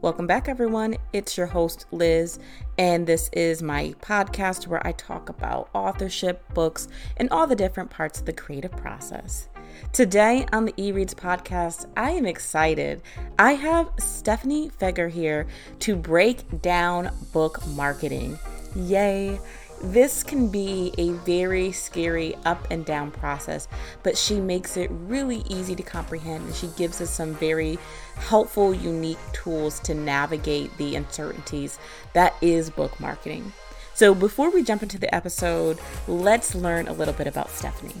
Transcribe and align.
Welcome 0.00 0.28
back, 0.28 0.48
everyone. 0.48 0.96
It's 1.12 1.36
your 1.36 1.48
host, 1.48 1.86
Liz, 1.90 2.38
and 2.78 3.04
this 3.04 3.28
is 3.32 3.64
my 3.64 3.96
podcast 4.00 4.68
where 4.68 4.86
I 4.86 4.92
talk 4.92 5.28
about 5.28 5.70
authorship, 5.74 6.54
books, 6.54 6.86
and 7.16 7.28
all 7.30 7.48
the 7.48 7.56
different 7.56 7.90
parts 7.90 8.20
of 8.20 8.26
the 8.26 8.32
creative 8.32 8.70
process. 8.70 9.48
Today 9.92 10.46
on 10.52 10.66
the 10.66 10.72
eReads 10.74 11.14
podcast, 11.14 11.86
I 11.96 12.12
am 12.12 12.26
excited. 12.26 13.02
I 13.40 13.54
have 13.54 13.90
Stephanie 13.98 14.70
Feger 14.70 15.10
here 15.10 15.48
to 15.80 15.96
break 15.96 16.62
down 16.62 17.10
book 17.32 17.66
marketing. 17.66 18.38
Yay! 18.76 19.40
This 19.80 20.24
can 20.24 20.48
be 20.48 20.92
a 20.98 21.10
very 21.10 21.70
scary 21.70 22.34
up 22.44 22.66
and 22.70 22.84
down 22.84 23.12
process, 23.12 23.68
but 24.02 24.18
she 24.18 24.40
makes 24.40 24.76
it 24.76 24.90
really 24.90 25.44
easy 25.48 25.76
to 25.76 25.84
comprehend 25.84 26.46
and 26.46 26.54
she 26.54 26.66
gives 26.76 27.00
us 27.00 27.10
some 27.10 27.34
very 27.34 27.78
helpful, 28.16 28.74
unique 28.74 29.18
tools 29.32 29.78
to 29.80 29.94
navigate 29.94 30.76
the 30.78 30.96
uncertainties 30.96 31.78
that 32.12 32.34
is 32.40 32.70
book 32.70 32.98
marketing. 32.98 33.52
So, 33.94 34.14
before 34.14 34.50
we 34.50 34.64
jump 34.64 34.82
into 34.82 34.98
the 34.98 35.12
episode, 35.14 35.78
let's 36.08 36.54
learn 36.54 36.88
a 36.88 36.92
little 36.92 37.14
bit 37.14 37.28
about 37.28 37.50
Stephanie. 37.50 37.94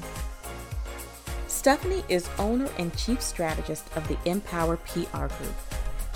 Stephanie 1.46 2.04
is 2.08 2.28
owner 2.38 2.68
and 2.78 2.96
chief 2.96 3.20
strategist 3.20 3.84
of 3.96 4.06
the 4.08 4.18
Empower 4.24 4.76
PR 4.78 5.26
Group. 5.26 5.54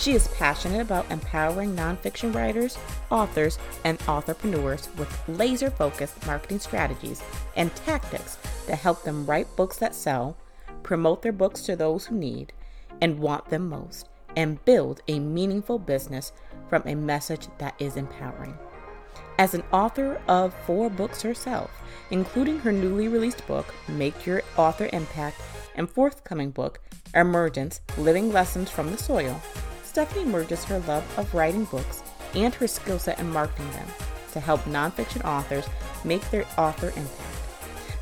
She 0.02 0.14
is 0.14 0.26
passionate 0.26 0.80
about 0.80 1.08
empowering 1.12 1.76
nonfiction 1.76 2.34
writers, 2.34 2.76
authors, 3.08 3.60
and 3.84 4.00
authorpreneurs 4.00 4.92
with 4.96 5.28
laser 5.28 5.70
focused 5.70 6.26
marketing 6.26 6.58
strategies 6.58 7.22
and 7.54 7.72
tactics 7.76 8.36
to 8.66 8.74
help 8.74 9.04
them 9.04 9.24
write 9.26 9.54
books 9.54 9.76
that 9.76 9.94
sell, 9.94 10.36
promote 10.82 11.22
their 11.22 11.30
books 11.30 11.62
to 11.62 11.76
those 11.76 12.04
who 12.04 12.16
need 12.16 12.52
and 13.00 13.20
want 13.20 13.48
them 13.48 13.68
most, 13.68 14.08
and 14.34 14.64
build 14.64 15.02
a 15.06 15.20
meaningful 15.20 15.78
business 15.78 16.32
from 16.68 16.82
a 16.84 16.96
message 16.96 17.46
that 17.58 17.76
is 17.78 17.96
empowering. 17.96 18.58
As 19.38 19.54
an 19.54 19.62
author 19.70 20.20
of 20.26 20.52
four 20.66 20.90
books 20.90 21.22
herself, 21.22 21.70
including 22.10 22.58
her 22.58 22.72
newly 22.72 23.06
released 23.06 23.46
book, 23.46 23.72
Make 23.86 24.26
Your 24.26 24.42
Author 24.56 24.88
emPact, 24.88 25.34
and 25.76 25.88
forthcoming 25.88 26.50
book, 26.50 26.80
Emergence 27.14 27.80
Living 27.96 28.32
Lessons 28.32 28.68
from 28.68 28.90
the 28.90 28.98
Soil, 28.98 29.40
Stephanie 29.92 30.24
merges 30.24 30.64
her 30.64 30.80
love 30.80 31.04
of 31.18 31.32
writing 31.34 31.64
books 31.64 32.02
and 32.34 32.54
her 32.54 32.66
skill 32.66 32.98
set 32.98 33.20
in 33.20 33.30
marketing 33.30 33.70
them 33.72 33.86
to 34.32 34.40
help 34.40 34.62
nonfiction 34.62 35.22
authors 35.22 35.66
make 36.02 36.30
their 36.30 36.46
author 36.56 36.88
impact. 36.88 37.20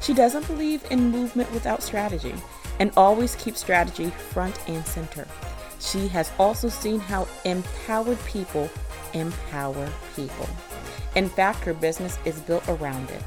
She 0.00 0.14
doesn't 0.14 0.46
believe 0.46 0.86
in 0.92 1.10
movement 1.10 1.52
without 1.52 1.82
strategy 1.82 2.32
and 2.78 2.92
always 2.96 3.34
keeps 3.34 3.58
strategy 3.58 4.10
front 4.10 4.56
and 4.68 4.86
center. 4.86 5.26
She 5.80 6.06
has 6.06 6.30
also 6.38 6.68
seen 6.68 7.00
how 7.00 7.26
empowered 7.44 8.24
people 8.24 8.70
empower 9.12 9.88
people. 10.14 10.48
In 11.16 11.28
fact, 11.28 11.64
her 11.64 11.74
business 11.74 12.20
is 12.24 12.38
built 12.38 12.68
around 12.68 13.10
it. 13.10 13.24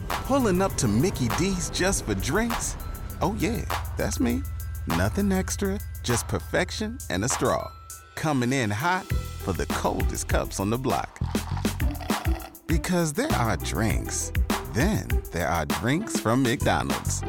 Pulling 0.09 0.63
up 0.63 0.75
to 0.75 0.87
Mickey 0.87 1.29
D's 1.39 1.71
just 1.71 2.05
for 2.05 2.15
drinks? 2.15 2.77
Oh, 3.21 3.35
yeah, 3.39 3.65
that's 3.97 4.21
me. 4.21 4.43
Nothing 4.87 5.33
extra, 5.33 5.81
just 6.03 6.29
perfection 6.29 6.99
and 7.09 7.25
a 7.25 7.29
straw. 7.29 7.71
Coming 8.15 8.53
in 8.53 8.71
hot 8.71 9.07
for 9.07 9.53
the 9.53 9.67
coldest 9.67 10.29
cups 10.29 10.61
on 10.61 10.71
the 10.71 10.79
block. 10.79 11.19
Because 12.67 13.13
there 13.13 13.33
are 13.33 13.57
drinks, 13.57 14.33
then 14.73 15.09
there 15.33 15.49
are 15.49 15.67
drinks 15.67 16.21
from 16.21 16.43
McDonald's. 16.43 17.23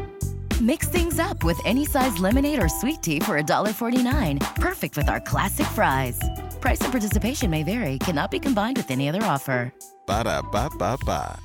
Mix 0.61 0.87
things 0.87 1.17
up 1.17 1.43
with 1.43 1.59
any 1.65 1.85
size 1.85 2.19
lemonade 2.19 2.61
or 2.61 2.69
sweet 2.69 3.01
tea 3.01 3.19
for 3.19 3.41
$1.49. 3.41 4.39
Perfect 4.57 4.95
with 4.95 5.09
our 5.09 5.19
classic 5.19 5.65
fries. 5.65 6.19
Price 6.59 6.79
and 6.81 6.91
participation 6.91 7.49
may 7.49 7.63
vary, 7.63 7.97
cannot 7.97 8.29
be 8.29 8.39
combined 8.39 8.77
with 8.77 8.91
any 8.91 9.09
other 9.09 9.23
offer. 9.23 9.73
Ba 10.05 10.23
da 10.23 10.43
ba 10.43 10.69
ba 10.77 10.99
ba. 11.03 11.39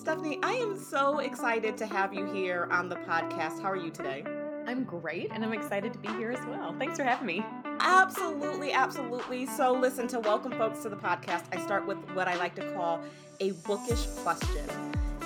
Stephanie, 0.00 0.38
I 0.44 0.52
am 0.52 0.78
so 0.78 1.18
excited 1.18 1.76
to 1.78 1.86
have 1.86 2.14
you 2.14 2.26
here 2.32 2.68
on 2.70 2.88
the 2.88 2.96
podcast. 2.96 3.60
How 3.60 3.70
are 3.70 3.76
you 3.76 3.90
today? 3.90 4.22
I'm 4.68 4.84
great, 4.84 5.30
and 5.32 5.44
I'm 5.44 5.52
excited 5.52 5.92
to 5.94 5.98
be 5.98 6.08
here 6.10 6.30
as 6.30 6.46
well. 6.46 6.76
Thanks 6.78 6.96
for 6.96 7.02
having 7.02 7.26
me. 7.26 7.44
Absolutely, 7.84 8.72
absolutely. 8.72 9.44
So, 9.46 9.72
listen, 9.72 10.06
to 10.08 10.20
welcome 10.20 10.52
folks 10.52 10.82
to 10.84 10.88
the 10.88 10.96
podcast, 10.96 11.44
I 11.52 11.60
start 11.60 11.84
with 11.84 11.98
what 12.14 12.28
I 12.28 12.36
like 12.36 12.54
to 12.54 12.72
call 12.72 13.00
a 13.40 13.50
bookish 13.66 14.06
question. 14.22 14.64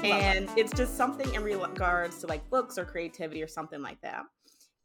And 0.03 0.49
it's 0.57 0.73
just 0.73 0.97
something 0.97 1.33
in 1.35 1.43
regards 1.43 2.19
to 2.21 2.27
like 2.27 2.49
books 2.49 2.79
or 2.79 2.85
creativity 2.87 3.43
or 3.43 3.49
something 3.49 3.83
like 3.83 4.01
that. 4.01 4.25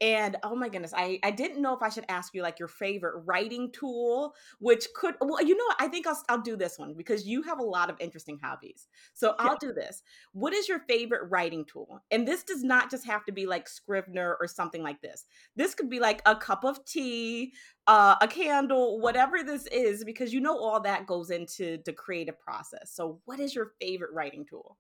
And 0.02 0.36
oh 0.42 0.56
my 0.56 0.68
goodness, 0.68 0.94
I, 0.96 1.20
I 1.24 1.30
didn't 1.30 1.62
know 1.62 1.76
if 1.76 1.84
I 1.84 1.90
should 1.90 2.06
ask 2.10 2.34
you 2.34 2.42
like 2.42 2.58
your 2.58 2.68
favorite 2.68 3.22
writing 3.24 3.72
tool, 3.72 4.34
which 4.60 4.88
could, 4.96 5.14
well, 5.22 5.42
you 5.44 5.56
know 5.56 5.64
what? 5.66 5.78
I 5.80 5.88
think 5.88 6.08
I'll, 6.08 6.24
I'll 6.28 6.42
do 6.42 6.56
this 6.56 6.80
one 6.80 6.96
because 6.98 7.28
you 7.28 7.44
have 7.44 7.60
a 7.60 7.64
lot 7.64 7.92
of 7.92 7.98
interesting 8.00 8.40
hobbies. 8.42 8.88
So 9.14 9.36
I'll 9.38 9.58
do 9.58 9.72
this. 9.72 10.02
What 10.34 10.54
is 10.54 10.68
your 10.68 10.80
favorite 10.90 11.30
writing 11.30 11.66
tool? 11.66 12.02
And 12.10 12.28
this 12.28 12.44
does 12.44 12.64
not 12.64 12.90
just 12.90 13.06
have 13.06 13.24
to 13.26 13.32
be 13.32 13.46
like 13.46 13.70
Scrivener 13.70 14.38
or 14.40 14.48
something 14.48 14.82
like 14.82 15.02
this. 15.02 15.26
This 15.56 15.76
could 15.76 15.90
be 15.90 16.00
like 16.00 16.24
a 16.26 16.36
cup 16.36 16.64
of 16.64 16.84
tea, 16.84 17.54
uh, 17.86 18.16
a 18.22 18.28
candle, 18.28 19.00
whatever 19.00 19.44
this 19.44 19.68
is, 19.68 20.04
because 20.04 20.34
you 20.34 20.40
know 20.40 20.58
all 20.58 20.82
that 20.82 21.06
goes 21.06 21.30
into 21.30 21.78
the 21.86 21.94
creative 21.94 22.40
process. 22.40 22.92
So 22.92 23.22
what 23.26 23.40
is 23.40 23.54
your 23.54 23.74
favorite 23.80 24.14
writing 24.14 24.46
tool? 24.50 24.78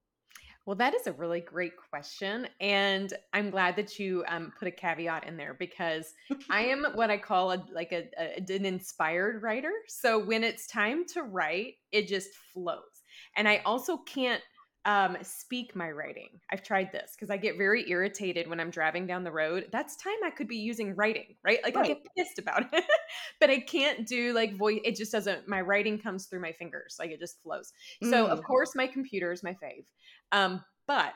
Well, 0.65 0.75
that 0.75 0.93
is 0.93 1.07
a 1.07 1.13
really 1.13 1.41
great 1.41 1.73
question. 1.89 2.47
And 2.59 3.13
I'm 3.33 3.49
glad 3.49 3.75
that 3.77 3.97
you 3.97 4.23
um, 4.27 4.53
put 4.57 4.67
a 4.67 4.71
caveat 4.71 5.27
in 5.27 5.35
there 5.35 5.55
because 5.55 6.13
I 6.49 6.61
am 6.65 6.85
what 6.93 7.09
I 7.09 7.17
call 7.17 7.51
a, 7.51 7.65
like 7.73 7.91
a, 7.91 8.07
a, 8.17 8.53
an 8.53 8.65
inspired 8.65 9.41
writer. 9.41 9.71
So 9.87 10.23
when 10.23 10.43
it's 10.43 10.67
time 10.67 11.05
to 11.13 11.23
write, 11.23 11.75
it 11.91 12.07
just 12.07 12.29
flows. 12.53 13.03
And 13.35 13.47
I 13.47 13.61
also 13.65 13.97
can't 13.97 14.41
um, 14.85 15.17
speak 15.21 15.75
my 15.75 15.91
writing. 15.91 16.39
I've 16.51 16.63
tried 16.63 16.91
this 16.91 17.11
because 17.15 17.29
I 17.29 17.37
get 17.37 17.57
very 17.57 17.89
irritated 17.89 18.47
when 18.47 18.59
I'm 18.59 18.71
driving 18.71 19.05
down 19.05 19.23
the 19.23 19.31
road. 19.31 19.67
That's 19.71 19.95
time 19.95 20.15
I 20.25 20.31
could 20.31 20.47
be 20.47 20.57
using 20.57 20.95
writing, 20.95 21.35
right? 21.43 21.59
Like 21.63 21.75
right. 21.75 21.85
I 21.85 21.87
get 21.89 22.07
pissed 22.17 22.39
about 22.39 22.73
it, 22.73 22.83
but 23.39 23.49
I 23.49 23.59
can't 23.59 24.07
do 24.07 24.33
like 24.33 24.57
voice. 24.57 24.79
It 24.83 24.95
just 24.95 25.11
doesn't. 25.11 25.47
My 25.47 25.61
writing 25.61 25.99
comes 25.99 26.25
through 26.25 26.41
my 26.41 26.51
fingers, 26.51 26.95
like 26.99 27.11
it 27.11 27.19
just 27.19 27.41
flows. 27.43 27.73
Mm. 28.03 28.09
So 28.09 28.27
of 28.27 28.39
mm. 28.39 28.43
course 28.43 28.75
my 28.75 28.87
computer 28.87 29.31
is 29.31 29.43
my 29.43 29.55
fave, 29.63 29.85
um, 30.31 30.63
but 30.87 31.13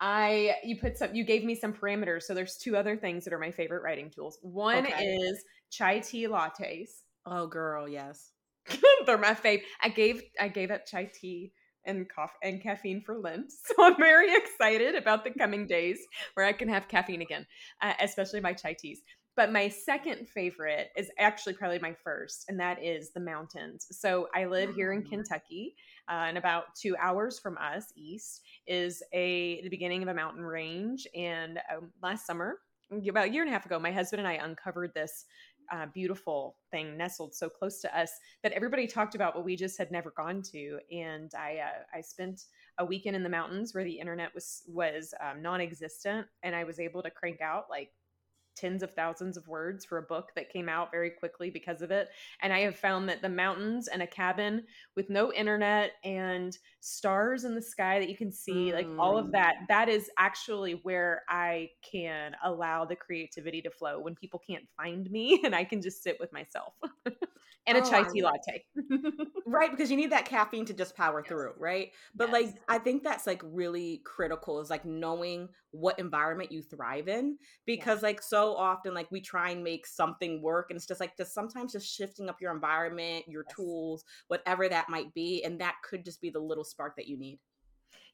I 0.00 0.56
you 0.62 0.76
put 0.78 0.98
some. 0.98 1.14
You 1.14 1.24
gave 1.24 1.44
me 1.44 1.54
some 1.54 1.72
parameters. 1.72 2.24
So 2.24 2.34
there's 2.34 2.56
two 2.56 2.76
other 2.76 2.96
things 2.96 3.24
that 3.24 3.32
are 3.32 3.38
my 3.38 3.50
favorite 3.50 3.82
writing 3.82 4.10
tools. 4.10 4.38
One 4.42 4.86
okay. 4.86 5.04
is 5.04 5.42
chai 5.70 6.00
tea 6.00 6.28
lattes. 6.28 6.90
Oh, 7.24 7.46
girl, 7.46 7.88
yes. 7.88 8.30
They're 9.06 9.18
my 9.18 9.34
fave. 9.34 9.62
I 9.82 9.88
gave 9.88 10.22
I 10.38 10.48
gave 10.48 10.70
up 10.70 10.86
chai 10.86 11.10
tea 11.12 11.52
and 11.88 12.08
coffee 12.08 12.34
and 12.42 12.62
caffeine 12.62 13.02
for 13.04 13.18
Lent. 13.18 13.52
So 13.66 13.84
I'm 13.84 13.96
very 13.96 14.34
excited 14.34 14.94
about 14.94 15.24
the 15.24 15.30
coming 15.30 15.66
days 15.66 15.98
where 16.34 16.46
I 16.46 16.52
can 16.52 16.68
have 16.68 16.88
caffeine 16.88 17.22
again, 17.22 17.46
uh, 17.82 17.94
especially 18.00 18.40
my 18.40 18.52
chai 18.52 18.76
teas. 18.78 19.02
But 19.36 19.52
my 19.52 19.68
second 19.68 20.28
favorite 20.28 20.88
is 20.96 21.10
actually 21.16 21.52
probably 21.52 21.78
my 21.78 21.94
first, 22.02 22.46
and 22.48 22.58
that 22.58 22.82
is 22.82 23.12
the 23.12 23.20
mountains. 23.20 23.86
So 23.92 24.26
I 24.34 24.46
live 24.46 24.74
here 24.74 24.92
in 24.92 25.04
oh. 25.06 25.08
Kentucky, 25.08 25.76
uh, 26.08 26.24
and 26.26 26.36
about 26.36 26.74
two 26.80 26.96
hours 26.96 27.38
from 27.38 27.56
us 27.58 27.84
east 27.96 28.40
is 28.66 29.00
a 29.12 29.62
the 29.62 29.68
beginning 29.68 30.02
of 30.02 30.08
a 30.08 30.14
mountain 30.14 30.42
range. 30.42 31.06
And 31.14 31.60
um, 31.72 31.92
last 32.02 32.26
summer, 32.26 32.58
about 33.08 33.28
a 33.28 33.30
year 33.30 33.42
and 33.42 33.50
a 33.50 33.52
half 33.52 33.66
ago, 33.66 33.78
my 33.78 33.92
husband 33.92 34.20
and 34.20 34.28
I 34.28 34.44
uncovered 34.44 34.92
this 34.94 35.26
uh, 35.72 35.86
beautiful 35.92 36.56
thing 36.70 36.96
nestled 36.96 37.34
so 37.34 37.48
close 37.48 37.80
to 37.80 37.98
us 37.98 38.10
that 38.42 38.52
everybody 38.52 38.86
talked 38.86 39.14
about, 39.14 39.34
but 39.34 39.44
we 39.44 39.56
just 39.56 39.78
had 39.78 39.90
never 39.90 40.12
gone 40.16 40.42
to. 40.52 40.78
And 40.92 41.30
I 41.34 41.58
uh, 41.58 41.96
I 41.98 42.00
spent 42.00 42.42
a 42.78 42.84
weekend 42.84 43.16
in 43.16 43.22
the 43.22 43.28
mountains 43.28 43.74
where 43.74 43.84
the 43.84 43.98
internet 43.98 44.34
was 44.34 44.62
was 44.66 45.14
um, 45.20 45.42
non-existent, 45.42 46.26
and 46.42 46.54
I 46.54 46.64
was 46.64 46.80
able 46.80 47.02
to 47.02 47.10
crank 47.10 47.40
out 47.40 47.66
like 47.70 47.90
tens 48.58 48.82
of 48.82 48.92
thousands 48.92 49.36
of 49.36 49.46
words 49.48 49.84
for 49.84 49.98
a 49.98 50.02
book 50.02 50.30
that 50.34 50.52
came 50.52 50.68
out 50.68 50.90
very 50.90 51.10
quickly 51.10 51.50
because 51.50 51.82
of 51.82 51.90
it. 51.90 52.08
And 52.42 52.52
I 52.52 52.60
have 52.60 52.76
found 52.76 53.08
that 53.08 53.22
the 53.22 53.28
mountains 53.28 53.88
and 53.88 54.02
a 54.02 54.06
cabin 54.06 54.64
with 54.96 55.10
no 55.10 55.32
internet 55.32 55.92
and 56.04 56.56
stars 56.80 57.44
in 57.44 57.54
the 57.54 57.62
sky 57.62 57.98
that 57.98 58.08
you 58.08 58.16
can 58.16 58.32
see, 58.32 58.70
mm. 58.70 58.74
like 58.74 58.88
all 58.98 59.16
of 59.16 59.32
that, 59.32 59.56
mm. 59.62 59.66
that 59.68 59.88
is 59.88 60.10
actually 60.18 60.80
where 60.82 61.22
I 61.28 61.70
can 61.90 62.32
allow 62.44 62.84
the 62.84 62.96
creativity 62.96 63.62
to 63.62 63.70
flow 63.70 64.00
when 64.00 64.14
people 64.14 64.42
can't 64.46 64.64
find 64.76 65.10
me 65.10 65.40
and 65.44 65.54
I 65.54 65.64
can 65.64 65.80
just 65.80 66.02
sit 66.02 66.18
with 66.20 66.32
myself. 66.32 66.74
and 67.68 67.78
a 67.78 67.86
oh, 67.86 67.90
chai 67.90 68.02
tea 68.02 68.22
latte. 68.22 68.64
right, 69.46 69.70
because 69.70 69.90
you 69.90 69.96
need 69.96 70.12
that 70.12 70.24
caffeine 70.24 70.64
to 70.66 70.74
just 70.74 70.96
power 70.96 71.20
yes. 71.20 71.28
through, 71.28 71.52
right? 71.58 71.92
But 72.14 72.28
yes. 72.28 72.32
like 72.32 72.54
I 72.68 72.78
think 72.78 73.02
that's 73.04 73.26
like 73.26 73.42
really 73.44 74.00
critical 74.04 74.60
is 74.60 74.70
like 74.70 74.84
knowing 74.84 75.48
what 75.70 75.98
environment 75.98 76.50
you 76.50 76.62
thrive 76.62 77.08
in 77.08 77.36
because 77.66 77.98
yes. 77.98 78.02
like 78.02 78.22
so 78.22 78.56
often 78.56 78.94
like 78.94 79.10
we 79.10 79.20
try 79.20 79.50
and 79.50 79.62
make 79.62 79.86
something 79.86 80.40
work 80.40 80.70
and 80.70 80.76
it's 80.76 80.86
just 80.86 81.00
like 81.00 81.16
just 81.16 81.34
sometimes 81.34 81.72
just 81.72 81.94
shifting 81.94 82.28
up 82.28 82.40
your 82.40 82.52
environment, 82.52 83.24
your 83.28 83.44
tools, 83.54 84.04
whatever 84.28 84.68
that 84.68 84.88
might 84.88 85.12
be 85.14 85.42
and 85.44 85.60
that 85.60 85.74
could 85.88 86.04
just 86.04 86.20
be 86.20 86.30
the 86.30 86.40
little 86.40 86.64
spark 86.64 86.96
that 86.96 87.06
you 87.06 87.18
need. 87.18 87.38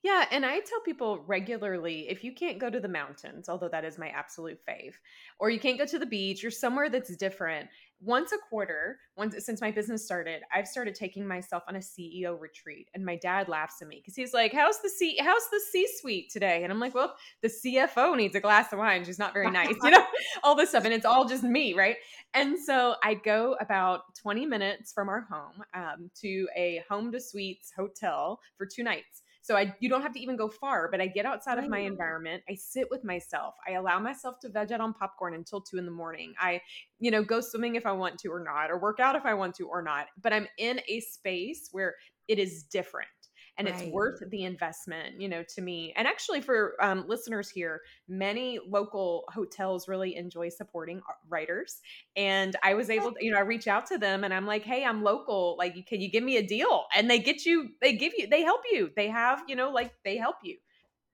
Yeah, 0.05 0.27
and 0.31 0.45
I 0.45 0.61
tell 0.61 0.81
people 0.81 1.25
regularly 1.27 2.11
if 2.11 2.23
you 2.23 2.35
can't 2.35 2.59
go 2.59 2.69
to 2.69 2.79
the 2.79 2.89
mountains, 2.89 3.49
although 3.49 3.71
that 3.71 3.87
is 3.87 3.97
my 3.97 4.09
absolute 4.09 4.61
fave, 4.69 4.93
or 5.39 5.49
you 5.49 5.59
can't 5.59 5.79
go 5.79 5.87
to 5.87 5.99
the 5.99 6.05
beach 6.05 6.45
or 6.45 6.51
somewhere 6.51 6.91
that's 6.91 7.17
different, 7.17 7.71
once 8.01 8.33
a 8.33 8.39
quarter, 8.51 8.99
once 9.17 9.35
since 9.45 9.61
my 9.61 9.71
business 9.71 10.05
started, 10.05 10.43
I've 10.53 10.69
started 10.69 10.95
taking 10.95 11.27
myself 11.27 11.63
on 11.69 11.77
a 11.77 11.81
CEO 11.81 12.39
retreat. 12.39 12.89
And 12.95 13.05
my 13.05 13.17
dad 13.17 13.49
laughs 13.49 13.81
at 13.81 13.89
me 13.89 13.97
because 13.97 14.15
he's 14.15 14.35
like, 14.35 14.53
"How's 14.53 14.81
the 14.81 14.89
C? 14.91 15.17
How's 15.21 15.49
the 15.51 15.61
C-suite 15.71 16.31
today?" 16.31 16.63
And 16.63 16.73
I'm 16.73 16.81
like, 16.81 16.95
"Well, 16.95 17.15
the 17.43 17.49
CFO 17.49 18.17
needs 18.17 18.35
a 18.35 18.41
glass 18.41 18.73
of 18.73 18.79
wine. 18.79 19.05
She's 19.05 19.19
not 19.19 19.33
very 19.33 19.51
nice, 19.51 19.75
you 19.83 19.91
know, 19.91 20.05
all 20.45 20.55
this 20.55 20.71
stuff." 20.71 20.85
And 20.85 20.95
it's 20.95 21.07
all 21.07 21.27
just 21.27 21.43
me, 21.43 21.75
right? 21.75 21.97
And 22.35 22.59
so 22.59 22.97
I 23.03 23.15
go 23.15 23.57
about 23.61 24.15
20 24.21 24.47
minutes 24.47 24.93
from 24.93 25.09
our 25.09 25.27
home 25.31 25.63
um, 25.75 26.11
to 26.23 26.49
a 26.57 26.83
home 26.89 27.13
to 27.13 27.21
suites 27.21 27.73
hotel 27.77 28.41
for 28.57 28.67
two 28.67 28.83
nights 28.83 29.23
so 29.45 29.59
I 29.59 29.75
you 29.79 29.91
don't 29.91 30.01
have 30.01 30.15
to 30.15 30.21
even 30.21 30.37
go 30.37 30.49
far, 30.49 30.89
but 30.91 31.03
I 31.03 31.07
get 31.07 31.27
outside 31.27 31.59
of 31.59 31.69
my 31.69 31.81
mm. 31.81 31.89
environment. 31.89 32.43
I 32.49 32.55
sit 32.55 32.89
with 32.91 33.05
myself. 33.05 33.55
I 33.69 33.73
allow 33.73 33.99
myself 33.99 34.41
to 34.41 34.49
veg 34.49 34.73
out 34.73 34.81
on 34.81 34.95
popcorn 34.95 35.35
until 35.35 35.61
two 35.61 35.77
in 35.77 35.85
the 35.85 35.91
morning. 35.91 36.33
I, 36.41 36.63
you 36.99 37.11
know, 37.11 37.23
go 37.23 37.43
swimming 37.43 37.75
if 37.75 37.85
I 37.85 37.93
want 37.93 38.19
to 38.21 38.29
or 38.29 38.43
not, 38.43 38.71
or 38.71 38.79
work 38.79 39.01
out 39.01 39.17
if 39.17 39.27
I 39.27 39.35
want 39.35 39.55
to 39.57 39.67
or 39.67 39.83
not. 39.83 40.07
But 40.23 40.33
I'm 40.33 40.49
in 40.57 40.81
a 40.89 41.01
space 41.01 41.69
where 41.73 41.95
it 42.27 42.39
is 42.39 42.63
different 42.63 43.09
and 43.57 43.69
right. 43.69 43.81
it's 43.81 43.93
worth 43.93 44.23
the 44.31 44.43
investment 44.45 45.21
you 45.21 45.29
know 45.29 45.43
to 45.43 45.61
me 45.61 45.93
and 45.97 46.09
actually 46.09 46.41
for 46.41 46.75
um, 46.81 47.05
listeners 47.07 47.49
here 47.49 47.83
many 48.09 48.59
local 48.69 49.25
hotels 49.33 49.87
really 49.89 50.17
enjoy 50.17 50.49
supporting 50.49 51.01
writers 51.29 51.81
and 52.17 52.57
i 52.63 52.75
was 52.75 52.91
able 52.91 53.13
to 53.13 53.25
you 53.25 53.31
know 53.31 53.39
i 53.39 53.43
reach 53.43 53.69
out 53.69 53.87
to 53.87 53.99
them 53.99 54.25
and 54.25 54.35
i'm 54.35 54.47
like 54.47 54.65
hey 54.65 54.85
i'm 54.85 55.03
local 55.03 55.57
like 55.59 55.75
can 55.87 56.01
you 56.01 56.11
give 56.11 56.25
me 56.25 56.37
a 56.37 56.47
deal? 56.47 56.85
And 56.95 57.11
they 57.11 57.19
get 57.19 57.45
you 57.45 57.71
they 57.81 57.95
give 57.95 58.13
you 58.17 58.27
they 58.27 58.43
help 58.43 58.63
you 58.71 58.91
they 58.97 59.09
have 59.09 59.43
you 59.49 59.57
know 59.57 59.71
like 59.71 59.93
they 60.05 60.17
help 60.17 60.37
you. 60.43 60.57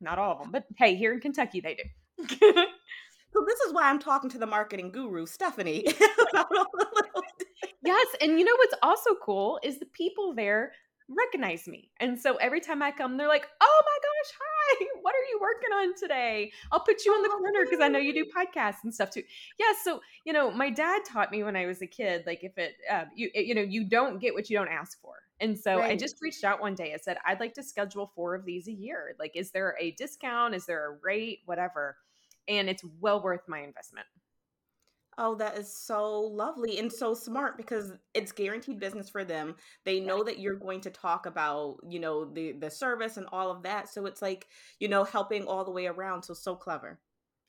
Not 0.00 0.18
all 0.18 0.32
of 0.32 0.38
them 0.40 0.50
but 0.50 0.64
hey 0.76 0.94
here 0.94 1.12
in 1.12 1.20
kentucky 1.20 1.60
they 1.60 1.76
do. 1.76 2.64
So 3.32 3.44
this 3.46 3.60
is 3.60 3.72
why 3.72 3.84
i'm 3.84 4.00
talking 4.00 4.28
to 4.30 4.38
the 4.38 4.46
marketing 4.46 4.90
guru 4.92 5.26
stephanie. 5.26 5.86
Yes 7.82 8.08
and 8.20 8.38
you 8.38 8.44
know 8.44 8.52
what's 8.58 8.74
also 8.82 9.14
cool 9.24 9.58
is 9.62 9.78
the 9.78 9.86
people 9.86 10.34
there 10.34 10.72
recognize 11.10 11.66
me. 11.66 11.90
And 11.98 12.18
so 12.18 12.36
every 12.36 12.60
time 12.60 12.82
I 12.82 12.90
come, 12.92 13.16
they're 13.16 13.28
like, 13.28 13.46
oh 13.60 13.82
my 13.84 13.98
gosh, 14.02 14.38
hi, 14.40 14.86
what 15.02 15.14
are 15.14 15.26
you 15.30 15.38
working 15.40 15.70
on 15.72 15.94
today? 15.98 16.52
I'll 16.70 16.80
put 16.80 17.04
you 17.04 17.14
in 17.14 17.22
the 17.22 17.30
oh, 17.32 17.38
corner 17.38 17.64
because 17.64 17.80
I 17.80 17.88
know 17.88 17.98
you 17.98 18.14
do 18.14 18.24
podcasts 18.24 18.84
and 18.84 18.94
stuff 18.94 19.10
too. 19.10 19.22
Yeah. 19.58 19.72
So, 19.82 20.00
you 20.24 20.32
know, 20.32 20.50
my 20.50 20.70
dad 20.70 21.02
taught 21.04 21.30
me 21.30 21.42
when 21.42 21.56
I 21.56 21.66
was 21.66 21.82
a 21.82 21.86
kid, 21.86 22.24
like 22.26 22.44
if 22.44 22.56
it, 22.56 22.74
uh, 22.90 23.04
you, 23.14 23.30
it, 23.34 23.46
you 23.46 23.54
know, 23.54 23.62
you 23.62 23.84
don't 23.84 24.20
get 24.20 24.34
what 24.34 24.48
you 24.48 24.56
don't 24.56 24.68
ask 24.68 25.00
for. 25.00 25.14
And 25.40 25.58
so 25.58 25.78
right. 25.78 25.92
I 25.92 25.96
just 25.96 26.16
reached 26.20 26.44
out 26.44 26.60
one 26.60 26.74
day. 26.74 26.92
I 26.92 26.98
said, 26.98 27.16
I'd 27.26 27.40
like 27.40 27.54
to 27.54 27.62
schedule 27.62 28.12
four 28.14 28.34
of 28.34 28.44
these 28.44 28.68
a 28.68 28.72
year. 28.72 29.16
Like, 29.18 29.32
is 29.34 29.50
there 29.50 29.74
a 29.80 29.92
discount? 29.92 30.54
Is 30.54 30.66
there 30.66 30.92
a 30.92 30.98
rate? 31.02 31.40
Whatever. 31.46 31.96
And 32.46 32.68
it's 32.68 32.84
well 33.00 33.22
worth 33.22 33.42
my 33.48 33.60
investment. 33.60 34.06
Oh, 35.22 35.34
that 35.34 35.58
is 35.58 35.70
so 35.70 36.18
lovely 36.18 36.78
and 36.78 36.90
so 36.90 37.12
smart 37.12 37.58
because 37.58 37.92
it's 38.14 38.32
guaranteed 38.32 38.80
business 38.80 39.10
for 39.10 39.22
them. 39.22 39.54
They 39.84 40.00
know 40.00 40.24
that 40.24 40.38
you're 40.38 40.54
going 40.56 40.80
to 40.80 40.90
talk 40.90 41.26
about, 41.26 41.76
you 41.86 42.00
know, 42.00 42.24
the 42.24 42.52
the 42.52 42.70
service 42.70 43.18
and 43.18 43.26
all 43.30 43.50
of 43.50 43.62
that. 43.64 43.90
So 43.90 44.06
it's 44.06 44.22
like, 44.22 44.48
you 44.78 44.88
know, 44.88 45.04
helping 45.04 45.44
all 45.44 45.62
the 45.62 45.70
way 45.72 45.86
around. 45.86 46.22
So 46.22 46.32
so 46.32 46.56
clever. 46.56 46.98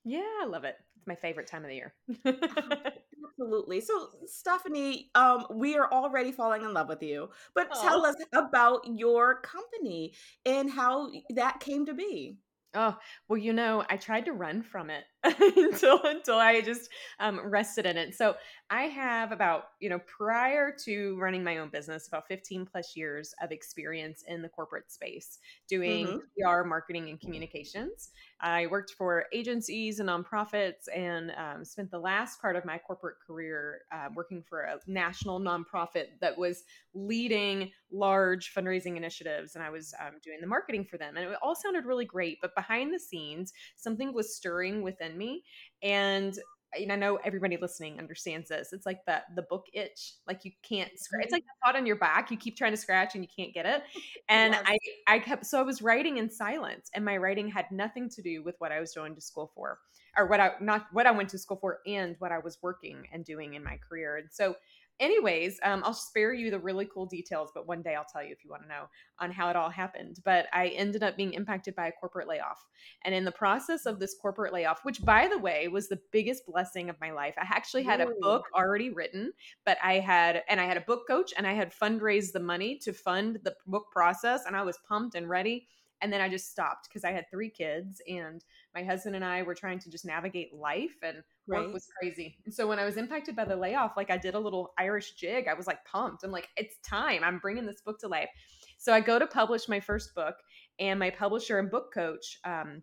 Yeah, 0.04 0.28
I 0.42 0.48
love 0.48 0.66
it. 0.66 0.76
It's 0.98 1.08
my 1.08 1.16
favorite 1.16 1.48
time 1.48 1.64
of 1.64 1.70
the 1.70 1.76
year. 1.76 1.94
Absolutely. 3.32 3.80
So, 3.80 4.10
Stephanie, 4.26 5.10
um, 5.16 5.46
we 5.52 5.78
are 5.78 5.90
already 5.94 6.34
falling 6.34 6.64
in 6.64 6.74
love 6.74 6.90
with 6.90 7.02
you, 7.02 7.30
but 7.56 7.74
tell 7.82 8.06
us 8.06 8.16
about 8.34 8.82
your 8.86 9.40
company 9.40 10.14
and 10.46 10.70
how 10.70 11.10
that 11.36 11.62
came 11.62 11.86
to 11.86 11.94
be. 11.94 12.36
Oh, 12.74 12.98
well, 13.28 13.38
you 13.38 13.54
know, 13.54 13.86
I 13.90 13.96
tried 13.98 14.26
to 14.26 14.34
run 14.34 14.62
from 14.62 14.90
it 14.90 15.04
until 15.58 16.02
until 16.04 16.38
I 16.38 16.62
just 16.62 16.90
um, 17.20 17.40
rested 17.44 17.86
in 17.86 17.98
it. 17.98 18.16
So 18.16 18.36
I 18.72 18.84
have 18.84 19.34
about, 19.34 19.66
you 19.82 19.90
know, 19.90 20.00
prior 20.00 20.74
to 20.86 21.18
running 21.20 21.44
my 21.44 21.58
own 21.58 21.68
business, 21.68 22.08
about 22.08 22.28
15 22.30 22.66
plus 22.66 22.96
years 22.96 23.36
of 23.44 23.52
experience 23.52 24.24
in 24.28 24.42
the 24.42 24.48
corporate 24.48 24.90
space 24.90 25.40
doing 25.68 26.08
mm-hmm. 26.08 26.18
PR, 26.40 26.64
marketing, 26.64 27.10
and 27.10 27.20
communications. 27.20 28.12
I 28.40 28.68
worked 28.68 28.94
for 28.98 29.26
agencies 29.34 30.00
and 30.00 30.10
nonprofits 30.10 30.88
and 30.96 31.32
um, 31.38 31.66
spent 31.66 31.92
the 31.92 32.00
last 32.00 32.42
part 32.42 32.56
of 32.56 32.64
my 32.64 32.78
corporate 32.78 33.18
career 33.28 33.82
uh, 33.92 34.08
working 34.16 34.42
for 34.42 34.62
a 34.62 34.80
national 34.88 35.42
nonprofit 35.42 36.06
that 36.22 36.38
was 36.38 36.64
leading 36.94 37.72
large 37.92 38.54
fundraising 38.54 38.96
initiatives. 38.96 39.56
And 39.56 39.64
I 39.64 39.70
was 39.70 39.94
um, 40.00 40.14
doing 40.24 40.40
the 40.40 40.48
marketing 40.48 40.86
for 40.90 40.98
them. 40.98 41.18
And 41.18 41.30
it 41.30 41.38
all 41.42 41.56
sounded 41.56 41.86
really 41.86 42.06
great. 42.06 42.38
But 42.42 42.56
behind 42.56 42.94
the 42.94 43.00
scenes, 43.00 43.52
something 43.76 44.14
was 44.14 44.36
stirring 44.36 44.82
within 44.82 45.11
me. 45.18 45.44
And 45.84 46.38
and 46.74 46.92
I 46.92 46.96
know 46.96 47.18
everybody 47.24 47.58
listening 47.58 48.00
understands 48.00 48.50
this. 48.50 48.72
It's 48.72 48.86
like 48.86 49.04
the 49.06 49.22
the 49.36 49.42
book 49.44 49.66
itch, 49.74 50.14
like 50.28 50.46
you 50.46 50.52
can't 50.64 50.92
scratch. 50.98 51.26
It's 51.26 51.34
like 51.34 51.44
mm-hmm. 51.44 51.48
the 51.48 51.68
thought 51.74 51.76
on 51.76 51.86
your 51.86 51.98
back. 51.98 52.32
You 52.32 52.38
keep 52.38 52.58
trying 52.58 52.72
to 52.72 52.78
scratch 52.78 53.16
and 53.16 53.24
you 53.24 53.30
can't 53.36 53.54
get 53.54 53.66
it. 53.66 53.84
And 54.30 54.54
yes. 54.54 54.64
I 54.66 54.78
I 55.08 55.20
kept 55.20 55.46
so 55.46 55.60
I 55.60 55.64
was 55.64 55.82
writing 55.82 56.18
in 56.18 56.30
silence, 56.30 56.90
and 56.94 57.04
my 57.04 57.18
writing 57.18 57.50
had 57.50 57.66
nothing 57.72 58.10
to 58.10 58.22
do 58.22 58.44
with 58.44 58.56
what 58.60 58.72
I 58.72 58.80
was 58.80 58.94
going 58.94 59.14
to 59.16 59.22
school 59.22 59.52
for, 59.54 59.80
or 60.18 60.28
what 60.28 60.40
I 60.40 60.52
not 60.62 60.86
what 60.94 61.06
I 61.06 61.12
went 61.12 61.30
to 61.30 61.38
school 61.38 61.58
for, 61.58 61.80
and 61.86 62.16
what 62.20 62.32
I 62.32 62.40
was 62.40 62.58
working 62.62 63.08
and 63.12 63.26
doing 63.26 63.56
in 63.56 63.64
my 63.64 63.78
career. 63.78 64.18
And 64.18 64.30
so 64.32 64.56
anyways, 65.00 65.60
um, 65.64 65.82
I'll 65.86 65.94
spare 65.94 66.34
you 66.34 66.52
the 66.52 66.60
really 66.60 66.88
cool 66.92 67.06
details, 67.06 67.52
but 67.54 67.68
one 67.68 67.82
day 67.82 67.96
I'll 67.96 68.06
tell 68.06 68.24
you 68.24 68.32
if 68.32 68.44
you 68.44 68.50
want 68.50 68.64
to 68.64 68.70
know 68.70 68.86
on 69.20 69.32
how 69.32 69.50
it 69.50 69.56
all 69.56 69.70
happened. 69.70 70.20
But 70.24 70.48
I 70.54 70.68
ended 70.70 71.04
up 71.04 71.18
being 71.18 71.34
impacted 71.34 71.76
by 71.76 71.88
a 71.88 71.92
corporate 71.92 72.28
layoff. 72.28 72.66
And 73.04 73.14
in 73.14 73.26
the 73.26 73.32
process 73.32 73.86
of 73.86 74.00
this 74.00 74.16
corporate 74.22 74.54
layoff, 74.54 74.84
which 74.84 75.04
by 75.04 75.28
the 75.28 75.38
way 75.38 75.68
was 75.68 75.90
the 75.90 76.00
biggest 76.12 76.46
blessing 76.46 76.90
of 76.90 77.00
my 77.00 77.12
life, 77.12 77.36
I 77.38 77.46
actually 77.50 77.84
had 77.84 78.02
a 78.02 78.12
book 78.22 78.46
already 78.56 78.90
written, 78.90 79.32
but 79.66 79.78
I 79.84 79.94
had, 79.94 80.44
and 80.50 80.60
I 80.60 80.66
had 80.66 80.78
a 80.78 80.82
book 80.82 81.08
coach 81.08 81.34
and 81.38 81.48
I 81.48 81.54
had 81.54 81.74
fundraised 81.74 82.34
the 82.34 82.40
money 82.40 82.78
to 82.84 82.94
fund 82.94 83.40
the 83.44 83.56
book 83.68 83.86
process. 83.92 84.46
And 84.46 84.56
I 84.56 84.64
was 84.64 84.78
pumped 84.88 85.16
and 85.16 85.30
ready. 85.30 85.68
And 86.02 86.12
then 86.12 86.22
I 86.22 86.30
just 86.30 86.50
stopped 86.50 86.90
because 86.90 87.04
I 87.04 87.12
had 87.12 87.30
three 87.30 87.50
kids 87.50 88.02
and 88.08 88.44
my 88.74 88.84
husband 88.84 89.16
and 89.16 89.24
I 89.24 89.44
were 89.44 89.54
trying 89.54 89.80
to 89.80 89.90
just 89.90 90.06
navigate 90.06 90.54
life 90.54 90.96
and 91.04 91.24
work 91.48 91.74
was 91.74 91.88
crazy. 92.00 92.38
And 92.46 92.54
so 92.54 92.68
when 92.68 92.80
I 92.80 92.86
was 92.86 92.98
impacted 92.98 93.36
by 93.36 93.46
the 93.46 93.56
layoff, 93.56 93.98
like 93.98 94.10
I 94.10 94.18
did 94.18 94.34
a 94.34 94.40
little 94.40 94.74
Irish 94.78 95.14
jig. 95.14 95.48
I 95.48 95.54
was 95.54 95.68
like 95.68 95.84
pumped. 95.86 96.24
I'm 96.24 96.32
like, 96.32 96.48
it's 96.58 96.78
time. 96.80 97.24
I'm 97.24 97.40
bringing 97.40 97.66
this 97.66 97.82
book 97.82 98.00
to 98.00 98.08
life. 98.08 98.30
So 98.78 98.94
I 98.94 99.00
go 99.00 99.20
to 99.20 99.28
publish 99.28 99.70
my 99.70 99.80
first 99.80 100.16
book, 100.16 100.36
and 100.80 100.98
my 100.98 101.12
publisher 101.12 101.60
and 101.60 101.70
book 101.70 101.94
coach 101.94 102.40
um, 102.44 102.82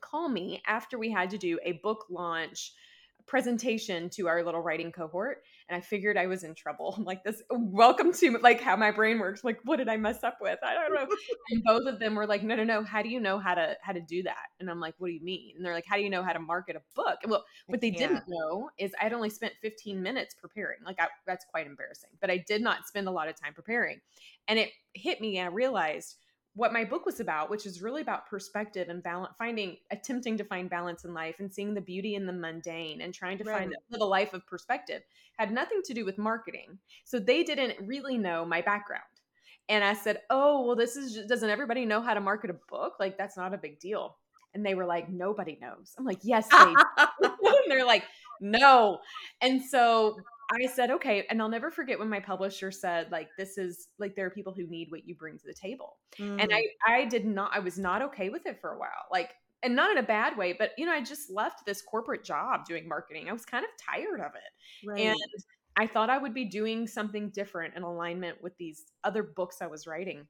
call 0.00 0.28
me 0.28 0.62
after 0.66 0.98
we 0.98 1.10
had 1.10 1.28
to 1.30 1.38
do 1.38 1.58
a 1.62 1.72
book 1.82 2.06
launch 2.08 2.72
presentation 3.28 4.08
to 4.10 4.26
our 4.26 4.42
little 4.42 4.60
writing 4.60 4.90
cohort 4.90 5.42
and 5.68 5.76
I 5.76 5.80
figured 5.80 6.16
I 6.16 6.26
was 6.26 6.44
in 6.44 6.54
trouble. 6.54 6.98
like 7.04 7.22
this, 7.22 7.42
welcome 7.50 8.12
to 8.14 8.38
like 8.42 8.60
how 8.60 8.74
my 8.74 8.90
brain 8.90 9.18
works. 9.18 9.44
Like, 9.44 9.60
what 9.64 9.76
did 9.76 9.88
I 9.88 9.96
mess 9.96 10.24
up 10.24 10.38
with? 10.40 10.58
I 10.62 10.74
don't 10.74 10.94
know. 10.94 11.06
and 11.50 11.62
both 11.62 11.86
of 11.86 11.98
them 11.98 12.14
were 12.14 12.26
like, 12.26 12.42
no, 12.42 12.56
no, 12.56 12.64
no. 12.64 12.82
How 12.82 13.02
do 13.02 13.08
you 13.08 13.20
know 13.20 13.38
how 13.38 13.54
to 13.54 13.76
how 13.82 13.92
to 13.92 14.00
do 14.00 14.22
that? 14.24 14.46
And 14.58 14.70
I'm 14.70 14.80
like, 14.80 14.94
what 14.98 15.08
do 15.08 15.14
you 15.14 15.22
mean? 15.22 15.54
And 15.56 15.64
they're 15.64 15.74
like, 15.74 15.86
how 15.86 15.96
do 15.96 16.02
you 16.02 16.10
know 16.10 16.22
how 16.22 16.32
to 16.32 16.40
market 16.40 16.76
a 16.76 16.82
book? 16.94 17.18
well, 17.26 17.44
what 17.66 17.80
they 17.80 17.90
didn't 17.90 18.24
know 18.26 18.70
is 18.78 18.92
I'd 19.00 19.12
only 19.12 19.30
spent 19.30 19.52
15 19.60 20.02
minutes 20.02 20.34
preparing. 20.34 20.78
Like 20.84 21.00
I, 21.00 21.08
that's 21.26 21.44
quite 21.44 21.66
embarrassing. 21.66 22.10
But 22.20 22.30
I 22.30 22.38
did 22.38 22.62
not 22.62 22.88
spend 22.88 23.08
a 23.08 23.12
lot 23.12 23.28
of 23.28 23.36
time 23.40 23.52
preparing, 23.54 24.00
and 24.46 24.58
it 24.58 24.70
hit 24.94 25.20
me, 25.20 25.38
and 25.38 25.48
I 25.48 25.52
realized 25.52 26.16
what 26.58 26.72
my 26.72 26.84
book 26.84 27.06
was 27.06 27.20
about, 27.20 27.50
which 27.50 27.66
is 27.66 27.80
really 27.80 28.02
about 28.02 28.28
perspective 28.28 28.88
and 28.88 29.00
balance, 29.00 29.32
finding, 29.38 29.76
attempting 29.92 30.36
to 30.36 30.42
find 30.42 30.68
balance 30.68 31.04
in 31.04 31.14
life 31.14 31.36
and 31.38 31.52
seeing 31.52 31.72
the 31.72 31.80
beauty 31.80 32.16
in 32.16 32.26
the 32.26 32.32
mundane 32.32 33.00
and 33.00 33.14
trying 33.14 33.38
to 33.38 33.44
right. 33.44 33.58
find 33.58 33.76
live 33.90 34.00
a 34.00 34.04
life 34.04 34.34
of 34.34 34.44
perspective, 34.44 35.02
had 35.38 35.52
nothing 35.52 35.82
to 35.84 35.94
do 35.94 36.04
with 36.04 36.18
marketing. 36.18 36.76
So 37.04 37.20
they 37.20 37.44
didn't 37.44 37.76
really 37.86 38.18
know 38.18 38.44
my 38.44 38.60
background. 38.60 39.04
And 39.68 39.84
I 39.84 39.94
said, 39.94 40.22
"Oh, 40.30 40.66
well, 40.66 40.74
this 40.74 40.96
is 40.96 41.14
just, 41.14 41.28
doesn't 41.28 41.48
everybody 41.48 41.84
know 41.84 42.00
how 42.00 42.14
to 42.14 42.20
market 42.20 42.50
a 42.50 42.56
book? 42.68 42.94
Like 42.98 43.16
that's 43.16 43.36
not 43.36 43.54
a 43.54 43.58
big 43.58 43.78
deal." 43.78 44.16
And 44.52 44.66
they 44.66 44.74
were 44.74 44.86
like, 44.86 45.08
"Nobody 45.08 45.58
knows." 45.60 45.94
I'm 45.96 46.04
like, 46.04 46.20
"Yes, 46.22 46.48
they." 46.48 46.74
they're 47.68 47.86
like, 47.86 48.02
"No." 48.40 48.98
And 49.40 49.62
so 49.62 50.16
I 50.50 50.66
said, 50.66 50.90
okay. 50.90 51.26
And 51.28 51.42
I'll 51.42 51.48
never 51.48 51.70
forget 51.70 51.98
when 51.98 52.08
my 52.08 52.20
publisher 52.20 52.70
said, 52.70 53.10
like, 53.12 53.28
this 53.36 53.58
is 53.58 53.88
like, 53.98 54.16
there 54.16 54.26
are 54.26 54.30
people 54.30 54.54
who 54.54 54.66
need 54.66 54.90
what 54.90 55.06
you 55.06 55.14
bring 55.14 55.38
to 55.38 55.46
the 55.46 55.54
table. 55.54 55.96
Mm. 56.18 56.42
And 56.42 56.52
I, 56.54 56.64
I 56.86 57.04
did 57.04 57.26
not, 57.26 57.50
I 57.54 57.58
was 57.58 57.78
not 57.78 58.02
okay 58.02 58.30
with 58.30 58.46
it 58.46 58.60
for 58.60 58.72
a 58.72 58.78
while. 58.78 59.06
Like, 59.12 59.34
and 59.62 59.74
not 59.74 59.90
in 59.90 59.98
a 59.98 60.02
bad 60.02 60.36
way, 60.38 60.54
but 60.58 60.70
you 60.78 60.86
know, 60.86 60.92
I 60.92 61.02
just 61.02 61.30
left 61.30 61.66
this 61.66 61.82
corporate 61.82 62.24
job 62.24 62.64
doing 62.64 62.88
marketing. 62.88 63.28
I 63.28 63.32
was 63.32 63.44
kind 63.44 63.64
of 63.64 63.70
tired 63.76 64.20
of 64.20 64.32
it. 64.34 64.88
Right. 64.88 65.00
And 65.00 65.18
I 65.76 65.86
thought 65.86 66.10
I 66.10 66.18
would 66.18 66.34
be 66.34 66.44
doing 66.44 66.86
something 66.86 67.30
different 67.30 67.74
in 67.76 67.82
alignment 67.82 68.42
with 68.42 68.56
these 68.56 68.84
other 69.04 69.22
books 69.22 69.58
I 69.60 69.66
was 69.66 69.86
writing. 69.86 70.26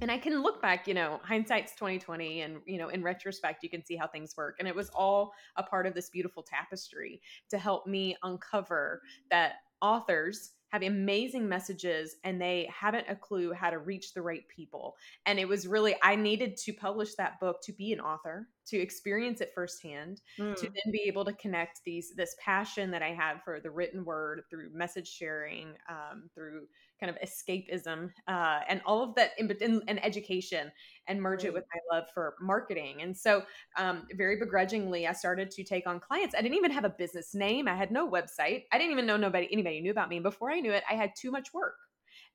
And 0.00 0.10
I 0.10 0.18
can 0.18 0.42
look 0.42 0.62
back, 0.62 0.86
you 0.86 0.94
know, 0.94 1.20
hindsight's 1.24 1.72
2020 1.74 2.42
and 2.42 2.60
you 2.66 2.78
know, 2.78 2.88
in 2.88 3.02
retrospect 3.02 3.62
you 3.62 3.70
can 3.70 3.84
see 3.84 3.96
how 3.96 4.06
things 4.06 4.36
work 4.36 4.56
and 4.58 4.68
it 4.68 4.74
was 4.74 4.90
all 4.90 5.32
a 5.56 5.62
part 5.62 5.86
of 5.86 5.94
this 5.94 6.10
beautiful 6.10 6.42
tapestry 6.42 7.20
to 7.50 7.58
help 7.58 7.86
me 7.86 8.16
uncover 8.22 9.02
that 9.30 9.54
authors 9.80 10.52
have 10.70 10.82
amazing 10.82 11.48
messages 11.48 12.16
and 12.24 12.40
they 12.40 12.68
haven't 12.70 13.06
a 13.08 13.16
clue 13.16 13.52
how 13.52 13.70
to 13.70 13.78
reach 13.78 14.12
the 14.12 14.20
right 14.20 14.46
people. 14.54 14.96
And 15.24 15.38
it 15.38 15.48
was 15.48 15.66
really, 15.66 15.96
I 16.02 16.14
needed 16.14 16.56
to 16.58 16.72
publish 16.74 17.14
that 17.14 17.40
book 17.40 17.62
to 17.62 17.72
be 17.72 17.92
an 17.92 18.00
author, 18.00 18.48
to 18.66 18.76
experience 18.76 19.40
it 19.40 19.52
firsthand, 19.54 20.20
mm. 20.38 20.54
to 20.56 20.62
then 20.62 20.92
be 20.92 21.04
able 21.06 21.24
to 21.24 21.32
connect 21.34 21.80
these, 21.84 22.12
this 22.16 22.36
passion 22.44 22.90
that 22.90 23.02
I 23.02 23.14
had 23.14 23.42
for 23.44 23.60
the 23.60 23.70
written 23.70 24.04
word 24.04 24.42
through 24.50 24.70
message 24.74 25.08
sharing, 25.08 25.68
um, 25.88 26.28
through 26.34 26.66
kind 27.00 27.10
of 27.10 27.16
escapism 27.22 28.10
uh, 28.26 28.60
and 28.68 28.80
all 28.84 29.02
of 29.02 29.14
that 29.14 29.30
in, 29.38 29.50
in, 29.60 29.82
in 29.88 29.98
education 29.98 30.70
and 31.06 31.20
merge 31.20 31.40
right. 31.40 31.48
it 31.48 31.54
with 31.54 31.64
my 31.72 31.96
love 31.96 32.08
for 32.12 32.34
marketing. 32.40 33.02
And 33.02 33.16
so, 33.16 33.42
um, 33.76 34.06
very 34.16 34.38
begrudgingly, 34.38 35.06
I 35.06 35.12
started 35.12 35.50
to 35.52 35.64
take 35.64 35.86
on 35.86 36.00
clients. 36.00 36.34
I 36.36 36.42
didn't 36.42 36.56
even 36.56 36.70
have 36.70 36.84
a 36.84 36.90
business 36.90 37.34
name. 37.34 37.68
I 37.68 37.74
had 37.74 37.90
no 37.90 38.08
website. 38.08 38.64
I 38.72 38.78
didn't 38.78 38.92
even 38.92 39.06
know 39.06 39.16
nobody 39.16 39.48
anybody 39.50 39.80
knew 39.80 39.90
about 39.90 40.08
me. 40.08 40.20
Before 40.20 40.50
I 40.50 40.60
knew 40.60 40.72
it, 40.72 40.84
I 40.90 40.94
had 40.94 41.12
too 41.16 41.30
much 41.30 41.54
work, 41.54 41.76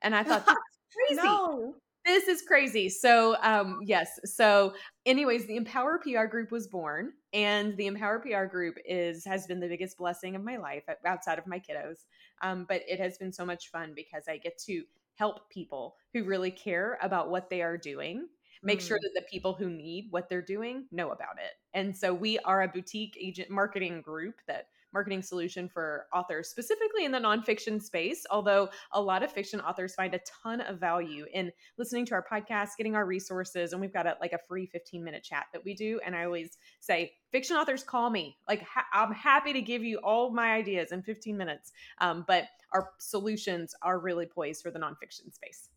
and 0.02 0.16
I 0.16 0.24
thought 0.24 0.46
that's 0.46 0.60
crazy. 1.08 1.22
no 1.22 1.76
this 2.06 2.28
is 2.28 2.42
crazy. 2.42 2.90
So, 2.90 3.36
um, 3.42 3.80
yes. 3.84 4.20
So, 4.26 4.74
anyways, 5.06 5.46
the 5.46 5.56
Empower 5.56 6.00
PR 6.00 6.26
group 6.26 6.52
was 6.52 6.68
born, 6.68 7.14
and 7.34 7.78
the 7.78 7.88
Empower 7.88 8.20
PR 8.20 8.46
group 8.46 8.76
is 8.86 9.24
has 9.26 9.48
been 9.48 9.60
the 9.60 9.68
biggest 9.68 9.98
blessing 9.98 10.36
of 10.36 10.44
my 10.44 10.58
life 10.58 10.84
outside 11.06 11.40
of 11.40 11.48
my 11.48 11.60
kiddos. 11.60 12.06
Um, 12.42 12.66
but 12.68 12.82
it 12.88 13.00
has 13.00 13.18
been 13.18 13.32
so 13.32 13.46
much 13.46 13.70
fun 13.72 13.94
because 13.96 14.24
I 14.28 14.38
get 14.38 14.58
to 14.66 14.84
help 15.16 15.50
people 15.50 15.96
who 16.14 16.24
really 16.24 16.52
care 16.52 16.98
about 17.02 17.30
what 17.30 17.50
they 17.50 17.62
are 17.62 17.78
doing 17.78 18.28
make 18.64 18.80
mm. 18.80 18.88
sure 18.88 19.00
that 19.02 19.12
the 19.14 19.26
people 19.30 19.54
who 19.54 19.70
need 19.70 20.08
what 20.10 20.30
they're 20.30 20.42
doing 20.42 20.86
know 20.92 21.12
about 21.12 21.38
it. 21.38 21.52
And 21.74 21.96
so 21.96 22.14
we 22.14 22.40
are 22.40 22.64
a 22.64 22.68
boutique 22.68 23.18
agent 23.22 23.50
marketing 23.50 24.02
group 24.02 24.36
that 24.48 24.68
marketing 24.94 25.22
solution 25.22 25.68
for 25.68 26.08
authors, 26.14 26.50
specifically 26.50 27.06
in 27.06 27.12
the 27.12 27.20
nonfiction 27.20 27.82
space. 27.82 28.26
Although 28.30 28.70
a 28.92 29.02
lot 29.02 29.24
of 29.24 29.32
fiction 29.32 29.60
authors 29.60 29.96
find 29.96 30.14
a 30.14 30.20
ton 30.44 30.62
of 30.62 30.80
value 30.80 31.26
in 31.34 31.52
listening 31.78 32.06
to 32.08 32.14
our 32.14 32.26
podcast, 32.32 32.70
getting 32.78 32.96
our 32.96 33.06
resources, 33.06 33.74
and 33.74 33.82
we've 33.82 33.94
got 33.94 34.06
a, 34.06 34.16
like 34.22 34.34
a 34.34 34.40
free 34.48 34.66
15 34.66 35.04
minute 35.04 35.24
chat 35.24 35.46
that 35.54 35.64
we 35.64 35.74
do. 35.74 36.00
And 36.06 36.16
I 36.16 36.26
always 36.26 36.58
say, 36.80 37.14
fiction 37.32 37.58
authors 37.58 37.84
call 37.84 38.10
me. 38.10 38.38
Like 38.48 38.62
ha- 38.62 38.86
I'm 38.94 39.14
happy 39.14 39.54
to 39.54 39.62
give 39.62 39.84
you 39.84 39.98
all 40.04 40.32
my 40.32 40.54
ideas 40.54 40.92
in 40.92 41.02
15 41.02 41.36
minutes. 41.36 41.72
Um, 42.00 42.24
but 42.28 42.46
our 42.74 42.90
solutions 43.00 43.76
are 43.82 44.00
really 44.00 44.26
poised 44.26 44.62
for 44.62 44.72
the 44.72 44.80
nonfiction 44.80 45.34
space. 45.34 45.70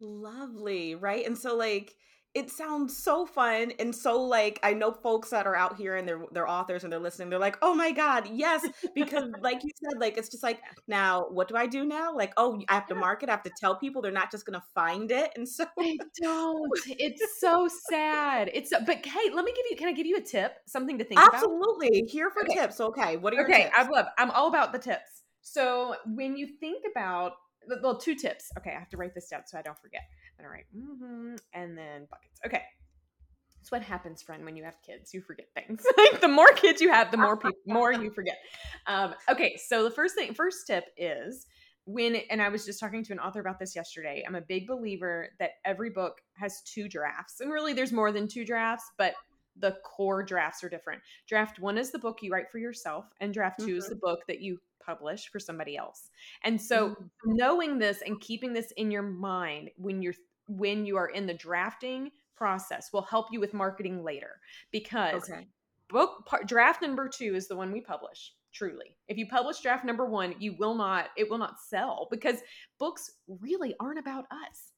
Lovely, 0.00 0.94
right? 0.94 1.26
And 1.26 1.36
so 1.36 1.56
like 1.56 1.94
it 2.34 2.50
sounds 2.50 2.96
so 2.96 3.24
fun 3.24 3.72
and 3.78 3.94
so 3.94 4.20
like 4.20 4.60
I 4.62 4.74
know 4.74 4.92
folks 4.92 5.30
that 5.30 5.46
are 5.46 5.56
out 5.56 5.76
here 5.76 5.96
and 5.96 6.06
they're 6.06 6.20
they're 6.30 6.48
authors 6.48 6.84
and 6.84 6.92
they're 6.92 7.00
listening. 7.00 7.30
They're 7.30 7.38
like, 7.38 7.56
"Oh 7.62 7.74
my 7.74 7.90
god, 7.90 8.28
yes!" 8.32 8.66
Because 8.94 9.30
like 9.40 9.64
you 9.64 9.70
said, 9.82 9.98
like 10.00 10.18
it's 10.18 10.28
just 10.28 10.42
like 10.42 10.60
now, 10.86 11.26
what 11.30 11.48
do 11.48 11.56
I 11.56 11.66
do 11.66 11.84
now? 11.84 12.14
Like, 12.14 12.32
oh, 12.36 12.60
I 12.68 12.74
have 12.74 12.86
to 12.88 12.94
market. 12.94 13.28
I 13.28 13.32
have 13.32 13.42
to 13.44 13.52
tell 13.58 13.76
people. 13.76 14.02
They're 14.02 14.12
not 14.12 14.30
just 14.30 14.44
gonna 14.44 14.62
find 14.74 15.10
it. 15.10 15.32
And 15.36 15.48
so 15.48 15.64
I 15.78 15.96
don't. 16.22 16.70
It's 17.00 17.40
so 17.40 17.68
sad. 17.90 18.50
It's 18.52 18.70
but 18.70 19.04
hey, 19.04 19.30
let 19.32 19.44
me 19.44 19.52
give 19.52 19.64
you. 19.70 19.76
Can 19.76 19.88
I 19.88 19.92
give 19.92 20.06
you 20.06 20.16
a 20.16 20.20
tip? 20.20 20.56
Something 20.66 20.98
to 20.98 21.04
think 21.04 21.20
Absolutely. 21.20 21.58
about. 21.58 21.68
Absolutely. 21.68 22.10
Here 22.10 22.30
for 22.30 22.42
okay. 22.42 22.60
tips. 22.60 22.80
Okay. 22.80 23.16
What 23.16 23.32
are 23.32 23.36
your 23.36 23.44
okay? 23.46 23.64
Tips? 23.64 23.74
I 23.76 23.88
love. 23.88 24.06
I'm 24.18 24.30
all 24.30 24.48
about 24.48 24.72
the 24.72 24.78
tips. 24.78 25.22
So 25.40 25.96
when 26.06 26.36
you 26.36 26.46
think 26.60 26.84
about 26.90 27.32
well, 27.82 27.96
two 27.96 28.14
tips. 28.14 28.50
Okay, 28.58 28.72
I 28.74 28.78
have 28.78 28.88
to 28.90 28.96
write 28.96 29.14
this 29.14 29.28
down 29.28 29.42
so 29.46 29.58
I 29.58 29.62
don't 29.62 29.78
forget. 29.78 30.02
I'm 30.38 30.46
write 30.46 30.64
mm-hmm, 30.76 31.34
and 31.52 31.76
then 31.76 32.06
buckets. 32.10 32.40
Okay. 32.46 32.62
So 33.62 33.76
what 33.76 33.82
happens, 33.82 34.22
friend, 34.22 34.44
when 34.44 34.56
you 34.56 34.64
have 34.64 34.76
kids? 34.86 35.12
You 35.12 35.20
forget 35.20 35.46
things. 35.54 35.84
like 35.98 36.20
the 36.20 36.28
more 36.28 36.48
kids 36.52 36.80
you 36.80 36.90
have, 36.90 37.10
the 37.10 37.18
more 37.18 37.36
people, 37.36 37.58
more 37.66 37.92
you 37.92 38.10
forget. 38.10 38.38
Um, 38.86 39.14
okay, 39.28 39.58
so 39.62 39.84
the 39.84 39.90
first 39.90 40.14
thing, 40.14 40.32
first 40.32 40.66
tip 40.66 40.84
is 40.96 41.44
when, 41.84 42.16
and 42.30 42.40
I 42.40 42.48
was 42.48 42.64
just 42.64 42.80
talking 42.80 43.04
to 43.04 43.12
an 43.12 43.18
author 43.18 43.40
about 43.40 43.58
this 43.58 43.76
yesterday. 43.76 44.24
I'm 44.26 44.36
a 44.36 44.40
big 44.40 44.66
believer 44.66 45.30
that 45.38 45.50
every 45.66 45.90
book 45.90 46.14
has 46.34 46.62
two 46.62 46.88
drafts, 46.88 47.40
and 47.40 47.50
really, 47.50 47.74
there's 47.74 47.92
more 47.92 48.10
than 48.10 48.26
two 48.26 48.44
drafts, 48.44 48.90
but 48.96 49.14
the 49.60 49.76
core 49.84 50.22
drafts 50.22 50.62
are 50.64 50.68
different. 50.68 51.02
Draft 51.28 51.58
one 51.58 51.78
is 51.78 51.90
the 51.90 51.98
book 51.98 52.18
you 52.22 52.32
write 52.32 52.50
for 52.50 52.58
yourself, 52.58 53.06
and 53.20 53.34
draft 53.34 53.60
2 53.60 53.66
mm-hmm. 53.66 53.76
is 53.76 53.88
the 53.88 53.96
book 53.96 54.20
that 54.28 54.40
you 54.40 54.58
publish 54.84 55.28
for 55.30 55.38
somebody 55.38 55.76
else. 55.76 56.10
And 56.44 56.60
so 56.60 56.90
mm-hmm. 56.90 57.04
knowing 57.24 57.78
this 57.78 58.02
and 58.06 58.20
keeping 58.20 58.52
this 58.52 58.72
in 58.76 58.90
your 58.90 59.02
mind 59.02 59.70
when 59.76 60.00
you're 60.00 60.14
when 60.48 60.84
you 60.84 60.96
are 60.96 61.08
in 61.08 61.26
the 61.26 61.34
drafting 61.34 62.10
process 62.36 62.90
will 62.92 63.02
help 63.02 63.26
you 63.30 63.40
with 63.40 63.52
marketing 63.52 64.02
later 64.02 64.40
because 64.72 65.28
okay. 65.30 65.46
book 65.88 66.24
part, 66.26 66.46
draft 66.46 66.82
number 66.82 67.08
2 67.08 67.34
is 67.34 67.48
the 67.48 67.56
one 67.56 67.72
we 67.72 67.80
publish 67.80 68.32
truly. 68.54 68.96
If 69.08 69.18
you 69.18 69.26
publish 69.26 69.60
draft 69.60 69.84
number 69.84 70.06
1, 70.06 70.36
you 70.38 70.56
will 70.58 70.74
not 70.74 71.08
it 71.16 71.28
will 71.28 71.38
not 71.38 71.60
sell 71.60 72.08
because 72.10 72.38
books 72.78 73.10
really 73.40 73.74
aren't 73.80 73.98
about 73.98 74.24
us. 74.30 74.72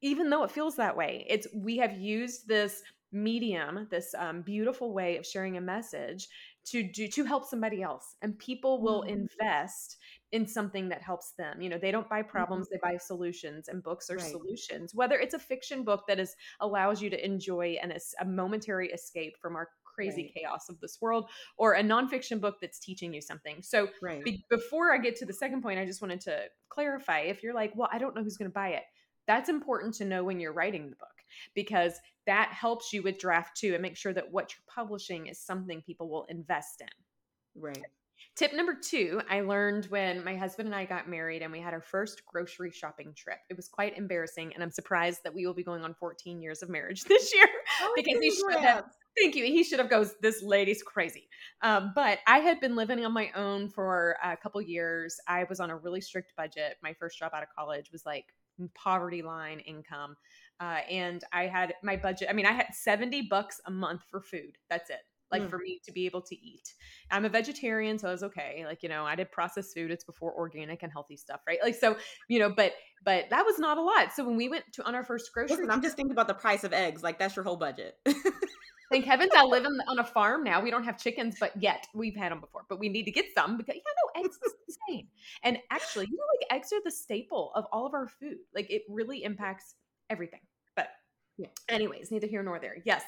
Even 0.00 0.30
though 0.30 0.42
it 0.42 0.50
feels 0.50 0.76
that 0.76 0.96
way. 0.96 1.26
It's 1.28 1.46
we 1.54 1.76
have 1.78 1.98
used 1.98 2.48
this 2.48 2.82
medium, 3.12 3.86
this 3.90 4.14
um, 4.18 4.42
beautiful 4.42 4.92
way 4.92 5.16
of 5.16 5.26
sharing 5.26 5.56
a 5.56 5.60
message 5.60 6.28
to 6.66 6.82
do 6.82 7.06
to 7.08 7.24
help 7.24 7.44
somebody 7.44 7.82
else 7.82 8.16
and 8.22 8.38
people 8.38 8.82
will 8.82 9.02
mm-hmm. 9.02 9.20
invest 9.20 9.96
in 10.32 10.46
something 10.46 10.88
that 10.88 11.00
helps 11.00 11.32
them 11.32 11.62
you 11.62 11.68
know 11.68 11.78
they 11.78 11.90
don't 11.90 12.08
buy 12.08 12.22
problems 12.22 12.66
mm-hmm. 12.66 12.86
they 12.86 12.92
buy 12.92 12.98
solutions 12.98 13.68
and 13.68 13.82
books 13.82 14.10
are 14.10 14.16
right. 14.16 14.30
solutions 14.30 14.94
whether 14.94 15.16
it's 15.18 15.34
a 15.34 15.38
fiction 15.38 15.84
book 15.84 16.04
that 16.08 16.18
is 16.18 16.34
allows 16.60 17.00
you 17.00 17.08
to 17.08 17.24
enjoy 17.24 17.76
an, 17.82 17.96
a 18.20 18.24
momentary 18.24 18.90
escape 18.90 19.34
from 19.40 19.54
our 19.54 19.68
crazy 19.84 20.22
right. 20.34 20.42
chaos 20.42 20.68
of 20.68 20.78
this 20.80 20.98
world 21.00 21.28
or 21.56 21.74
a 21.74 21.82
nonfiction 21.82 22.40
book 22.40 22.56
that's 22.60 22.78
teaching 22.78 23.14
you 23.14 23.20
something 23.20 23.62
so 23.62 23.88
right. 24.02 24.24
be, 24.24 24.44
before 24.50 24.92
i 24.92 24.98
get 24.98 25.16
to 25.16 25.24
the 25.24 25.32
second 25.32 25.62
point 25.62 25.78
i 25.78 25.86
just 25.86 26.02
wanted 26.02 26.20
to 26.20 26.42
clarify 26.68 27.20
if 27.20 27.42
you're 27.42 27.54
like 27.54 27.72
well 27.76 27.88
i 27.92 27.98
don't 27.98 28.14
know 28.14 28.22
who's 28.22 28.36
going 28.36 28.50
to 28.50 28.54
buy 28.54 28.70
it 28.70 28.82
that's 29.26 29.48
important 29.48 29.94
to 29.94 30.04
know 30.04 30.22
when 30.22 30.40
you're 30.40 30.52
writing 30.52 30.90
the 30.90 30.96
book 30.96 31.15
because 31.54 32.00
that 32.26 32.50
helps 32.52 32.92
you 32.92 33.02
with 33.02 33.18
draft 33.18 33.56
two 33.56 33.72
and 33.74 33.82
make 33.82 33.96
sure 33.96 34.12
that 34.12 34.32
what 34.32 34.52
you're 34.52 34.74
publishing 34.74 35.26
is 35.26 35.38
something 35.40 35.82
people 35.82 36.08
will 36.08 36.24
invest 36.28 36.80
in. 36.80 37.60
Right. 37.60 37.84
Tip 38.34 38.52
number 38.52 38.74
two, 38.74 39.22
I 39.30 39.40
learned 39.40 39.86
when 39.86 40.22
my 40.22 40.36
husband 40.36 40.66
and 40.66 40.74
I 40.74 40.84
got 40.84 41.08
married 41.08 41.40
and 41.40 41.50
we 41.50 41.60
had 41.60 41.72
our 41.72 41.80
first 41.80 42.24
grocery 42.26 42.70
shopping 42.70 43.14
trip. 43.16 43.38
It 43.48 43.56
was 43.56 43.66
quite 43.66 43.96
embarrassing, 43.96 44.52
and 44.52 44.62
I'm 44.62 44.70
surprised 44.70 45.20
that 45.24 45.34
we 45.34 45.46
will 45.46 45.54
be 45.54 45.62
going 45.62 45.82
on 45.84 45.94
14 45.94 46.42
years 46.42 46.62
of 46.62 46.68
marriage 46.68 47.04
this 47.08 47.34
year 47.34 47.46
oh, 47.80 47.92
because 47.96 48.20
he 48.20 48.30
should 48.30 48.60
have. 48.60 48.84
Thank 49.18 49.36
you. 49.36 49.44
He 49.44 49.64
should 49.64 49.78
have 49.78 49.88
goes. 49.88 50.14
This 50.20 50.42
lady's 50.42 50.82
crazy. 50.82 51.28
Um, 51.62 51.92
but 51.94 52.18
I 52.26 52.40
had 52.40 52.60
been 52.60 52.76
living 52.76 53.02
on 53.06 53.12
my 53.12 53.30
own 53.34 53.70
for 53.70 54.16
a 54.22 54.36
couple 54.36 54.60
years. 54.60 55.18
I 55.26 55.44
was 55.44 55.58
on 55.58 55.70
a 55.70 55.76
really 55.76 56.02
strict 56.02 56.34
budget. 56.36 56.76
My 56.82 56.92
first 56.92 57.18
job 57.18 57.32
out 57.32 57.42
of 57.42 57.48
college 57.56 57.90
was 57.90 58.04
like 58.04 58.26
poverty 58.74 59.22
line 59.22 59.60
income. 59.60 60.16
Uh, 60.60 60.80
and 60.90 61.22
I 61.32 61.46
had 61.46 61.74
my 61.82 61.96
budget. 61.96 62.28
I 62.30 62.32
mean, 62.32 62.46
I 62.46 62.52
had 62.52 62.68
70 62.72 63.22
bucks 63.28 63.60
a 63.66 63.70
month 63.70 64.02
for 64.10 64.20
food. 64.20 64.56
That's 64.70 64.90
it. 64.90 65.00
Like 65.32 65.42
mm. 65.42 65.50
for 65.50 65.58
me 65.58 65.80
to 65.84 65.92
be 65.92 66.06
able 66.06 66.22
to 66.22 66.36
eat. 66.36 66.72
I'm 67.10 67.24
a 67.24 67.28
vegetarian, 67.28 67.98
so 67.98 68.08
I 68.08 68.12
was 68.12 68.22
okay. 68.22 68.62
Like, 68.64 68.82
you 68.82 68.88
know, 68.88 69.04
I 69.04 69.16
did 69.16 69.32
processed 69.32 69.74
food. 69.74 69.90
It's 69.90 70.04
before 70.04 70.32
organic 70.32 70.84
and 70.84 70.92
healthy 70.92 71.16
stuff, 71.16 71.40
right? 71.48 71.58
Like, 71.62 71.74
so, 71.74 71.96
you 72.28 72.38
know, 72.38 72.48
but, 72.48 72.72
but 73.04 73.28
that 73.30 73.44
was 73.44 73.58
not 73.58 73.76
a 73.76 73.82
lot. 73.82 74.12
So 74.12 74.24
when 74.24 74.36
we 74.36 74.48
went 74.48 74.64
to 74.74 74.84
on 74.84 74.94
our 74.94 75.04
first 75.04 75.32
grocery, 75.34 75.56
Listen, 75.56 75.70
I'm 75.70 75.82
just 75.82 75.96
thinking 75.96 76.12
about 76.12 76.28
the 76.28 76.34
price 76.34 76.62
of 76.62 76.72
eggs. 76.72 77.02
Like, 77.02 77.18
that's 77.18 77.34
your 77.34 77.44
whole 77.44 77.56
budget. 77.56 77.96
Thank 78.90 79.04
heavens 79.04 79.32
I 79.34 79.44
live 79.44 79.64
in, 79.66 79.78
on 79.88 79.98
a 79.98 80.04
farm 80.04 80.44
now. 80.44 80.60
We 80.60 80.70
don't 80.70 80.84
have 80.84 80.98
chickens, 80.98 81.36
but 81.40 81.50
yet 81.60 81.86
we've 81.94 82.16
had 82.16 82.32
them 82.32 82.40
before. 82.40 82.62
But 82.68 82.78
we 82.78 82.88
need 82.88 83.04
to 83.04 83.10
get 83.10 83.26
some 83.34 83.56
because 83.56 83.74
yeah, 83.74 84.22
no, 84.22 84.24
eggs 84.24 84.38
is 84.44 84.52
insane. 84.88 85.08
And 85.42 85.58
actually, 85.70 86.06
you 86.06 86.16
know, 86.16 86.24
like 86.38 86.60
eggs 86.60 86.72
are 86.72 86.80
the 86.84 86.90
staple 86.90 87.52
of 87.54 87.64
all 87.72 87.86
of 87.86 87.94
our 87.94 88.08
food. 88.08 88.38
Like 88.54 88.70
it 88.70 88.82
really 88.88 89.24
impacts 89.24 89.74
everything. 90.10 90.40
But 90.74 90.88
yeah. 91.38 91.48
anyways, 91.68 92.10
neither 92.10 92.26
here 92.26 92.42
nor 92.42 92.58
there. 92.58 92.76
Yes. 92.84 93.02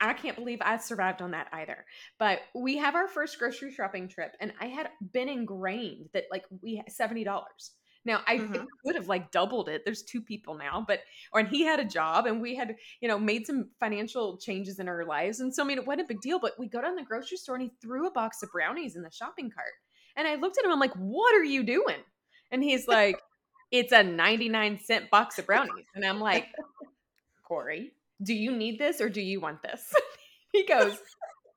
I 0.00 0.12
can't 0.12 0.36
believe 0.36 0.58
I 0.62 0.76
survived 0.76 1.22
on 1.22 1.32
that 1.32 1.48
either. 1.52 1.84
But 2.18 2.40
we 2.54 2.76
have 2.76 2.94
our 2.94 3.08
first 3.08 3.38
grocery 3.38 3.72
shopping 3.72 4.08
trip, 4.08 4.36
and 4.40 4.52
I 4.60 4.66
had 4.66 4.90
been 5.12 5.28
ingrained 5.28 6.08
that 6.14 6.24
like 6.30 6.44
we 6.62 6.76
had 6.76 6.92
seventy 6.92 7.24
dollars. 7.24 7.72
Now 8.04 8.20
I 8.26 8.38
mm-hmm. 8.38 8.64
could 8.84 8.94
have 8.94 9.08
like 9.08 9.30
doubled 9.30 9.68
it. 9.68 9.82
There's 9.84 10.02
two 10.02 10.22
people 10.22 10.54
now, 10.56 10.84
but 10.86 11.00
or 11.32 11.40
and 11.40 11.48
he 11.48 11.62
had 11.62 11.80
a 11.80 11.84
job 11.84 12.26
and 12.26 12.40
we 12.40 12.54
had, 12.54 12.76
you 13.00 13.08
know, 13.08 13.18
made 13.18 13.46
some 13.46 13.70
financial 13.80 14.38
changes 14.38 14.78
in 14.78 14.88
our 14.88 15.04
lives. 15.04 15.40
And 15.40 15.54
so 15.54 15.62
I 15.62 15.66
mean 15.66 15.78
it 15.78 15.86
wasn't 15.86 16.02
a 16.02 16.08
big 16.08 16.20
deal, 16.20 16.38
but 16.38 16.58
we 16.58 16.68
go 16.68 16.80
down 16.80 16.94
the 16.94 17.02
grocery 17.02 17.36
store 17.36 17.56
and 17.56 17.64
he 17.64 17.72
threw 17.82 18.06
a 18.06 18.12
box 18.12 18.42
of 18.42 18.50
brownies 18.50 18.96
in 18.96 19.02
the 19.02 19.10
shopping 19.10 19.50
cart. 19.50 19.74
And 20.16 20.26
I 20.26 20.36
looked 20.36 20.58
at 20.58 20.64
him, 20.64 20.72
I'm 20.72 20.80
like, 20.80 20.94
what 20.94 21.34
are 21.34 21.44
you 21.44 21.62
doing? 21.62 21.98
And 22.50 22.62
he's 22.62 22.88
like, 22.88 23.20
it's 23.70 23.92
a 23.92 24.02
99 24.02 24.80
cent 24.80 25.10
box 25.10 25.38
of 25.38 25.46
brownies. 25.46 25.86
And 25.94 26.04
I'm 26.04 26.20
like, 26.20 26.46
Corey, 27.44 27.92
do 28.22 28.34
you 28.34 28.52
need 28.52 28.78
this 28.78 29.00
or 29.00 29.08
do 29.08 29.20
you 29.20 29.40
want 29.40 29.62
this? 29.62 29.92
he 30.52 30.64
goes, 30.64 30.98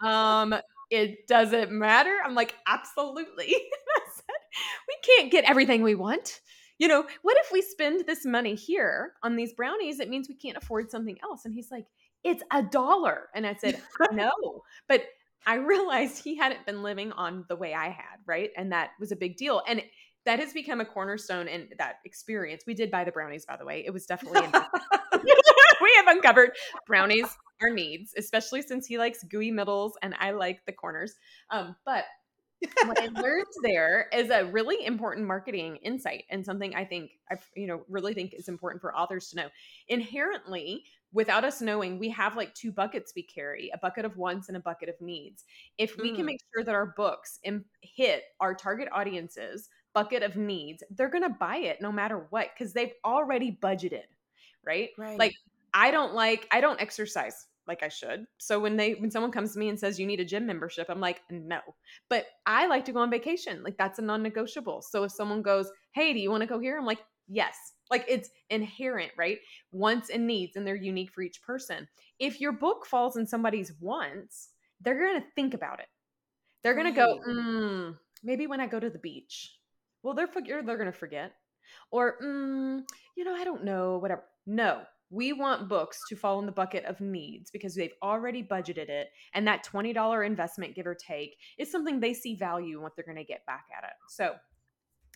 um, 0.01 0.55
it 0.89 1.27
doesn't 1.27 1.71
matter. 1.71 2.17
I'm 2.23 2.35
like, 2.35 2.55
absolutely. 2.67 3.47
I 3.95 4.01
said, 4.15 4.35
we 4.87 4.95
can't 5.03 5.31
get 5.31 5.45
everything 5.45 5.83
we 5.83 5.95
want. 5.95 6.41
You 6.79 6.87
know, 6.87 7.05
what 7.21 7.37
if 7.37 7.51
we 7.51 7.61
spend 7.61 8.07
this 8.07 8.25
money 8.25 8.55
here 8.55 9.13
on 9.21 9.35
these 9.35 9.53
brownies? 9.53 9.99
It 9.99 10.09
means 10.09 10.27
we 10.27 10.35
can't 10.35 10.57
afford 10.57 10.89
something 10.89 11.17
else. 11.23 11.45
And 11.45 11.53
he's 11.53 11.69
like, 11.71 11.85
it's 12.23 12.43
a 12.51 12.63
dollar. 12.63 13.29
And 13.35 13.45
I 13.45 13.53
said, 13.55 13.81
no. 14.11 14.31
But 14.87 15.05
I 15.45 15.55
realized 15.55 16.23
he 16.23 16.35
hadn't 16.35 16.65
been 16.65 16.83
living 16.83 17.11
on 17.13 17.45
the 17.47 17.55
way 17.55 17.73
I 17.73 17.89
had, 17.89 18.17
right? 18.25 18.51
And 18.55 18.71
that 18.71 18.91
was 18.99 19.11
a 19.11 19.15
big 19.15 19.37
deal. 19.37 19.61
And 19.67 19.81
that 20.25 20.39
has 20.39 20.53
become 20.53 20.81
a 20.81 20.85
cornerstone 20.85 21.47
in 21.47 21.69
that 21.77 21.95
experience. 22.05 22.63
We 22.67 22.73
did 22.73 22.91
buy 22.91 23.03
the 23.03 23.11
brownies, 23.11 23.45
by 23.45 23.57
the 23.57 23.65
way. 23.65 23.83
It 23.85 23.91
was 23.91 24.05
definitely 24.05 24.41
we 25.81 25.93
have 25.97 26.07
uncovered 26.07 26.51
brownies 26.87 27.27
are 27.61 27.69
needs, 27.69 28.13
especially 28.17 28.61
since 28.61 28.85
he 28.85 28.97
likes 28.97 29.23
gooey 29.23 29.51
middles 29.51 29.93
and 30.01 30.15
I 30.19 30.31
like 30.31 30.65
the 30.65 30.71
corners. 30.71 31.15
Um, 31.49 31.75
but 31.85 32.05
what 32.85 32.99
I 32.99 33.07
learned 33.21 33.45
there 33.63 34.07
is 34.13 34.29
a 34.29 34.45
really 34.45 34.85
important 34.85 35.27
marketing 35.27 35.77
insight 35.77 36.25
and 36.29 36.45
something 36.45 36.75
I 36.75 36.85
think 36.85 37.11
I 37.31 37.35
you 37.55 37.67
know 37.67 37.81
really 37.89 38.13
think 38.13 38.33
is 38.33 38.47
important 38.47 38.81
for 38.81 38.95
authors 38.95 39.29
to 39.29 39.37
know. 39.37 39.47
Inherently, 39.87 40.83
without 41.13 41.43
us 41.43 41.61
knowing, 41.61 41.99
we 41.99 42.09
have 42.09 42.37
like 42.37 42.53
two 42.53 42.71
buckets 42.71 43.13
we 43.15 43.23
carry, 43.23 43.71
a 43.73 43.77
bucket 43.77 44.05
of 44.05 44.17
wants 44.17 44.47
and 44.47 44.57
a 44.57 44.61
bucket 44.61 44.89
of 44.89 44.95
needs. 45.01 45.43
If 45.77 45.97
we 45.97 46.11
mm. 46.11 46.15
can 46.17 46.25
make 46.25 46.39
sure 46.53 46.63
that 46.63 46.75
our 46.75 46.93
books 46.97 47.39
hit 47.81 48.23
our 48.39 48.53
target 48.53 48.89
audiences 48.91 49.69
bucket 49.93 50.23
of 50.23 50.35
needs, 50.35 50.83
they're 50.91 51.09
going 51.09 51.23
to 51.23 51.29
buy 51.29 51.57
it 51.57 51.81
no 51.81 51.91
matter 51.91 52.27
what 52.29 52.49
cuz 52.57 52.73
they've 52.73 52.93
already 53.03 53.57
budgeted, 53.61 54.05
right? 54.63 54.89
right? 54.97 55.17
Like 55.17 55.33
I 55.73 55.91
don't 55.91 56.13
like 56.13 56.47
I 56.51 56.61
don't 56.61 56.81
exercise 56.81 57.47
like 57.67 57.83
I 57.83 57.89
should. 57.89 58.25
So 58.37 58.59
when 58.59 58.75
they 58.75 58.93
when 58.95 59.11
someone 59.11 59.31
comes 59.31 59.53
to 59.53 59.59
me 59.59 59.69
and 59.69 59.79
says 59.79 59.99
you 59.99 60.05
need 60.05 60.19
a 60.19 60.25
gym 60.25 60.45
membership, 60.45 60.87
I'm 60.89 60.99
like, 60.99 61.21
no. 61.29 61.59
But 62.09 62.25
I 62.45 62.67
like 62.67 62.85
to 62.85 62.91
go 62.91 62.99
on 62.99 63.11
vacation. 63.11 63.63
Like 63.63 63.77
that's 63.77 63.99
a 63.99 64.01
non-negotiable. 64.01 64.81
So 64.81 65.03
if 65.03 65.11
someone 65.11 65.41
goes, 65.41 65.71
"Hey, 65.93 66.13
do 66.13 66.19
you 66.19 66.31
want 66.31 66.41
to 66.41 66.47
go 66.47 66.59
here?" 66.59 66.77
I'm 66.77 66.85
like, 66.85 66.99
"Yes." 67.27 67.73
Like 67.89 68.05
it's 68.07 68.29
inherent, 68.49 69.11
right? 69.17 69.39
Wants 69.71 70.09
and 70.09 70.25
needs 70.25 70.55
and 70.55 70.65
they're 70.65 70.75
unique 70.75 71.11
for 71.11 71.21
each 71.21 71.41
person. 71.41 71.87
If 72.19 72.39
your 72.39 72.53
book 72.53 72.85
falls 72.85 73.17
in 73.17 73.27
somebody's 73.27 73.73
wants, 73.79 74.49
they're 74.79 74.99
going 74.99 75.21
to 75.21 75.27
think 75.35 75.53
about 75.53 75.79
it. 75.79 75.87
They're 76.63 76.73
going 76.73 76.85
right. 76.85 76.95
to 76.95 77.21
go, 77.25 77.31
mm, 77.31 77.97
maybe 78.23 78.47
when 78.47 78.61
I 78.61 78.67
go 78.67 78.79
to 78.79 78.89
the 78.89 78.99
beach. 78.99 79.57
Well, 80.03 80.13
they're 80.13 80.29
they're 80.33 80.61
going 80.63 80.85
to 80.85 80.91
forget. 80.91 81.33
Or, 81.91 82.15
mm, 82.21 82.81
you 83.15 83.23
know, 83.23 83.33
I 83.33 83.43
don't 83.43 83.63
know, 83.63 83.97
whatever. 83.97 84.23
No, 84.45 84.81
we 85.09 85.33
want 85.33 85.67
books 85.67 85.99
to 86.09 86.15
fall 86.15 86.39
in 86.39 86.45
the 86.45 86.51
bucket 86.51 86.85
of 86.85 87.01
needs 87.01 87.51
because 87.51 87.75
they've 87.75 87.93
already 88.01 88.41
budgeted 88.43 88.89
it. 88.89 89.09
And 89.33 89.45
that 89.47 89.65
$20 89.65 90.25
investment, 90.25 90.75
give 90.75 90.87
or 90.87 90.95
take, 90.95 91.35
is 91.59 91.71
something 91.71 91.99
they 91.99 92.13
see 92.13 92.35
value 92.35 92.77
in 92.77 92.83
what 92.83 92.95
they're 92.95 93.05
going 93.05 93.17
to 93.17 93.23
get 93.23 93.45
back 93.45 93.65
at 93.77 93.83
it. 93.83 93.93
So, 94.09 94.35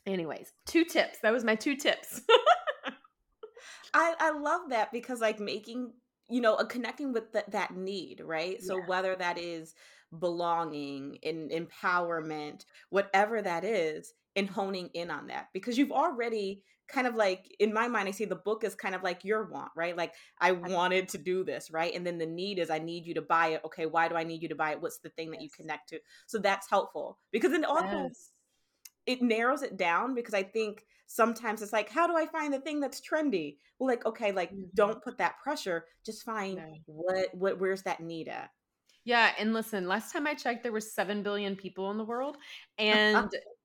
anyways, 0.06 0.52
two 0.66 0.84
tips. 0.84 1.20
That 1.24 1.34
was 1.34 1.44
my 1.44 1.56
two 1.56 1.76
tips. 1.76 2.22
I, 3.94 4.14
I 4.20 4.32
love 4.32 4.70
that 4.70 4.92
because, 4.92 5.22
like, 5.22 5.40
making, 5.40 5.94
you 6.30 6.42
know, 6.42 6.56
a 6.56 6.66
connecting 6.66 7.14
with 7.14 7.32
the, 7.32 7.46
that 7.50 7.76
need, 7.76 8.22
right? 8.24 8.62
So, 8.62 8.78
yeah. 8.78 8.86
whether 8.88 9.16
that 9.16 9.38
is 9.38 9.74
belonging, 10.20 11.18
and 11.24 11.52
empowerment, 11.52 12.66
whatever 12.90 13.42
that 13.42 13.64
is, 13.64 14.14
and 14.36 14.50
honing 14.50 14.90
in 14.94 15.10
on 15.10 15.28
that 15.28 15.48
because 15.54 15.78
you've 15.78 15.92
already 15.92 16.62
kind 16.88 17.08
of 17.08 17.16
like 17.16 17.56
in 17.60 17.74
my 17.74 17.88
mind 17.88 18.08
i 18.08 18.12
see 18.12 18.26
the 18.26 18.36
book 18.36 18.64
is 18.64 18.76
kind 18.76 18.94
of 18.94 19.02
like 19.02 19.24
your 19.24 19.46
want 19.46 19.72
right? 19.76 19.98
Like 19.98 20.14
i 20.40 20.52
wanted 20.52 21.10
to 21.10 21.18
do 21.18 21.44
this 21.44 21.72
right? 21.72 21.94
And 21.94 22.06
then 22.06 22.18
the 22.18 22.26
need 22.26 22.60
is 22.60 22.70
i 22.70 22.80
need 22.80 23.06
you 23.06 23.14
to 23.16 23.22
buy 23.22 23.48
it. 23.48 23.62
Okay 23.66 23.86
why 23.86 24.08
do 24.08 24.16
i 24.16 24.24
need 24.24 24.42
you 24.42 24.50
to 24.50 24.56
buy 24.56 24.72
it? 24.72 24.82
What's 24.82 25.00
the 25.00 25.10
thing 25.10 25.32
that 25.32 25.42
you 25.42 25.50
connect 25.50 25.90
to? 25.90 26.00
So 26.28 26.38
that's 26.38 26.70
helpful 26.70 27.18
because 27.32 27.52
then 27.52 27.66
also 27.66 28.04
yes. 28.04 28.32
it 29.06 29.22
narrows 29.22 29.64
it 29.64 29.78
down 29.78 30.14
because 30.14 30.34
i 30.34 30.44
think 30.44 30.84
sometimes 31.08 31.62
it's 31.62 31.74
like 31.74 31.90
how 31.90 32.08
do 32.08 32.16
i 32.16 32.26
find 32.28 32.54
the 32.54 32.60
thing 32.60 32.80
that's 32.80 33.02
trendy? 33.02 33.58
Well 33.80 33.88
like 33.88 34.06
okay 34.06 34.32
like 34.32 34.52
mm-hmm. 34.52 34.66
don't 34.74 35.04
put 35.04 35.18
that 35.18 35.40
pressure 35.42 35.86
just 36.06 36.24
find 36.24 36.58
no. 36.58 36.74
what 36.86 37.34
what 37.34 37.60
where's 37.60 37.84
that 37.84 38.02
need 38.02 38.28
at 38.28 38.50
yeah 39.06 39.32
and 39.40 39.54
listen 39.54 39.88
last 39.88 40.12
time 40.12 40.28
i 40.28 40.34
checked 40.34 40.64
there 40.64 40.72
were 40.72 40.82
7 40.82 41.24
billion 41.24 41.56
people 41.56 41.90
in 41.92 41.98
the 41.98 42.04
world 42.04 42.38
and 42.78 43.30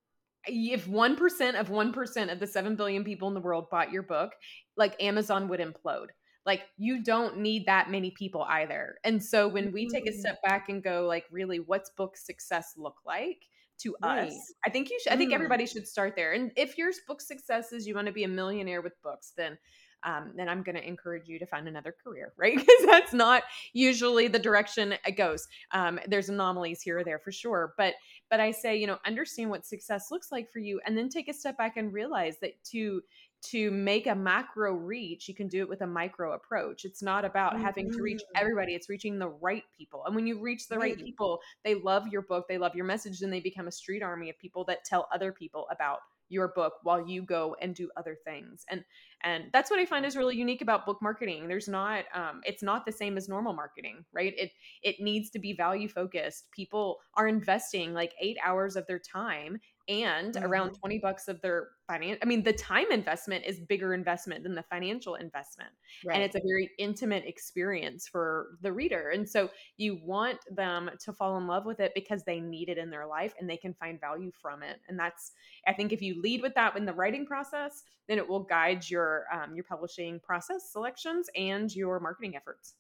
if 0.46 0.86
1% 0.86 1.60
of 1.60 1.68
1% 1.68 2.32
of 2.32 2.40
the 2.40 2.46
7 2.46 2.76
billion 2.76 3.04
people 3.04 3.28
in 3.28 3.34
the 3.34 3.40
world 3.40 3.68
bought 3.70 3.92
your 3.92 4.02
book, 4.02 4.32
like 4.76 5.00
Amazon 5.02 5.48
would 5.48 5.60
implode. 5.60 6.08
Like 6.46 6.62
you 6.78 7.02
don't 7.02 7.38
need 7.38 7.66
that 7.66 7.90
many 7.90 8.12
people 8.12 8.46
either. 8.48 8.96
And 9.04 9.22
so 9.22 9.46
when 9.46 9.72
we 9.72 9.88
take 9.88 10.06
a 10.06 10.10
mm. 10.10 10.18
step 10.18 10.42
back 10.42 10.68
and 10.68 10.82
go 10.82 11.06
like 11.06 11.24
really 11.30 11.58
what's 11.58 11.90
book 11.90 12.16
success 12.16 12.74
look 12.78 12.96
like 13.04 13.44
to 13.80 13.94
right. 14.02 14.28
us? 14.28 14.52
I 14.64 14.70
think 14.70 14.88
you 14.88 14.98
should 15.02 15.12
I 15.12 15.16
think 15.16 15.32
mm. 15.32 15.34
everybody 15.34 15.66
should 15.66 15.86
start 15.86 16.16
there. 16.16 16.32
And 16.32 16.50
if 16.56 16.78
your 16.78 16.92
book 17.06 17.20
success 17.20 17.72
is 17.72 17.86
you 17.86 17.94
want 17.94 18.06
to 18.06 18.12
be 18.12 18.24
a 18.24 18.28
millionaire 18.28 18.80
with 18.80 19.00
books, 19.02 19.32
then 19.36 19.58
um, 20.04 20.32
then 20.36 20.48
I'm 20.48 20.62
going 20.62 20.76
to 20.76 20.86
encourage 20.86 21.28
you 21.28 21.38
to 21.38 21.46
find 21.46 21.68
another 21.68 21.94
career, 22.02 22.32
right? 22.38 22.56
Because 22.56 22.86
that's 22.86 23.12
not 23.12 23.42
usually 23.72 24.28
the 24.28 24.38
direction 24.38 24.94
it 25.04 25.16
goes. 25.16 25.46
Um, 25.72 25.98
there's 26.06 26.28
anomalies 26.28 26.82
here 26.82 26.98
or 26.98 27.04
there 27.04 27.18
for 27.18 27.32
sure, 27.32 27.74
but 27.76 27.94
but 28.30 28.40
I 28.40 28.52
say, 28.52 28.76
you 28.76 28.86
know, 28.86 28.98
understand 29.06 29.50
what 29.50 29.66
success 29.66 30.08
looks 30.10 30.30
like 30.30 30.50
for 30.52 30.60
you, 30.60 30.80
and 30.86 30.96
then 30.96 31.08
take 31.08 31.28
a 31.28 31.34
step 31.34 31.58
back 31.58 31.76
and 31.76 31.92
realize 31.92 32.36
that 32.40 32.62
to 32.72 33.02
to 33.42 33.70
make 33.70 34.06
a 34.06 34.14
macro 34.14 34.74
reach, 34.74 35.26
you 35.26 35.34
can 35.34 35.48
do 35.48 35.60
it 35.60 35.68
with 35.68 35.80
a 35.80 35.86
micro 35.86 36.34
approach. 36.34 36.84
It's 36.84 37.02
not 37.02 37.24
about 37.24 37.54
mm-hmm. 37.54 37.64
having 37.64 37.92
to 37.92 38.02
reach 38.02 38.18
mm-hmm. 38.18 38.40
everybody, 38.40 38.74
it's 38.74 38.88
reaching 38.88 39.18
the 39.18 39.28
right 39.28 39.64
people. 39.76 40.04
And 40.04 40.14
when 40.14 40.26
you 40.26 40.40
reach 40.40 40.68
the 40.68 40.78
right 40.78 40.96
people, 40.96 41.40
they 41.64 41.74
love 41.74 42.08
your 42.08 42.22
book, 42.22 42.46
they 42.48 42.58
love 42.58 42.74
your 42.74 42.84
message, 42.84 43.22
and 43.22 43.32
they 43.32 43.40
become 43.40 43.66
a 43.66 43.72
street 43.72 44.02
army 44.02 44.28
of 44.28 44.38
people 44.38 44.64
that 44.64 44.84
tell 44.84 45.08
other 45.12 45.32
people 45.32 45.66
about 45.70 46.00
your 46.30 46.48
book 46.48 46.74
while 46.82 47.06
you 47.06 47.22
go 47.22 47.54
and 47.60 47.74
do 47.74 47.90
other 47.96 48.16
things. 48.24 48.64
And 48.70 48.84
and 49.22 49.44
that's 49.52 49.70
what 49.70 49.78
i 49.78 49.84
find 49.84 50.06
is 50.06 50.16
really 50.16 50.36
unique 50.36 50.62
about 50.62 50.86
book 50.86 51.02
marketing. 51.02 51.46
There's 51.48 51.68
not 51.68 52.04
um, 52.14 52.40
it's 52.44 52.62
not 52.62 52.86
the 52.86 52.92
same 52.92 53.18
as 53.18 53.28
normal 53.28 53.52
marketing 53.52 54.04
right? 54.12 54.32
It 54.36 54.52
it 54.82 54.96
needs 55.00 55.30
to 55.30 55.38
be 55.38 55.52
value 55.52 55.88
focused. 55.88 56.50
People 56.52 56.98
are 57.14 57.28
investing 57.28 57.92
like 57.92 58.14
eight 58.20 58.38
hours 58.44 58.76
of 58.76 58.86
their 58.86 58.98
time 58.98 59.60
and 59.90 60.34
mm-hmm. 60.34 60.44
around 60.44 60.70
20 60.70 60.98
bucks 61.00 61.26
of 61.28 61.40
their 61.42 61.68
finance 61.86 62.18
i 62.22 62.24
mean 62.24 62.42
the 62.42 62.52
time 62.52 62.86
investment 62.92 63.44
is 63.44 63.60
bigger 63.60 63.92
investment 63.92 64.42
than 64.44 64.54
the 64.54 64.62
financial 64.62 65.16
investment 65.16 65.70
right. 66.06 66.14
and 66.14 66.22
it's 66.22 66.36
a 66.36 66.40
very 66.40 66.70
intimate 66.78 67.24
experience 67.26 68.06
for 68.06 68.56
the 68.62 68.72
reader 68.72 69.10
and 69.10 69.28
so 69.28 69.50
you 69.76 69.98
want 70.02 70.38
them 70.54 70.88
to 70.98 71.12
fall 71.12 71.36
in 71.36 71.46
love 71.46 71.66
with 71.66 71.80
it 71.80 71.92
because 71.94 72.22
they 72.22 72.38
need 72.38 72.68
it 72.68 72.78
in 72.78 72.88
their 72.88 73.06
life 73.06 73.34
and 73.38 73.50
they 73.50 73.56
can 73.56 73.74
find 73.74 74.00
value 74.00 74.30
from 74.40 74.62
it 74.62 74.78
and 74.88 74.98
that's 74.98 75.32
i 75.66 75.72
think 75.72 75.92
if 75.92 76.00
you 76.00 76.20
lead 76.22 76.40
with 76.40 76.54
that 76.54 76.76
in 76.76 76.86
the 76.86 76.94
writing 76.94 77.26
process 77.26 77.82
then 78.08 78.16
it 78.16 78.26
will 78.26 78.44
guide 78.44 78.88
your 78.88 79.24
um, 79.32 79.54
your 79.54 79.64
publishing 79.64 80.20
process 80.20 80.70
selections 80.72 81.28
and 81.34 81.74
your 81.74 81.98
marketing 81.98 82.36
efforts 82.36 82.74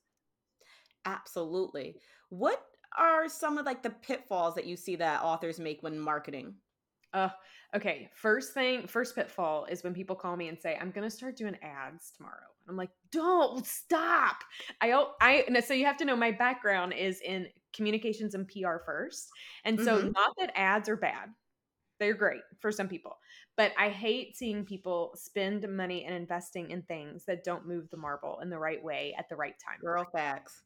absolutely 1.04 1.96
what 2.28 2.62
are 2.96 3.28
some 3.28 3.58
of 3.58 3.66
like 3.66 3.82
the 3.82 3.90
pitfalls 3.90 4.54
that 4.54 4.66
you 4.66 4.76
see 4.76 4.96
that 4.96 5.22
authors 5.22 5.58
make 5.58 5.82
when 5.82 5.98
marketing 5.98 6.54
uh, 7.12 7.28
okay. 7.74 8.10
First 8.14 8.52
thing, 8.52 8.86
first 8.86 9.14
pitfall 9.14 9.66
is 9.66 9.82
when 9.82 9.94
people 9.94 10.16
call 10.16 10.36
me 10.36 10.48
and 10.48 10.58
say, 10.58 10.78
"I'm 10.80 10.90
going 10.90 11.08
to 11.08 11.14
start 11.14 11.36
doing 11.36 11.56
ads 11.62 12.12
tomorrow." 12.16 12.34
I'm 12.68 12.76
like, 12.76 12.90
"Don't 13.10 13.66
stop." 13.66 14.44
I 14.80 14.92
I 15.20 15.60
so 15.60 15.74
you 15.74 15.86
have 15.86 15.96
to 15.98 16.04
know 16.04 16.16
my 16.16 16.30
background 16.30 16.92
is 16.94 17.20
in 17.20 17.48
communications 17.72 18.34
and 18.34 18.48
PR 18.48 18.78
first, 18.84 19.30
and 19.64 19.80
so 19.80 19.98
mm-hmm. 19.98 20.12
not 20.12 20.32
that 20.38 20.52
ads 20.54 20.88
are 20.88 20.96
bad. 20.96 21.30
They're 21.98 22.14
great 22.14 22.40
for 22.60 22.72
some 22.72 22.88
people, 22.88 23.18
but 23.56 23.72
I 23.78 23.90
hate 23.90 24.36
seeing 24.36 24.64
people 24.64 25.12
spend 25.16 25.68
money 25.68 26.04
and 26.06 26.14
investing 26.14 26.70
in 26.70 26.80
things 26.82 27.24
that 27.26 27.44
don't 27.44 27.66
move 27.66 27.90
the 27.90 27.98
marble 27.98 28.38
in 28.40 28.48
the 28.48 28.58
right 28.58 28.82
way 28.82 29.14
at 29.18 29.28
the 29.28 29.36
right 29.36 29.54
time. 29.62 29.78
Girl 29.82 30.06
facts. 30.10 30.62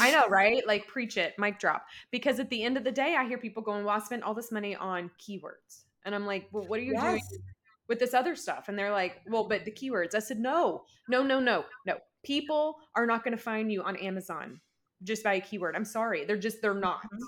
I 0.00 0.10
know, 0.10 0.26
right? 0.30 0.66
Like 0.66 0.86
preach 0.86 1.16
it, 1.16 1.34
mic 1.38 1.58
drop. 1.58 1.86
Because 2.10 2.40
at 2.40 2.50
the 2.50 2.62
end 2.62 2.76
of 2.76 2.84
the 2.84 2.92
day, 2.92 3.16
I 3.16 3.26
hear 3.26 3.38
people 3.38 3.62
going, 3.62 3.84
"Well, 3.84 3.96
I 3.96 4.00
spent 4.00 4.22
all 4.22 4.34
this 4.34 4.52
money 4.52 4.76
on 4.76 5.10
keywords." 5.20 5.84
And 6.08 6.14
I'm 6.14 6.26
like, 6.26 6.48
well, 6.50 6.64
what 6.66 6.80
are 6.80 6.82
you 6.82 6.94
yes. 6.94 7.02
doing 7.02 7.42
with 7.86 7.98
this 7.98 8.14
other 8.14 8.34
stuff? 8.34 8.68
And 8.68 8.78
they're 8.78 8.90
like, 8.90 9.20
well, 9.28 9.46
but 9.46 9.64
the 9.64 9.70
keywords. 9.70 10.14
I 10.14 10.18
said, 10.20 10.40
no, 10.40 10.84
no, 11.08 11.22
no, 11.22 11.38
no, 11.38 11.64
no. 11.86 11.98
People 12.24 12.76
are 12.96 13.06
not 13.06 13.22
going 13.22 13.36
to 13.36 13.42
find 13.42 13.70
you 13.70 13.82
on 13.82 13.94
Amazon 13.96 14.60
just 15.02 15.22
by 15.22 15.34
a 15.34 15.40
keyword. 15.40 15.76
I'm 15.76 15.84
sorry. 15.84 16.24
They're 16.24 16.38
just, 16.38 16.62
they're 16.62 16.72
not. 16.72 17.02
Mm-hmm. 17.02 17.24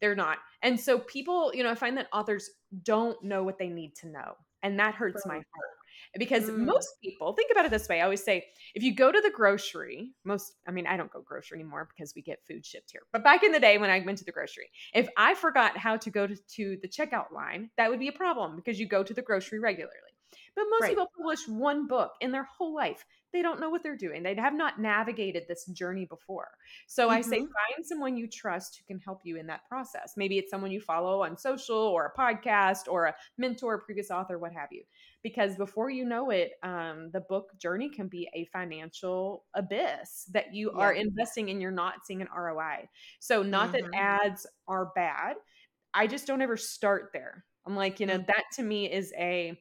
They're 0.00 0.16
not. 0.16 0.38
And 0.62 0.80
so 0.80 0.98
people, 0.98 1.52
you 1.54 1.62
know, 1.62 1.70
I 1.70 1.74
find 1.74 1.96
that 1.98 2.08
authors 2.12 2.50
don't 2.82 3.22
know 3.22 3.44
what 3.44 3.58
they 3.58 3.68
need 3.68 3.94
to 3.96 4.08
know. 4.08 4.34
And 4.62 4.78
that 4.80 4.94
hurts 4.94 5.22
right. 5.26 5.34
my 5.34 5.34
heart 5.34 5.70
because 6.18 6.44
mm. 6.44 6.58
most 6.58 6.88
people 7.02 7.32
think 7.32 7.50
about 7.50 7.64
it 7.64 7.70
this 7.70 7.88
way. 7.88 8.00
I 8.00 8.04
always 8.04 8.22
say, 8.22 8.44
if 8.74 8.82
you 8.82 8.94
go 8.94 9.10
to 9.10 9.20
the 9.20 9.30
grocery, 9.30 10.12
most, 10.24 10.52
I 10.66 10.70
mean, 10.70 10.86
I 10.86 10.96
don't 10.96 11.10
go 11.10 11.22
grocery 11.22 11.58
anymore 11.60 11.88
because 11.94 12.14
we 12.14 12.22
get 12.22 12.44
food 12.46 12.64
shipped 12.66 12.90
here. 12.92 13.02
But 13.12 13.24
back 13.24 13.42
in 13.42 13.52
the 13.52 13.60
day 13.60 13.78
when 13.78 13.90
I 13.90 14.00
went 14.00 14.18
to 14.18 14.24
the 14.24 14.32
grocery, 14.32 14.70
if 14.94 15.08
I 15.16 15.34
forgot 15.34 15.76
how 15.76 15.96
to 15.96 16.10
go 16.10 16.26
to, 16.26 16.36
to 16.36 16.78
the 16.82 16.88
checkout 16.88 17.32
line, 17.32 17.70
that 17.76 17.90
would 17.90 18.00
be 18.00 18.08
a 18.08 18.12
problem 18.12 18.56
because 18.56 18.78
you 18.78 18.86
go 18.86 19.02
to 19.02 19.14
the 19.14 19.22
grocery 19.22 19.58
regularly. 19.58 20.12
But 20.54 20.64
most 20.70 20.82
Right. 20.82 20.90
people 20.90 21.10
publish 21.16 21.46
one 21.48 21.86
book 21.86 22.12
in 22.20 22.32
their 22.32 22.44
whole 22.44 22.74
life. 22.74 23.04
They 23.32 23.42
don't 23.42 23.60
know 23.60 23.70
what 23.70 23.82
they're 23.82 23.96
doing. 23.96 24.22
They 24.22 24.34
have 24.34 24.54
not 24.54 24.80
navigated 24.80 25.44
this 25.48 25.64
journey 25.66 26.04
before. 26.04 26.48
So 26.86 27.08
I 27.08 27.22
say 27.22 27.40
Mhm. 27.40 27.48
find 27.48 27.86
someone 27.86 28.16
you 28.16 28.28
trust 28.28 28.78
who 28.78 28.84
can 28.84 28.98
help 28.98 29.24
you 29.24 29.36
in 29.36 29.46
that 29.46 29.66
process. 29.68 30.14
Maybe 30.16 30.38
it's 30.38 30.50
someone 30.50 30.70
you 30.70 30.80
follow 30.80 31.22
on 31.22 31.36
social 31.38 31.76
or 31.76 32.06
a 32.06 32.12
podcast 32.18 32.88
or 32.88 33.06
a 33.06 33.16
mentor, 33.38 33.78
previous 33.80 34.10
author, 34.10 34.38
what 34.38 34.52
have 34.52 34.70
you. 34.72 34.84
Because 35.22 35.56
before 35.56 35.90
you 35.90 36.04
know 36.04 36.30
it, 36.30 36.52
um, 36.62 37.10
the 37.12 37.20
book 37.20 37.50
journey 37.58 37.88
can 37.90 38.08
be 38.08 38.28
a 38.34 38.44
financial 38.46 39.46
abyss 39.54 40.24
that 40.32 40.52
you 40.54 40.72
are 40.72 40.92
investing 40.92 41.48
and 41.50 41.62
you're 41.62 41.70
not 41.70 42.04
seeing 42.04 42.22
an 42.22 42.28
ROI. 42.28 42.88
So, 43.20 43.42
not 43.42 43.72
that 43.72 43.82
Mhm. 43.82 43.94
ads 43.96 44.46
are 44.68 44.92
bad. 44.94 45.36
I 45.94 46.06
just 46.06 46.26
don't 46.26 46.42
ever 46.42 46.56
start 46.56 47.10
there. 47.12 47.44
I'm 47.66 47.76
like, 47.76 48.00
you 48.00 48.06
know, 48.06 48.18
Mhm. 48.18 48.26
that 48.26 48.44
to 48.54 48.62
me 48.62 48.90
is 48.92 49.12
a 49.18 49.60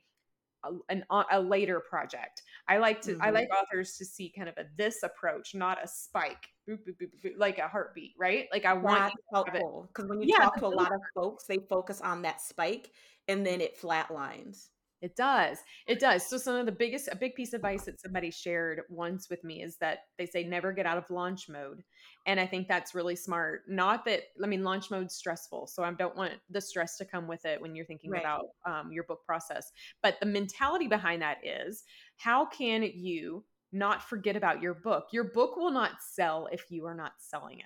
a, 0.63 0.71
an, 0.89 1.05
a 1.31 1.41
later 1.41 1.79
project. 1.79 2.43
I 2.67 2.77
like 2.77 3.01
to 3.03 3.15
I 3.21 3.31
Mhm. 3.31 3.31
like 3.31 3.49
authors 3.51 3.97
to 3.97 4.05
see 4.05 4.31
kind 4.35 4.47
of 4.49 4.57
a 4.57 4.65
this 4.77 5.03
approach, 5.03 5.55
not 5.55 5.83
a 5.83 5.87
spike, 5.87 6.49
boop, 6.69 6.79
boop, 6.87 6.97
boop, 7.01 7.11
boop, 7.23 7.33
like 7.37 7.57
a 7.59 7.67
heartbeat, 7.67 8.13
right? 8.19 8.47
Like 8.51 8.65
I 8.65 8.73
want 8.73 9.05
That's 9.05 9.11
to 9.15 9.21
have 9.45 9.55
it. 9.55 9.63
helpful 9.63 9.85
because 9.87 10.09
when 10.09 10.21
you 10.21 10.29
Yeah, 10.29 10.39
talk 10.39 10.57
to 10.59 10.67
a 10.67 10.69
lot 10.69 10.91
of 10.93 11.01
folks, 11.13 11.45
they 11.45 11.57
focus 11.69 12.01
on 12.01 12.23
that 12.23 12.41
spike 12.41 12.91
and 13.27 13.45
then 13.45 13.61
it 13.61 13.79
flatlines. 13.79 14.69
It 15.01 15.15
does. 15.15 15.57
It 15.87 15.99
does. 15.99 16.27
So 16.27 16.37
some 16.37 16.55
of 16.55 16.67
the 16.67 16.71
biggest 16.71 17.09
a 17.11 17.15
big 17.15 17.33
piece 17.33 17.53
of 17.53 17.57
advice 17.59 17.85
that 17.85 17.99
somebody 17.99 18.29
shared 18.29 18.81
once 18.87 19.29
with 19.29 19.43
me 19.43 19.63
is 19.63 19.77
that 19.77 19.99
they 20.17 20.27
say 20.27 20.43
never 20.43 20.71
get 20.71 20.85
out 20.85 20.97
of 20.99 21.09
launch 21.09 21.49
mode. 21.49 21.83
And 22.27 22.39
I 22.39 22.45
think 22.45 22.67
that's 22.67 22.93
really 22.93 23.15
smart. 23.15 23.63
Not 23.67 24.05
that 24.05 24.21
I 24.43 24.47
mean 24.47 24.63
launch 24.63 24.91
mode's 24.91 25.15
stressful. 25.15 25.67
So 25.67 25.83
I 25.83 25.91
don't 25.91 26.15
want 26.15 26.33
the 26.51 26.61
stress 26.61 26.97
to 26.97 27.05
come 27.05 27.27
with 27.27 27.45
it 27.45 27.59
when 27.59 27.75
you're 27.75 27.85
thinking 27.85 28.11
Right. 28.11 28.21
about 28.21 28.45
um, 28.65 28.91
your 28.91 29.03
book 29.05 29.25
process. 29.25 29.71
But 30.03 30.19
the 30.19 30.27
mentality 30.27 30.87
behind 30.87 31.23
that 31.23 31.39
is 31.43 31.83
how 32.17 32.45
can 32.45 32.83
you 32.83 33.43
not 33.71 34.03
forget 34.07 34.35
about 34.35 34.61
your 34.61 34.75
book? 34.75 35.07
Your 35.11 35.23
book 35.23 35.55
will 35.57 35.71
not 35.71 35.93
sell 36.01 36.47
if 36.51 36.69
you 36.69 36.85
are 36.85 36.95
not 36.95 37.13
selling 37.17 37.59
it. 37.59 37.65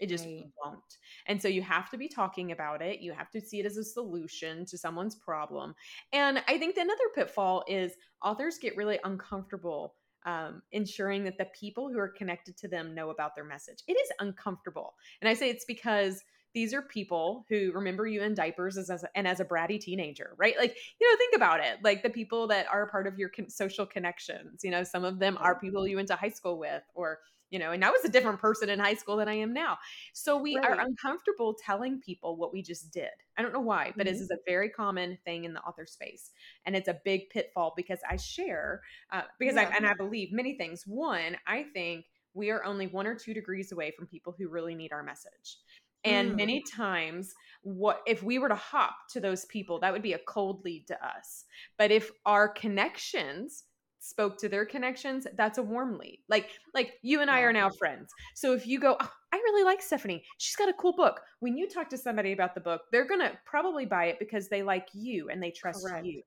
It 0.00 0.08
just 0.08 0.26
Right. 0.26 0.46
won't. 0.64 0.98
And 1.26 1.40
so 1.40 1.48
you 1.48 1.62
have 1.62 1.90
to 1.90 1.98
be 1.98 2.08
talking 2.08 2.52
about 2.52 2.82
it. 2.82 3.00
You 3.00 3.12
have 3.12 3.30
to 3.30 3.40
see 3.40 3.60
it 3.60 3.66
as 3.66 3.76
a 3.76 3.84
solution 3.84 4.64
to 4.66 4.78
someone's 4.78 5.14
problem. 5.16 5.74
And 6.12 6.42
I 6.48 6.58
think 6.58 6.74
the 6.74 6.80
another 6.82 7.08
pitfall 7.14 7.64
is 7.68 7.92
authors 8.22 8.58
get 8.58 8.76
really 8.76 8.98
uncomfortable 9.04 9.94
um, 10.26 10.62
ensuring 10.72 11.24
that 11.24 11.38
the 11.38 11.46
people 11.58 11.88
who 11.90 11.98
are 11.98 12.08
connected 12.08 12.56
to 12.58 12.68
them 12.68 12.94
know 12.94 13.10
about 13.10 13.34
their 13.34 13.44
message. 13.44 13.82
It 13.86 13.94
is 13.94 14.10
uncomfortable. 14.18 14.94
And 15.20 15.28
I 15.28 15.34
say 15.34 15.48
it's 15.50 15.64
because 15.64 16.22
these 16.52 16.74
are 16.74 16.82
people 16.82 17.46
who 17.48 17.70
remember 17.72 18.06
you 18.06 18.22
in 18.22 18.34
diapers 18.34 18.76
as, 18.76 18.90
as 18.90 19.04
and 19.14 19.26
as 19.26 19.40
a 19.40 19.44
bratty 19.44 19.80
teenager, 19.80 20.34
right? 20.36 20.56
Like, 20.58 20.76
you 21.00 21.10
know, 21.10 21.16
think 21.16 21.34
about 21.36 21.60
it. 21.60 21.78
Like 21.82 22.02
the 22.02 22.10
people 22.10 22.48
that 22.48 22.66
are 22.66 22.90
part 22.90 23.06
of 23.06 23.18
your 23.18 23.28
con- 23.28 23.48
social 23.48 23.86
connections, 23.86 24.62
you 24.64 24.70
know, 24.70 24.82
some 24.82 25.04
of 25.04 25.20
them 25.20 25.38
are 25.40 25.58
people 25.58 25.86
you 25.86 25.96
went 25.96 26.08
to 26.08 26.16
high 26.16 26.28
school 26.28 26.58
with 26.58 26.82
or 26.94 27.20
you 27.50 27.58
know, 27.58 27.72
and 27.72 27.84
I 27.84 27.90
was 27.90 28.04
a 28.04 28.08
different 28.08 28.38
person 28.40 28.68
in 28.70 28.78
high 28.78 28.94
school 28.94 29.16
than 29.16 29.28
I 29.28 29.34
am 29.34 29.52
now. 29.52 29.78
So 30.12 30.36
we 30.36 30.56
are 30.56 30.78
uncomfortable 30.80 31.54
telling 31.54 32.00
people 32.00 32.36
what 32.36 32.52
we 32.52 32.62
just 32.62 32.92
did. 32.92 33.10
I 33.36 33.42
don't 33.42 33.52
know 33.52 33.60
why, 33.60 33.92
but 33.96 34.06
Mhm. 34.06 34.10
this 34.10 34.20
is 34.20 34.30
a 34.30 34.38
very 34.46 34.68
common 34.70 35.18
thing 35.24 35.44
in 35.44 35.52
the 35.52 35.60
author 35.60 35.86
space, 35.86 36.30
and 36.64 36.76
it's 36.76 36.88
a 36.88 37.00
big 37.04 37.30
pitfall 37.30 37.74
because 37.76 38.00
I 38.08 38.16
share 38.16 38.82
uh, 39.12 39.22
because 39.38 39.56
I 39.56 39.62
Yeah. 39.62 39.76
and 39.76 39.86
I 39.86 39.94
believe 39.94 40.32
many 40.32 40.56
things. 40.56 40.84
One, 40.86 41.36
I 41.46 41.64
think 41.64 42.06
we 42.34 42.50
are 42.50 42.64
only 42.64 42.86
one 42.86 43.06
or 43.06 43.14
two 43.16 43.34
degrees 43.34 43.72
away 43.72 43.90
from 43.90 44.06
people 44.06 44.34
who 44.36 44.48
really 44.48 44.74
need 44.74 44.92
our 44.92 45.02
message. 45.02 45.58
And 46.04 46.30
Mm. 46.30 46.36
many 46.36 46.62
times, 46.62 47.34
what 47.62 48.02
if 48.06 48.22
we 48.22 48.38
were 48.38 48.48
to 48.48 48.54
hop 48.54 48.94
to 49.12 49.20
those 49.20 49.44
people, 49.46 49.80
that 49.80 49.92
would 49.92 50.02
be 50.02 50.14
a 50.14 50.18
cold 50.20 50.64
lead 50.64 50.86
to 50.86 51.06
us. 51.06 51.44
But 51.76 51.90
if 51.90 52.10
our 52.24 52.48
connections 52.48 53.64
spoke 54.00 54.36
to 54.38 54.48
their 54.48 54.64
connections, 54.66 55.26
that's 55.36 55.58
a 55.58 55.62
warm 55.62 55.98
lead. 55.98 56.18
Like 56.28 56.50
like 56.74 56.94
you 57.02 57.20
and 57.20 57.30
I 57.30 57.40
are 57.40 57.52
now 57.52 57.70
friends. 57.70 58.10
So 58.34 58.52
if 58.54 58.66
you 58.66 58.80
go, 58.80 58.96
oh, 58.98 59.12
I 59.32 59.36
really 59.36 59.62
like 59.64 59.80
Stephanie. 59.80 60.24
She's 60.38 60.56
got 60.56 60.68
a 60.68 60.72
cool 60.74 60.92
book. 60.92 61.20
When 61.38 61.56
you 61.56 61.68
talk 61.68 61.88
to 61.90 61.96
somebody 61.98 62.32
about 62.32 62.54
the 62.54 62.60
book, 62.60 62.82
they're 62.90 63.06
going 63.06 63.20
to 63.20 63.38
probably 63.44 63.86
buy 63.86 64.06
it 64.06 64.18
because 64.18 64.48
they 64.48 64.62
like 64.62 64.88
you 64.92 65.28
and 65.30 65.40
they 65.42 65.52
trust 65.52 65.86
Correct. 65.86 66.04
you. 66.04 66.22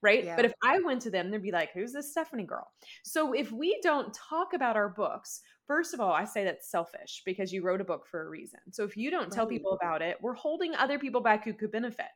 Right? 0.00 0.24
Yeah. 0.24 0.36
But 0.36 0.44
if 0.46 0.52
I 0.62 0.78
went 0.80 1.02
to 1.02 1.10
them, 1.10 1.30
they'd 1.30 1.42
be 1.42 1.50
like, 1.52 1.72
"Who's 1.72 1.92
this 1.92 2.10
Stephanie 2.12 2.44
girl?" 2.44 2.72
So 3.02 3.32
if 3.34 3.52
we 3.52 3.78
don't 3.82 4.14
talk 4.14 4.54
about 4.54 4.76
our 4.76 4.88
books, 4.88 5.42
first 5.66 5.92
of 5.92 6.00
all, 6.00 6.12
I 6.12 6.24
say 6.24 6.42
that's 6.44 6.70
selfish 6.70 7.22
because 7.26 7.52
you 7.52 7.62
wrote 7.62 7.82
a 7.82 7.84
book 7.84 8.06
for 8.06 8.24
a 8.24 8.30
reason. 8.30 8.60
So 8.70 8.84
if 8.84 8.96
you 8.96 9.10
don't 9.10 9.30
tell 9.32 9.46
people 9.46 9.72
about 9.72 10.00
it, 10.00 10.16
we're 10.22 10.32
holding 10.34 10.74
other 10.74 10.98
people 10.98 11.20
back 11.20 11.44
who 11.44 11.52
could 11.52 11.70
benefit. 11.70 12.06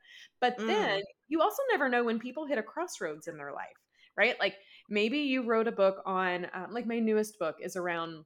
But 0.40 0.56
then 0.56 1.00
Mm. 1.00 1.02
you 1.28 1.42
also 1.42 1.62
never 1.70 1.88
know 1.90 2.04
when 2.04 2.18
people 2.18 2.46
hit 2.46 2.56
a 2.58 2.62
crossroads 2.62 3.26
in 3.28 3.36
their 3.36 3.52
life, 3.52 3.76
right? 4.16 4.38
Like 4.40 4.56
maybe 4.88 5.18
you 5.20 5.42
wrote 5.42 5.68
a 5.68 5.72
book 5.72 6.02
on, 6.06 6.48
um, 6.52 6.72
like 6.72 6.86
my 6.86 6.98
newest 6.98 7.38
book 7.38 7.56
is 7.60 7.76
around 7.76 8.24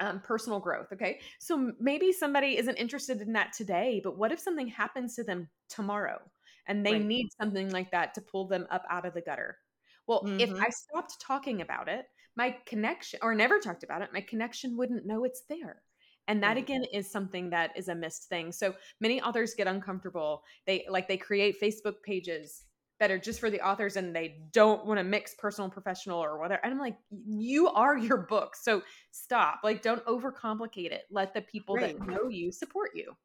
um, 0.00 0.20
personal 0.20 0.60
growth. 0.60 0.92
Okay. 0.92 1.20
So 1.38 1.72
maybe 1.78 2.12
somebody 2.12 2.56
isn't 2.58 2.76
interested 2.76 3.20
in 3.20 3.32
that 3.34 3.52
today, 3.52 4.00
but 4.02 4.18
what 4.18 4.32
if 4.32 4.40
something 4.40 4.68
happens 4.68 5.14
to 5.16 5.24
them 5.24 5.48
tomorrow 5.68 6.20
and 6.66 6.84
they 6.84 6.98
Right. 6.98 7.04
need 7.04 7.28
something 7.40 7.70
like 7.70 7.90
that 7.92 8.14
to 8.14 8.20
pull 8.22 8.46
them 8.48 8.66
up 8.70 8.84
out 8.90 9.06
of 9.06 9.14
the 9.14 9.20
gutter? 9.22 9.58
Well, 10.06 10.34
if 10.38 10.50
Mhm. 10.50 10.66
I 10.66 10.70
stopped 10.70 11.20
talking 11.20 11.60
about 11.60 11.88
it, 11.88 12.06
my 12.34 12.52
connection, 12.66 13.20
or 13.22 13.34
never 13.34 13.58
talked 13.60 13.82
about 13.84 14.02
it, 14.02 14.12
my 14.12 14.20
connection 14.20 14.76
wouldn't 14.76 15.06
know 15.06 15.24
it's 15.24 15.44
there. 15.48 15.82
And 16.28 16.42
that 16.42 16.56
again 16.56 16.84
is 16.92 17.10
something 17.10 17.50
that 17.50 17.76
is 17.76 17.88
a 17.88 17.94
missed 17.94 18.28
thing. 18.28 18.52
So 18.52 18.74
many 19.00 19.20
authors 19.20 19.54
get 19.54 19.66
uncomfortable. 19.66 20.44
They 20.66 20.86
like 20.88 21.08
they 21.08 21.16
create 21.18 21.60
Facebook 21.60 22.02
pages 22.02 22.64
that 23.02 23.10
are 23.10 23.18
just 23.18 23.40
for 23.40 23.50
the 23.50 23.60
authors 23.60 23.96
and 23.96 24.14
they 24.14 24.36
don't 24.52 24.86
want 24.86 24.96
to 24.96 25.02
mix 25.02 25.34
personal 25.34 25.64
and 25.64 25.72
professional 25.72 26.20
or 26.20 26.38
whatever. 26.38 26.60
And 26.64 26.72
I'm 26.72 26.78
like, 26.78 26.96
you 27.10 27.66
are 27.66 27.98
your 27.98 28.18
book. 28.18 28.54
So 28.54 28.80
stop. 29.10 29.58
Like 29.64 29.82
don't 29.82 30.04
overcomplicate 30.04 30.92
it. 30.92 31.02
Let 31.10 31.34
the 31.34 31.40
people 31.40 31.74
Right. 31.74 31.98
that 31.98 32.06
know 32.06 32.28
you 32.28 32.52
support 32.52 32.90
you. 32.94 33.16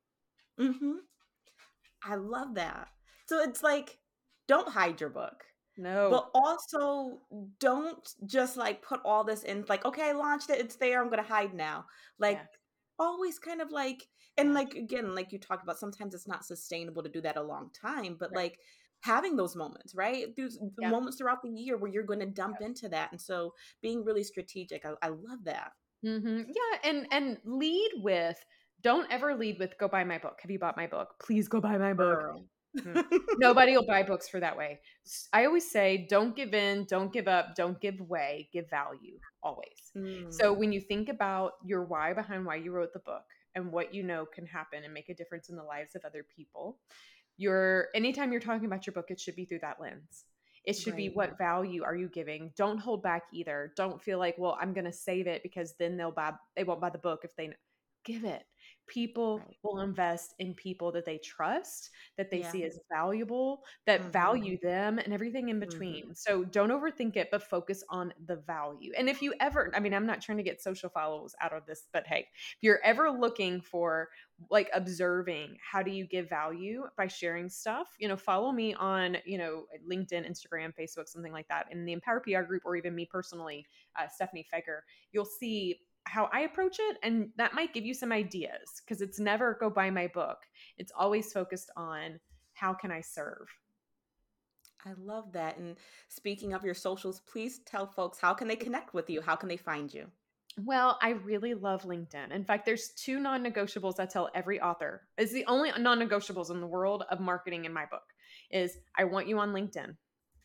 Mm-hmm. 0.60 0.94
I 2.04 2.16
love 2.16 2.56
that. 2.56 2.88
So 3.28 3.44
it's 3.44 3.62
like, 3.62 4.00
don't 4.48 4.68
hide 4.68 5.00
your 5.00 5.12
book. 5.12 5.44
No. 5.78 6.10
But 6.10 6.32
also 6.34 7.20
don't 7.60 8.16
just 8.26 8.58
like 8.58 8.82
put 8.82 9.00
all 9.06 9.24
this 9.24 9.44
in 9.44 9.64
like, 9.70 9.86
okay, 9.86 10.10
I 10.10 10.14
launched 10.14 10.50
it, 10.50 10.60
it's 10.60 10.78
there, 10.78 11.04
I'm 11.04 11.12
gonna 11.12 11.22
hide 11.22 11.54
now. 11.54 11.86
Like 12.18 12.38
Yes. 12.38 12.48
always 12.98 13.38
kind 13.38 13.62
of 13.62 13.70
like 13.70 14.08
and 14.40 14.56
like 14.56 14.74
again, 14.74 15.14
like 15.14 15.32
you 15.32 15.38
talked 15.38 15.62
about, 15.62 15.78
sometimes 15.78 16.16
it's 16.16 16.28
not 16.28 16.46
sustainable 16.46 17.04
to 17.04 17.10
do 17.10 17.22
that 17.22 17.38
a 17.38 17.44
long 17.44 17.70
time, 17.80 18.18
but 18.20 18.32
Right. 18.32 18.46
like 18.46 18.60
having 19.02 19.36
those 19.36 19.56
moments, 19.56 19.96
right? 19.96 20.36
Those 20.36 20.60
Yeah. 20.80 20.90
moments 20.90 21.18
throughout 21.18 21.42
the 21.42 21.50
year 21.50 21.78
where 21.78 21.92
you're 21.92 22.04
gonna 22.04 22.26
dump 22.26 22.62
into 22.62 22.90
that. 22.90 23.12
And 23.12 23.22
so 23.22 23.54
being 23.82 24.04
really 24.04 24.24
strategic, 24.24 24.86
I, 24.86 24.94
I 25.02 25.10
love 25.10 25.44
that. 25.46 25.74
hmm 26.04 26.42
Yeah, 26.48 26.80
and 26.84 27.08
and 27.12 27.38
lead 27.44 27.92
with 27.98 28.38
don't 28.82 29.12
ever 29.12 29.36
lead 29.36 29.58
with 29.60 29.78
go 29.80 29.88
buy 29.88 30.04
my 30.04 30.18
book. 30.20 30.40
Have 30.42 30.52
you 30.52 30.60
bought 30.60 30.78
my 30.78 30.88
book? 30.88 31.16
Please 31.20 31.48
go 31.48 31.60
buy 31.60 31.78
my 31.78 31.94
book. 31.94 32.24
Girl. 32.26 32.46
Nobody 33.36 33.76
will 33.76 33.86
buy 33.86 34.04
books 34.04 34.28
for 34.28 34.40
that 34.40 34.58
way. 34.58 34.80
I 35.34 35.46
always 35.46 35.70
say 35.70 36.08
don't 36.10 36.36
give 36.36 36.54
in, 36.54 36.86
don't 36.86 37.14
give 37.14 37.28
up, 37.28 37.56
don't 37.56 37.80
give 37.80 38.00
way, 38.02 38.50
give 38.52 38.70
value 38.70 39.20
always. 39.44 39.94
So 40.30 40.52
Mm, 40.52 40.54
when 40.54 40.72
you 40.72 40.82
think 40.82 41.10
about 41.10 41.54
your 41.64 41.84
why 41.86 42.14
behind 42.14 42.46
why 42.46 42.56
you 42.56 42.72
wrote 42.72 42.94
the 42.94 43.00
book 43.00 43.24
and 43.56 43.72
what 43.72 43.94
you 43.94 44.04
know 44.04 44.26
can 44.26 44.46
happen 44.46 44.84
and 44.84 44.94
make 44.94 45.10
a 45.10 45.14
difference 45.14 45.50
in 45.50 45.56
the 45.56 45.64
lives 45.64 45.96
of 45.96 46.04
other 46.06 46.24
people, 46.24 46.80
you're 47.38 47.88
anytime 47.96 48.32
you're 48.32 48.42
talking 48.42 48.66
about 48.66 48.86
your 48.86 48.94
book, 48.94 49.10
it 49.10 49.20
should 49.20 49.36
be 49.36 49.46
through 49.46 49.60
that 49.60 49.80
lens. 49.80 50.26
It 50.66 50.74
should 50.74 50.98
be 50.98 51.08
what 51.08 51.38
value 51.38 51.86
are 51.86 51.96
you 51.96 52.10
giving? 52.10 52.52
Don't 52.58 52.78
hold 52.78 53.02
back 53.02 53.24
either. 53.32 53.72
Don't 53.78 54.02
feel 54.02 54.20
like, 54.20 54.36
well, 54.38 54.58
I'm 54.60 54.74
going 54.74 54.86
to 54.86 54.92
save 54.92 55.26
it 55.26 55.42
because 55.42 55.76
then 55.80 55.96
they'll 55.96 56.12
buy 56.12 56.34
they 56.58 56.66
won't 56.66 56.82
buy 56.82 56.90
the 56.90 56.98
book 56.98 57.22
if 57.24 57.34
they 57.38 57.52
give 58.04 58.26
it. 58.26 58.44
People 58.88 59.46
Right. 59.46 59.58
will 59.64 59.82
invest 59.82 60.34
in 60.40 60.54
people 60.54 60.92
that 60.94 61.06
they 61.06 61.18
trust, 61.18 61.90
that 62.18 62.32
they 62.32 62.42
see 62.42 62.64
as 62.64 62.80
valuable, 62.92 63.64
that 63.86 64.04
Mhm. 64.04 64.12
value 64.12 64.58
them 64.60 64.98
and 65.00 65.14
everything 65.14 65.50
in 65.50 65.60
between. 65.60 66.16
So 66.16 66.44
don't 66.46 66.70
overthink 66.70 67.16
it, 67.18 67.30
but 67.32 67.44
focus 67.44 67.84
on 67.90 68.14
the 68.26 68.38
value. 68.38 68.94
And 68.98 69.10
if 69.10 69.22
you 69.22 69.34
ever, 69.40 69.72
I 69.76 69.80
mean, 69.80 69.94
I'm 69.94 70.06
not 70.06 70.22
trying 70.22 70.38
to 70.38 70.44
get 70.44 70.62
social 70.62 70.90
follows 70.90 71.36
out 71.42 71.54
of 71.54 71.66
this, 71.66 71.88
but 71.92 72.08
hey, 72.08 72.28
if 72.34 72.58
you're 72.62 72.82
ever 72.84 73.12
looking 73.12 73.62
for 73.62 74.10
like 74.50 74.70
observing 74.74 75.58
how 75.62 75.82
do 75.82 75.92
you 75.92 76.06
give 76.06 76.30
value 76.30 76.86
by 76.96 77.08
sharing 77.08 77.50
stuff, 77.50 77.96
you 78.00 78.08
know, 78.08 78.16
follow 78.16 78.52
me 78.52 78.74
on, 78.76 79.18
you 79.26 79.38
know, 79.38 79.66
LinkedIn, 79.88 80.30
Instagram, 80.30 80.74
Facebook, 80.76 81.08
something 81.08 81.34
like 81.34 81.48
that, 81.48 81.72
in 81.72 81.86
the 81.86 81.94
Empower 81.94 82.20
PR 82.22 82.44
group, 82.44 82.64
or 82.66 82.76
even 82.76 82.96
me 82.96 83.06
personally, 83.06 83.66
uh, 83.98 84.08
Stephanie 84.08 84.46
Feger, 84.54 84.82
you'll 85.12 85.26
see 85.26 85.87
how 86.08 86.30
I 86.34 86.42
approach 86.42 86.78
it. 86.80 86.98
And 87.04 87.30
that 87.38 87.54
might 87.54 87.74
give 87.74 87.86
you 87.86 87.94
some 87.94 88.12
ideas 88.12 88.82
because 88.84 89.02
it's 89.02 89.20
never 89.20 89.58
go 89.60 89.70
buy 89.70 89.90
my 89.90 90.08
book. 90.08 90.38
It's 90.78 90.92
always 90.98 91.32
focused 91.32 91.72
on 91.78 92.20
how 92.54 92.74
can 92.74 92.92
I 92.92 93.02
serve? 93.02 93.48
I 94.86 94.94
love 94.98 95.34
that. 95.34 95.58
And 95.58 95.76
speaking 96.08 96.54
of 96.54 96.64
your 96.64 96.74
socials, 96.74 97.22
please 97.22 97.60
tell 97.66 97.88
folks 97.88 98.20
how 98.20 98.34
can 98.34 98.48
they 98.48 98.56
connect 98.56 98.94
with 98.94 99.10
you? 99.10 99.22
How 99.22 99.36
can 99.36 99.50
they 99.50 99.58
find 99.58 99.94
you? 99.94 100.08
Well, 100.64 100.98
I 101.02 101.10
really 101.12 101.54
love 101.54 101.84
LinkedIn. 101.84 102.32
In 102.32 102.44
fact, 102.44 102.66
there's 102.66 102.90
two 102.96 103.20
non-negotiables 103.20 104.00
I 104.00 104.06
tell 104.08 104.30
every 104.34 104.60
author. 104.60 105.08
It's 105.18 105.32
the 105.32 105.46
only 105.46 105.72
non-negotiables 105.78 106.50
in 106.50 106.62
the 106.62 106.68
world 106.68 107.04
of 107.12 107.20
marketing 107.20 107.66
in 107.66 107.74
my 107.74 107.86
book 107.86 108.02
is 108.50 108.78
I 108.98 109.04
want 109.04 109.28
you 109.28 109.38
on 109.40 109.52
LinkedIn 109.54 109.96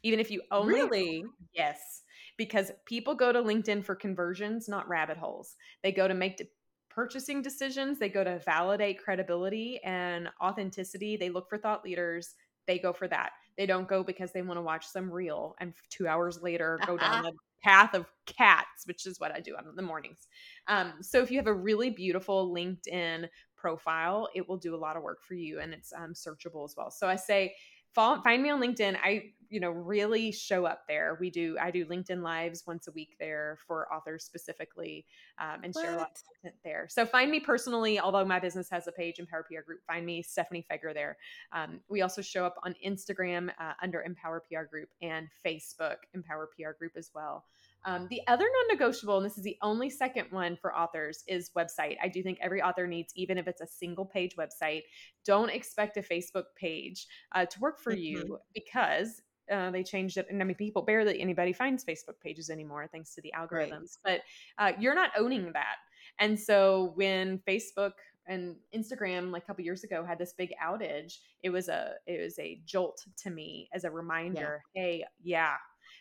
Even 0.02 0.20
if 0.20 0.30
you 0.30 0.42
only 0.50 0.74
Really? 0.74 1.24
yes, 1.54 2.01
because 2.42 2.72
people 2.86 3.14
go 3.14 3.32
to 3.32 3.40
LinkedIn 3.40 3.84
for 3.84 3.94
conversions, 3.94 4.68
not 4.68 4.88
rabbit 4.88 5.16
holes. 5.16 5.54
They 5.84 5.92
go 5.92 6.08
to 6.08 6.14
make 6.14 6.38
de- 6.38 6.48
purchasing 6.90 7.40
decisions, 7.40 8.00
they 8.00 8.08
go 8.08 8.24
to 8.24 8.40
validate 8.40 9.00
credibility 9.00 9.78
and 9.84 10.28
authenticity. 10.42 11.16
They 11.16 11.30
look 11.30 11.48
for 11.48 11.56
thought 11.56 11.84
leaders, 11.84 12.34
they 12.66 12.80
go 12.80 12.92
for 12.92 13.06
that. 13.06 13.30
They 13.56 13.64
don't 13.64 13.86
go 13.86 14.02
because 14.02 14.32
they 14.32 14.42
want 14.42 14.58
to 14.58 14.62
watch 14.62 14.88
some 14.88 15.08
reel 15.08 15.54
and 15.60 15.72
2 15.90 16.08
hours 16.08 16.42
later 16.42 16.80
go 16.86 16.96
down 16.96 17.22
the 17.22 17.32
path 17.62 17.94
of 17.94 18.06
cats, 18.26 18.86
which 18.86 19.06
is 19.06 19.20
what 19.20 19.30
I 19.32 19.38
do 19.38 19.54
on 19.54 19.64
the 19.76 19.82
mornings. 19.82 20.26
Um, 20.66 20.94
so 21.00 21.22
if 21.22 21.30
you 21.30 21.36
have 21.36 21.46
a 21.46 21.54
really 21.54 21.90
beautiful 21.90 22.52
LinkedIn 22.52 23.28
profile, 23.56 24.28
it 24.34 24.48
will 24.48 24.56
do 24.56 24.74
a 24.74 24.76
lot 24.76 24.96
of 24.96 25.04
work 25.04 25.22
for 25.22 25.34
you 25.34 25.60
and 25.60 25.72
it's 25.72 25.92
um, 25.92 26.12
searchable 26.12 26.64
as 26.64 26.74
well. 26.76 26.90
So 26.90 27.06
I 27.06 27.14
say, 27.14 27.54
follow, 27.94 28.20
find 28.22 28.42
me 28.42 28.50
on 28.50 28.60
LinkedIn. 28.60 28.96
I, 29.02 29.32
you 29.48 29.60
know, 29.60 29.70
really 29.70 30.32
show 30.32 30.64
up 30.64 30.84
there. 30.88 31.18
We 31.20 31.28
do, 31.28 31.56
I 31.60 31.70
do 31.70 31.84
LinkedIn 31.84 32.22
lives 32.22 32.64
once 32.66 32.88
a 32.88 32.92
week 32.92 33.16
there 33.20 33.58
for 33.66 33.92
authors 33.92 34.24
specifically 34.24 35.04
um, 35.38 35.60
and 35.62 35.74
share 35.74 35.92
a 35.92 35.96
lot 35.98 36.12
of 36.12 36.22
content 36.24 36.54
there. 36.64 36.86
So 36.88 37.04
find 37.04 37.30
me 37.30 37.38
personally, 37.38 38.00
although 38.00 38.24
my 38.24 38.38
business 38.38 38.70
has 38.70 38.86
a 38.86 38.92
page, 38.92 39.18
Empower 39.18 39.42
PR 39.42 39.60
Group, 39.60 39.80
find 39.86 40.06
me 40.06 40.22
Stephanie 40.22 40.64
Feger 40.70 40.94
there. 40.94 41.18
Um, 41.52 41.80
we 41.90 42.00
also 42.00 42.22
show 42.22 42.46
up 42.46 42.56
on 42.62 42.74
Instagram 42.84 43.50
uh, 43.60 43.74
under 43.82 44.00
Empower 44.02 44.42
PR 44.50 44.64
Group 44.64 44.88
and 45.02 45.28
Facebook 45.44 45.96
Empower 46.14 46.48
PR 46.56 46.72
Group 46.78 46.92
as 46.96 47.10
well. 47.14 47.44
Um, 47.84 48.06
the 48.10 48.20
other 48.28 48.44
non 48.44 48.68
negotiable, 48.76 49.16
and 49.16 49.26
this 49.26 49.36
is 49.38 49.44
the 49.44 49.56
only 49.62 49.90
second 49.90 50.26
one 50.30 50.56
for 50.56 50.74
authors, 50.76 51.24
is 51.26 51.50
website. 51.56 51.96
I 52.02 52.08
do 52.08 52.22
think 52.22 52.38
every 52.40 52.62
author 52.62 52.86
needs, 52.86 53.12
even 53.16 53.38
if 53.38 53.48
it's 53.48 53.60
a 53.60 53.66
single 53.66 54.04
page 54.06 54.36
website, 54.36 54.82
don't 55.24 55.50
expect 55.50 55.96
a 55.96 56.02
Facebook 56.02 56.44
page 56.56 57.06
uh, 57.32 57.46
to 57.46 57.60
work 57.60 57.80
for 57.80 57.94
Mhm. 57.94 58.00
you 58.02 58.38
because 58.54 59.22
uh, 59.50 59.70
they 59.72 59.82
changed 59.82 60.16
it. 60.16 60.26
And 60.30 60.40
I 60.40 60.44
mean, 60.44 60.54
people 60.54 60.82
barely 60.82 61.20
anybody 61.20 61.52
finds 61.52 61.84
Facebook 61.84 62.20
pages 62.22 62.48
anymore 62.48 62.86
thanks 62.90 63.14
to 63.16 63.20
the 63.20 63.32
Right. 63.36 63.50
algorithms, 63.70 63.98
but 64.04 64.22
uh, 64.58 64.72
you're 64.78 64.94
not 64.94 65.10
owning 65.16 65.52
that. 65.52 65.76
And 66.20 66.38
so 66.38 66.92
when 66.94 67.38
Facebook 67.40 67.92
and 68.26 68.54
Instagram, 68.72 69.32
like 69.32 69.42
a 69.42 69.46
couple 69.46 69.64
years 69.64 69.82
ago, 69.82 70.04
had 70.04 70.18
this 70.18 70.32
big 70.32 70.52
outage, 70.62 71.18
it 71.42 71.50
was 71.50 71.68
a 71.68 71.94
it 72.06 72.20
was 72.22 72.38
a 72.38 72.60
jolt 72.64 73.04
to 73.18 73.30
me 73.30 73.68
as 73.74 73.82
a 73.84 73.90
reminder. 73.90 74.62
Hey, 74.74 75.04
yeah, 75.20 75.56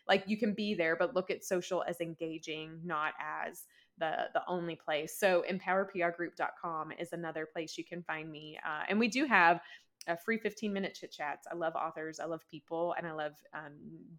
like 0.08 0.24
you 0.28 0.38
can 0.38 0.54
be 0.54 0.74
there, 0.74 0.96
but 0.96 1.16
look 1.16 1.30
at 1.30 1.44
social 1.44 1.84
as 1.88 2.02
engaging, 2.02 2.80
not 2.84 3.14
as 3.20 3.66
the 3.98 4.30
the 4.34 4.42
only 4.48 4.76
place. 4.76 5.18
So 5.18 5.44
empowerprgroup.com 5.50 6.92
is 7.00 7.14
another 7.14 7.48
place 7.52 7.78
you 7.78 7.86
can 7.86 8.04
find 8.04 8.32
me, 8.32 8.60
uh, 8.66 8.84
and 8.90 9.00
we 9.00 9.08
do 9.08 9.26
have 9.26 9.62
a 10.08 10.18
free 10.18 10.38
15 10.38 10.74
minute 10.74 10.98
chit 11.00 11.12
chats. 11.12 11.48
I 11.52 11.56
love 11.56 11.74
authors, 11.76 12.20
I 12.20 12.26
love 12.26 12.42
people, 12.50 12.96
and 12.98 13.06
I 13.06 13.12
love 13.12 13.34
um, 13.54 13.74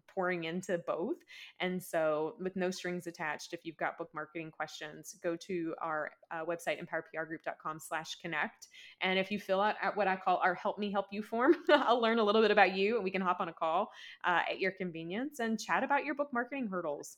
pouring 0.07 0.45
into 0.45 0.77
both. 0.87 1.17
And 1.59 1.81
so, 1.81 2.35
with 2.39 2.55
no 2.55 2.71
strings 2.71 3.07
attached, 3.07 3.53
if 3.53 3.61
you've 3.65 3.77
got 3.77 3.97
book 3.97 4.09
marketing 4.13 4.51
questions, 4.51 5.15
go 5.21 5.35
to 5.47 5.75
our 5.81 6.11
uh, 6.31 6.45
website, 6.45 6.79
empowerprgroup.com/slash 6.81 8.15
connect. 8.21 8.67
And 9.01 9.19
if 9.19 9.31
you 9.31 9.39
fill 9.39 9.61
out 9.61 9.75
at 9.81 9.95
what 9.97 10.07
I 10.07 10.15
call 10.15 10.37
our 10.43 10.55
"Help 10.55 10.79
Me 10.79 10.91
Help 10.91 11.07
You" 11.11 11.21
form, 11.23 11.55
I'll 11.69 12.01
learn 12.01 12.19
a 12.19 12.23
little 12.23 12.41
bit 12.41 12.51
about 12.51 12.75
you, 12.75 12.95
and 12.95 13.03
we 13.03 13.11
can 13.11 13.21
hop 13.21 13.39
on 13.39 13.49
a 13.49 13.53
call 13.53 13.91
uh, 14.23 14.41
at 14.51 14.59
your 14.59 14.71
convenience 14.71 15.39
and 15.39 15.59
chat 15.59 15.83
about 15.83 16.05
your 16.05 16.15
book 16.15 16.29
marketing 16.33 16.67
hurdles. 16.67 17.17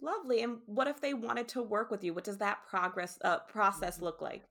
Lovely. 0.00 0.42
And 0.42 0.58
what 0.66 0.88
if 0.88 1.00
they 1.00 1.14
wanted 1.14 1.48
to 1.48 1.62
work 1.62 1.90
with 1.90 2.04
you? 2.04 2.14
What 2.14 2.24
does 2.24 2.38
that 2.38 2.66
progress 2.68 3.18
uh, 3.24 3.38
process 3.40 3.98
Mm-hmm. 3.98 4.04
look 4.04 4.20
like? 4.22 4.44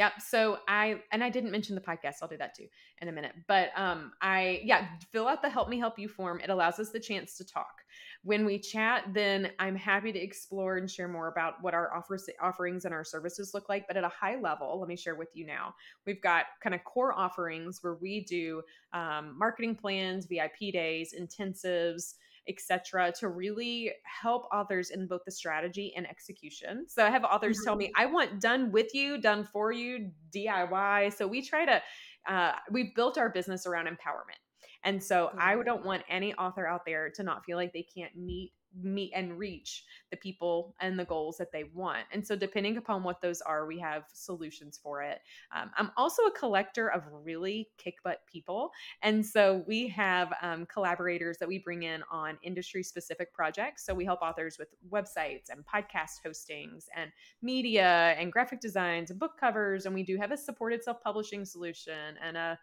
Yep. 0.00 0.22
So 0.22 0.60
I 0.66 1.02
and 1.12 1.22
I 1.22 1.28
didn't 1.28 1.50
mention 1.50 1.74
the 1.74 1.80
podcast. 1.82 2.22
I'll 2.22 2.28
do 2.28 2.38
that 2.38 2.54
too 2.54 2.64
in 3.02 3.08
a 3.08 3.12
minute. 3.12 3.34
But 3.46 3.68
um 3.76 4.12
I 4.22 4.62
yeah, 4.64 4.88
fill 5.12 5.28
out 5.28 5.42
the 5.42 5.50
help 5.50 5.68
me 5.68 5.78
help 5.78 5.98
you 5.98 6.08
form. 6.08 6.40
It 6.40 6.48
allows 6.48 6.78
us 6.78 6.88
the 6.88 6.98
chance 6.98 7.36
to 7.36 7.44
talk. 7.44 7.82
When 8.24 8.46
we 8.46 8.58
chat, 8.58 9.04
then 9.12 9.50
I'm 9.58 9.76
happy 9.76 10.10
to 10.10 10.18
explore 10.18 10.78
and 10.78 10.90
share 10.90 11.06
more 11.06 11.28
about 11.28 11.62
what 11.62 11.74
our 11.74 11.94
offers 11.94 12.26
offerings 12.40 12.86
and 12.86 12.94
our 12.94 13.04
services 13.04 13.52
look 13.52 13.68
like. 13.68 13.86
But 13.88 13.98
at 13.98 14.04
a 14.04 14.08
high 14.08 14.40
level, 14.40 14.80
let 14.80 14.88
me 14.88 14.96
share 14.96 15.16
with 15.16 15.28
you 15.34 15.44
now. 15.44 15.74
We've 16.06 16.22
got 16.22 16.46
kind 16.62 16.74
of 16.74 16.82
core 16.84 17.12
offerings 17.12 17.80
where 17.82 17.96
we 17.96 18.24
do 18.24 18.62
um, 18.94 19.38
marketing 19.38 19.74
plans, 19.74 20.24
VIP 20.24 20.72
days, 20.72 21.12
intensives, 21.12 22.14
etc 22.50 23.12
to 23.18 23.28
really 23.28 23.90
help 24.04 24.46
authors 24.52 24.90
in 24.90 25.06
both 25.06 25.22
the 25.24 25.30
strategy 25.30 25.92
and 25.96 26.06
execution. 26.08 26.86
So 26.88 27.04
i 27.04 27.10
have 27.10 27.24
authors 27.24 27.60
tell 27.64 27.76
me 27.76 27.92
i 27.96 28.06
want 28.06 28.40
done 28.40 28.70
with 28.72 28.94
you 28.94 29.20
done 29.20 29.44
for 29.44 29.72
you 29.72 30.10
diy 30.34 31.12
so 31.12 31.26
we 31.26 31.42
try 31.42 31.64
to 31.64 31.82
uh, 32.28 32.52
we've 32.70 32.94
built 32.94 33.16
our 33.16 33.30
business 33.30 33.66
around 33.66 33.86
empowerment. 33.86 34.40
And 34.84 35.02
so 35.02 35.30
i 35.38 35.54
don't 35.62 35.84
want 35.84 36.02
any 36.08 36.34
author 36.34 36.66
out 36.66 36.84
there 36.84 37.10
to 37.16 37.22
not 37.22 37.44
feel 37.44 37.56
like 37.56 37.72
they 37.72 37.86
can't 37.96 38.14
meet 38.16 38.52
meet 38.82 39.12
and 39.14 39.38
reach 39.38 39.84
the 40.10 40.16
people 40.16 40.74
and 40.80 40.98
the 40.98 41.04
goals 41.04 41.36
that 41.36 41.52
they 41.52 41.64
want 41.74 42.04
and 42.12 42.26
so 42.26 42.36
depending 42.36 42.76
upon 42.76 43.02
what 43.02 43.20
those 43.20 43.40
are 43.42 43.66
we 43.66 43.78
have 43.78 44.04
solutions 44.12 44.78
for 44.82 45.02
it 45.02 45.20
um, 45.54 45.70
i'm 45.76 45.90
also 45.96 46.22
a 46.24 46.32
collector 46.32 46.88
of 46.88 47.02
really 47.24 47.68
kick 47.78 47.96
butt 48.04 48.20
people 48.30 48.70
and 49.02 49.24
so 49.24 49.64
we 49.66 49.88
have 49.88 50.32
um, 50.42 50.66
collaborators 50.66 51.38
that 51.38 51.48
we 51.48 51.58
bring 51.58 51.82
in 51.82 52.02
on 52.10 52.38
industry 52.42 52.82
specific 52.82 53.32
projects. 53.32 53.84
So 53.84 53.94
we 53.94 54.04
help 54.04 54.22
authors 54.22 54.58
with 54.58 54.68
websites 54.90 55.48
and 55.50 55.64
podcast 55.64 56.20
hostings 56.26 56.84
and 56.96 57.10
media 57.42 58.14
and 58.18 58.32
graphic 58.32 58.60
designs 58.60 59.10
and 59.10 59.18
book 59.18 59.38
covers. 59.38 59.86
And 59.86 59.94
we 59.94 60.02
do 60.02 60.16
have 60.16 60.32
a 60.32 60.36
supported 60.36 60.82
self 60.82 61.02
publishing 61.02 61.44
solution 61.44 62.16
and 62.22 62.36
a 62.36 62.58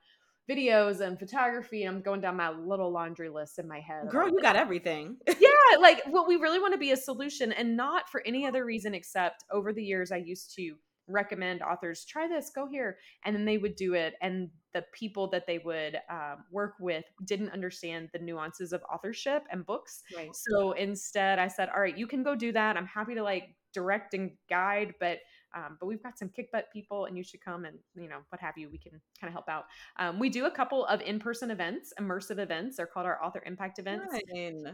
videos 0.50 1.02
and 1.02 1.20
photography. 1.20 1.84
I'm 1.84 2.02
going 2.02 2.22
down 2.22 2.38
my 2.38 2.52
little 2.52 2.92
laundry 2.92 3.30
list 3.30 3.60
in 3.60 3.68
my 3.68 3.80
head. 3.80 4.10
Girl, 4.10 4.30
you 4.30 4.42
got 4.42 4.56
everything. 4.56 5.18
yeah, 5.28 5.78
like 5.80 6.02
what 6.08 6.28
we 6.28 6.36
really 6.38 6.60
want 6.60 6.74
to 6.74 6.78
be 6.80 6.92
a 6.92 6.98
solution 6.98 7.52
and 7.52 7.76
not 7.76 8.10
for 8.10 8.22
any 8.26 8.46
other 8.46 8.66
reason 8.66 8.94
except 8.94 9.44
over 9.52 9.74
the 9.74 9.84
years 9.84 10.12
I 10.12 10.18
used 10.18 10.56
to 10.56 10.76
recommend 11.10 11.62
authors 11.62 12.04
try 12.04 12.28
this 12.28 12.52
go 12.54 12.68
here 12.68 12.98
and 13.24 13.34
then 13.34 13.46
they 13.46 13.58
would 13.58 13.78
do 13.78 13.94
it 13.94 14.16
and 14.22 14.50
the 14.74 14.84
people 14.94 15.30
that 15.30 15.48
they 15.48 15.58
would 15.60 15.98
um, 16.10 16.44
work 16.52 16.74
with 16.82 17.06
didn't 17.24 17.50
understand 17.52 18.10
the 18.12 18.20
nuances 18.20 18.74
of 18.74 18.82
authorship 18.94 19.44
and 19.50 19.66
books 19.66 20.04
Right. 20.14 20.36
so 20.36 20.74
instead 20.74 21.40
i 21.40 21.48
said 21.48 21.70
all 21.74 21.80
right 21.80 21.98
you 21.98 22.08
can 22.08 22.24
go 22.24 22.36
do 22.36 22.52
that 22.52 22.76
i'm 22.76 22.86
happy 22.86 23.16
to 23.16 23.24
like 23.24 23.56
direct 23.74 24.16
and 24.16 24.32
guide 24.50 24.96
but 25.00 25.20
um, 25.56 25.78
but 25.80 25.88
we've 25.88 26.04
got 26.04 26.18
some 26.18 26.30
kick 26.30 26.52
butt 26.52 26.66
people 26.72 27.06
and 27.06 27.18
you 27.18 27.24
should 27.24 27.44
come 27.44 27.66
and 27.66 27.78
you 27.96 28.08
know 28.08 28.20
what 28.30 28.40
have 28.40 28.58
you 28.58 28.70
we 28.70 28.78
can 28.78 28.94
kind 29.20 29.30
of 29.30 29.34
help 29.34 29.50
out 29.50 29.66
um, 29.98 30.20
we 30.20 30.30
do 30.30 30.46
a 30.46 30.52
couple 30.52 30.86
of 30.86 31.02
in-person 31.02 31.52
events 31.52 31.94
immersive 32.00 32.40
events 32.40 32.78
they're 32.78 32.86
called 32.86 33.06
our 33.06 33.24
author 33.24 33.42
impact 33.46 33.80
events. 33.80 34.06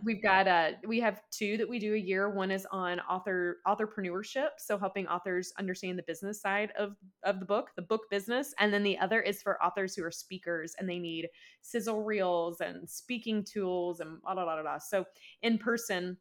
We've 0.04 0.22
got 0.22 0.48
uh 0.48 0.72
we 0.86 1.00
have 1.00 1.22
two 1.32 1.58
that 1.58 1.70
we 1.70 1.80
do 1.80 1.94
a 1.94 1.98
year. 1.98 2.30
One 2.30 2.52
is 2.52 2.68
on 2.72 3.00
author 3.02 3.58
authorpreneurship, 3.68 4.50
so 4.58 4.78
helping 4.78 5.08
authors 5.08 5.54
understand 5.58 5.98
the 5.98 6.04
business 6.04 6.42
side 6.42 6.72
of 6.78 6.96
of 7.24 7.40
the 7.40 7.46
book, 7.46 7.70
the 7.76 7.82
book 7.82 8.02
business, 8.10 8.54
and 8.60 8.74
then 8.74 8.84
the 8.84 8.98
other 8.98 9.22
is 9.22 9.42
for 9.42 9.64
authors 9.64 9.96
who 9.96 10.04
are 10.04 10.12
speakers 10.12 10.76
and 10.78 10.90
they 10.90 11.00
need 11.00 11.30
sizzle 11.62 12.04
reels 12.04 12.62
and 12.62 12.90
speaking 12.90 13.44
tools 13.44 14.00
and 14.00 14.22
blah 14.22 14.34
blah 14.34 14.46
blah. 14.46 14.62
blah. 14.62 14.78
So 14.78 15.06
in 15.42 15.58
person 15.58 16.18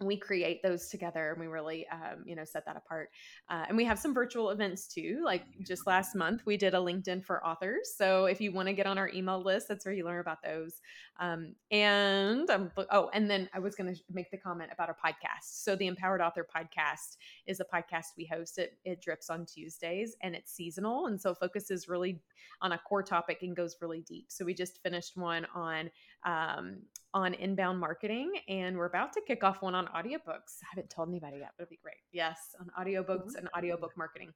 we 0.00 0.16
create 0.16 0.62
those 0.62 0.88
together 0.88 1.30
and 1.30 1.40
we 1.40 1.46
really 1.46 1.86
um, 1.88 2.22
you 2.24 2.36
know 2.36 2.44
set 2.44 2.64
that 2.66 2.76
apart. 2.76 3.10
Uh, 3.48 3.64
and 3.68 3.76
we 3.76 3.84
have 3.84 3.98
some 3.98 4.12
virtual 4.12 4.50
events 4.50 4.86
too 4.86 5.22
like 5.24 5.44
just 5.62 5.86
last 5.86 6.14
month 6.14 6.42
we 6.44 6.56
did 6.56 6.74
a 6.74 6.78
linkedin 6.78 7.24
for 7.24 7.44
authors. 7.46 7.94
So 7.96 8.26
if 8.26 8.40
you 8.40 8.52
want 8.52 8.68
to 8.68 8.74
get 8.74 8.86
on 8.86 8.98
our 8.98 9.08
email 9.08 9.42
list 9.42 9.68
that's 9.68 9.84
where 9.84 9.94
you 9.94 10.04
learn 10.04 10.20
about 10.20 10.42
those. 10.42 10.80
Um, 11.18 11.54
and 11.70 12.48
um, 12.50 12.70
oh 12.90 13.10
and 13.14 13.30
then 13.30 13.48
i 13.54 13.58
was 13.58 13.74
going 13.74 13.94
to 13.94 14.00
make 14.10 14.30
the 14.30 14.36
comment 14.36 14.70
about 14.72 14.88
our 14.88 14.96
podcast. 14.96 15.62
So 15.62 15.76
the 15.76 15.86
empowered 15.86 16.20
author 16.20 16.46
podcast 16.46 17.16
is 17.46 17.60
a 17.60 17.64
podcast 17.64 18.06
we 18.18 18.26
host. 18.26 18.58
It 18.58 18.78
it 18.84 19.00
drips 19.00 19.30
on 19.30 19.46
tuesdays 19.46 20.16
and 20.22 20.34
it's 20.34 20.52
seasonal 20.52 21.06
and 21.06 21.20
so 21.20 21.34
focuses 21.34 21.88
really 21.88 22.20
on 22.62 22.72
a 22.72 22.78
core 22.78 23.02
topic 23.02 23.38
and 23.42 23.56
goes 23.56 23.76
really 23.80 24.00
deep. 24.00 24.26
So 24.28 24.44
we 24.44 24.54
just 24.54 24.82
finished 24.82 25.16
one 25.16 25.46
on 25.54 25.90
um, 26.24 26.78
on 27.16 27.32
inbound 27.32 27.80
marketing 27.80 28.30
and 28.46 28.76
we're 28.76 28.84
about 28.84 29.10
to 29.10 29.22
kick 29.26 29.42
off 29.42 29.62
one 29.62 29.74
on 29.74 29.86
audiobooks. 29.86 30.60
I 30.62 30.66
haven't 30.74 30.90
told 30.90 31.08
anybody 31.08 31.38
yet, 31.38 31.52
but 31.56 31.62
it'll 31.62 31.70
be 31.70 31.78
great. 31.82 31.96
Yes, 32.12 32.54
on 32.60 32.70
audiobooks 32.78 33.36
and 33.36 33.48
audiobook 33.56 33.96
marketing. 33.96 34.34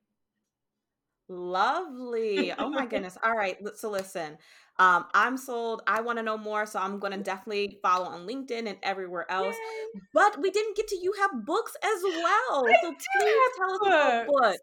Lovely. 1.28 2.52
Oh 2.58 2.70
my 2.70 2.86
goodness. 2.90 3.18
All 3.22 3.36
right. 3.36 3.58
So 3.76 3.90
listen, 3.90 4.38
um, 4.78 5.04
I'm 5.12 5.36
sold. 5.36 5.82
I 5.86 6.00
want 6.00 6.18
to 6.18 6.22
know 6.22 6.38
more. 6.38 6.64
So 6.64 6.78
I'm 6.78 6.98
going 6.98 7.12
to 7.12 7.18
definitely 7.18 7.78
follow 7.82 8.06
on 8.06 8.26
LinkedIn 8.26 8.66
and 8.66 8.78
everywhere 8.82 9.30
else. 9.30 9.54
Yay. 9.54 10.00
But 10.14 10.40
we 10.40 10.50
didn't 10.50 10.74
get 10.74 10.88
to 10.88 10.96
you 10.96 11.12
have 11.20 11.44
books 11.44 11.76
as 11.84 12.02
well. 12.02 12.66
I 12.66 12.74
so 12.80 12.94
please 13.18 13.34
tell 13.58 13.72
us 13.72 13.80
about 13.86 14.26
books. 14.26 14.58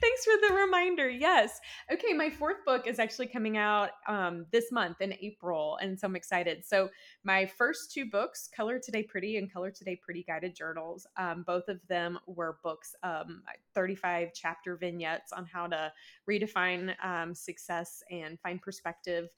Thanks 0.00 0.24
for 0.24 0.48
the 0.48 0.54
reminder. 0.54 1.08
Yes. 1.08 1.60
Okay, 1.92 2.12
my 2.12 2.30
fourth 2.30 2.64
book 2.64 2.86
is 2.86 2.98
actually 2.98 3.26
coming 3.26 3.56
out 3.56 3.90
um, 4.06 4.46
this 4.52 4.70
month 4.70 5.00
in 5.00 5.14
April, 5.20 5.76
and 5.82 5.98
so 5.98 6.06
I'm 6.06 6.16
excited. 6.16 6.64
So 6.64 6.88
my 7.24 7.46
first 7.46 7.92
two 7.92 8.06
books, 8.06 8.48
Color 8.54 8.78
Today 8.78 9.02
Pretty 9.02 9.38
and 9.38 9.52
Color 9.52 9.70
Today 9.70 9.96
Pretty 9.96 10.22
Guided 10.22 10.54
Journals, 10.54 11.06
um, 11.16 11.44
both 11.46 11.68
of 11.68 11.80
them 11.88 12.18
were 12.26 12.58
books, 12.62 12.94
um, 13.02 13.42
35 13.74 14.30
chapter 14.34 14.76
vignettes 14.76 15.32
on 15.32 15.46
how 15.46 15.66
to 15.66 15.92
redefine 16.28 16.94
um, 17.04 17.34
success 17.34 18.02
and 18.10 18.38
find 18.40 18.62
perspective 18.62 19.28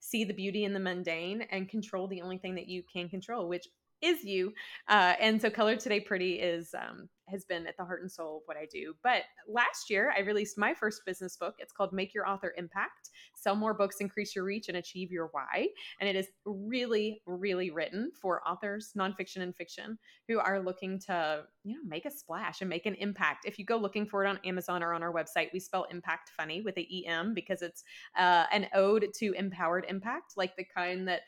see 0.00 0.24
the 0.24 0.32
beauty 0.32 0.64
in 0.64 0.72
the 0.72 0.80
mundane 0.80 1.42
and 1.50 1.68
control 1.68 2.08
the 2.08 2.22
only 2.22 2.38
thing 2.38 2.54
that 2.54 2.66
you 2.66 2.82
can 2.90 3.08
control, 3.08 3.46
which 3.48 3.68
is 4.02 4.24
you. 4.24 4.52
Uh, 4.88 5.14
and 5.20 5.40
so 5.40 5.50
Color 5.50 5.76
Today 5.76 6.00
Pretty 6.00 6.34
is 6.34 6.74
um, 6.74 7.08
has 7.30 7.44
been 7.44 7.66
at 7.66 7.76
the 7.76 7.84
heart 7.84 8.02
and 8.02 8.10
soul 8.10 8.38
of 8.38 8.42
what 8.46 8.56
I 8.56 8.66
do. 8.70 8.94
But 9.02 9.22
last 9.48 9.88
year, 9.88 10.12
I 10.16 10.20
released 10.20 10.58
my 10.58 10.74
first 10.74 11.02
business 11.06 11.36
book. 11.36 11.54
It's 11.58 11.72
called 11.72 11.92
Make 11.92 12.12
Your 12.12 12.28
Author 12.28 12.54
emPact 12.58 13.10
Sell 13.36 13.54
More 13.54 13.74
Books, 13.74 13.96
Increase 14.00 14.34
Your 14.34 14.44
Reach, 14.44 14.68
and 14.68 14.76
Achieve 14.76 15.10
Your 15.10 15.28
Why. 15.32 15.68
And 16.00 16.08
it 16.08 16.16
is 16.16 16.26
really, 16.44 17.22
really 17.26 17.70
written 17.70 18.10
for 18.20 18.46
authors, 18.46 18.90
nonfiction 18.98 19.42
and 19.42 19.54
fiction, 19.54 19.98
who 20.28 20.38
are 20.38 20.60
looking 20.60 20.98
to, 21.06 21.44
you 21.64 21.74
know, 21.74 21.80
make 21.86 22.04
a 22.04 22.10
splash 22.10 22.60
and 22.60 22.68
make 22.68 22.86
an 22.86 22.94
impact. 22.94 23.46
If 23.46 23.58
you 23.58 23.64
go 23.64 23.76
looking 23.76 24.06
for 24.06 24.24
it 24.24 24.28
on 24.28 24.40
Amazon 24.44 24.82
or 24.82 24.92
on 24.92 25.02
our 25.02 25.12
website, 25.12 25.48
we 25.52 25.60
spell 25.60 25.86
impact 25.90 26.30
funny 26.36 26.62
with 26.62 26.76
a 26.76 27.06
EM 27.06 27.34
because 27.34 27.62
it's 27.62 27.84
uh, 28.18 28.46
an 28.52 28.66
ode 28.74 29.06
to 29.18 29.32
empowered 29.32 29.86
impact, 29.88 30.32
like 30.36 30.56
the 30.56 30.64
kind 30.64 31.06
that 31.08 31.22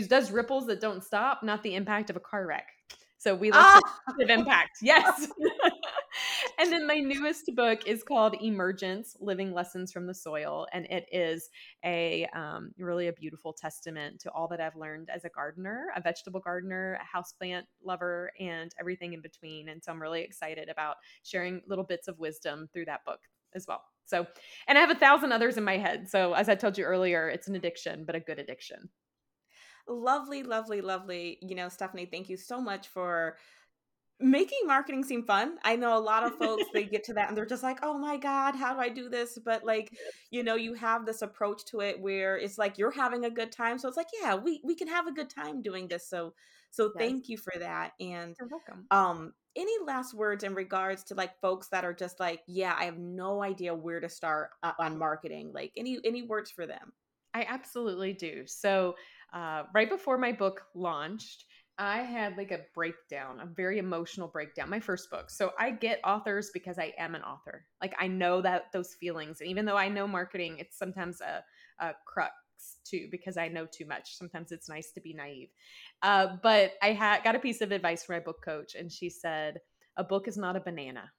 does, 0.00 0.08
does 0.08 0.30
ripples 0.30 0.66
that 0.66 0.80
don't 0.80 1.02
stop, 1.02 1.42
not 1.42 1.62
the 1.62 1.74
impact 1.74 2.10
of 2.10 2.16
a 2.16 2.20
car 2.20 2.46
wreck. 2.46 2.68
So 3.22 3.36
we 3.36 3.52
look 3.52 3.60
ah! 3.60 3.80
impact. 4.28 4.78
Yes. 4.82 5.28
and 6.58 6.72
then 6.72 6.88
my 6.88 6.98
newest 6.98 7.48
book 7.54 7.86
is 7.86 8.02
called 8.02 8.34
Emergence 8.42 9.16
Living 9.20 9.52
Lessons 9.52 9.92
from 9.92 10.08
the 10.08 10.14
Soil. 10.14 10.66
And 10.72 10.86
it 10.86 11.06
is 11.12 11.48
a 11.84 12.26
um, 12.34 12.72
really 12.78 13.06
a 13.06 13.12
beautiful 13.12 13.52
testament 13.52 14.20
to 14.22 14.30
all 14.32 14.48
that 14.48 14.60
I've 14.60 14.74
learned 14.74 15.08
as 15.08 15.24
a 15.24 15.28
gardener, 15.28 15.86
a 15.94 16.00
vegetable 16.00 16.40
gardener, 16.40 16.98
a 17.00 17.16
houseplant 17.16 17.62
lover, 17.84 18.32
and 18.40 18.74
everything 18.80 19.12
in 19.12 19.20
between. 19.20 19.68
And 19.68 19.80
so 19.84 19.92
I'm 19.92 20.02
really 20.02 20.22
excited 20.22 20.68
about 20.68 20.96
sharing 21.22 21.60
little 21.68 21.84
bits 21.84 22.08
of 22.08 22.18
wisdom 22.18 22.68
through 22.72 22.86
that 22.86 23.04
book 23.04 23.20
as 23.54 23.66
well. 23.68 23.84
So, 24.04 24.26
and 24.66 24.76
I 24.76 24.80
have 24.80 24.90
a 24.90 24.96
thousand 24.96 25.30
others 25.30 25.56
in 25.56 25.62
my 25.62 25.78
head. 25.78 26.08
So, 26.10 26.32
as 26.32 26.48
I 26.48 26.56
told 26.56 26.76
you 26.76 26.84
earlier, 26.84 27.28
it's 27.28 27.46
an 27.46 27.54
addiction, 27.54 28.04
but 28.04 28.16
a 28.16 28.20
good 28.20 28.40
addiction 28.40 28.88
lovely, 29.88 30.42
lovely, 30.42 30.80
lovely. 30.80 31.38
You 31.42 31.54
know, 31.54 31.68
Stephanie, 31.68 32.06
thank 32.06 32.28
you 32.28 32.36
so 32.36 32.60
much 32.60 32.88
for 32.88 33.36
making 34.22 34.60
marketing 34.66 35.04
seem 35.04 35.24
fun. 35.24 35.58
I 35.64 35.76
know 35.76 35.96
a 35.96 36.00
lot 36.00 36.24
of 36.24 36.36
folks 36.36 36.64
they 36.72 36.84
get 36.84 37.04
to 37.04 37.14
that 37.14 37.28
and 37.28 37.36
they're 37.36 37.44
just 37.44 37.62
like, 37.62 37.80
"Oh 37.82 37.98
my 37.98 38.16
god, 38.16 38.54
how 38.54 38.72
do 38.72 38.80
I 38.80 38.88
do 38.88 39.08
this?" 39.08 39.38
But 39.44 39.64
like, 39.64 39.92
you 40.30 40.42
know, 40.42 40.54
you 40.54 40.74
have 40.74 41.04
this 41.04 41.22
approach 41.22 41.64
to 41.66 41.80
it 41.80 42.00
where 42.00 42.38
it's 42.38 42.58
like 42.58 42.78
you're 42.78 42.90
having 42.92 43.24
a 43.24 43.30
good 43.30 43.52
time. 43.52 43.78
So 43.78 43.88
it's 43.88 43.96
like, 43.96 44.08
"Yeah, 44.20 44.36
we 44.36 44.60
we 44.64 44.74
can 44.74 44.88
have 44.88 45.06
a 45.06 45.12
good 45.12 45.30
time 45.30 45.62
doing 45.62 45.88
this." 45.88 46.08
So 46.08 46.34
so 46.70 46.92
yes. 46.94 46.94
thank 46.98 47.28
you 47.28 47.36
for 47.36 47.58
that. 47.58 47.92
And 48.00 48.36
you're 48.38 48.48
welcome. 48.48 48.86
Um 48.90 49.32
any 49.54 49.72
last 49.84 50.14
words 50.14 50.44
in 50.44 50.54
regards 50.54 51.04
to 51.04 51.14
like 51.14 51.38
folks 51.40 51.68
that 51.68 51.84
are 51.84 51.94
just 51.94 52.20
like, 52.20 52.40
"Yeah, 52.46 52.74
I 52.78 52.84
have 52.84 52.98
no 52.98 53.42
idea 53.42 53.74
where 53.74 54.00
to 54.00 54.08
start 54.08 54.50
uh, 54.62 54.72
on 54.78 54.98
marketing." 54.98 55.52
Like 55.52 55.72
any 55.76 55.98
any 56.04 56.22
words 56.22 56.50
for 56.50 56.66
them? 56.66 56.92
I 57.34 57.46
absolutely 57.48 58.12
do. 58.12 58.42
So 58.46 58.94
uh, 59.32 59.64
right 59.74 59.88
before 59.88 60.18
my 60.18 60.32
book 60.32 60.62
launched, 60.74 61.44
I 61.78 62.02
had 62.02 62.36
like 62.36 62.50
a 62.50 62.60
breakdown, 62.74 63.40
a 63.40 63.46
very 63.46 63.78
emotional 63.78 64.28
breakdown, 64.28 64.68
my 64.68 64.80
first 64.80 65.10
book. 65.10 65.30
So 65.30 65.52
I 65.58 65.70
get 65.70 66.00
authors 66.04 66.50
because 66.52 66.78
I 66.78 66.92
am 66.98 67.14
an 67.14 67.22
author. 67.22 67.66
Like 67.80 67.94
I 67.98 68.08
know 68.08 68.42
that 68.42 68.64
those 68.72 68.94
feelings. 68.94 69.40
And 69.40 69.48
even 69.48 69.64
though 69.64 69.76
I 69.76 69.88
know 69.88 70.06
marketing, 70.06 70.56
it's 70.58 70.78
sometimes 70.78 71.20
a, 71.20 71.42
a 71.84 71.94
crux 72.06 72.34
too 72.84 73.08
because 73.10 73.36
I 73.36 73.48
know 73.48 73.66
too 73.66 73.86
much. 73.86 74.16
Sometimes 74.16 74.52
it's 74.52 74.68
nice 74.68 74.92
to 74.92 75.00
be 75.00 75.14
naive. 75.14 75.48
Uh, 76.02 76.36
but 76.42 76.72
I 76.82 76.92
had 76.92 77.24
got 77.24 77.36
a 77.36 77.40
piece 77.40 77.60
of 77.62 77.72
advice 77.72 78.04
from 78.04 78.16
my 78.16 78.20
book 78.20 78.44
coach, 78.44 78.74
and 78.74 78.92
she 78.92 79.08
said, 79.08 79.60
"A 79.96 80.04
book 80.04 80.28
is 80.28 80.36
not 80.36 80.56
a 80.56 80.60
banana." 80.60 81.10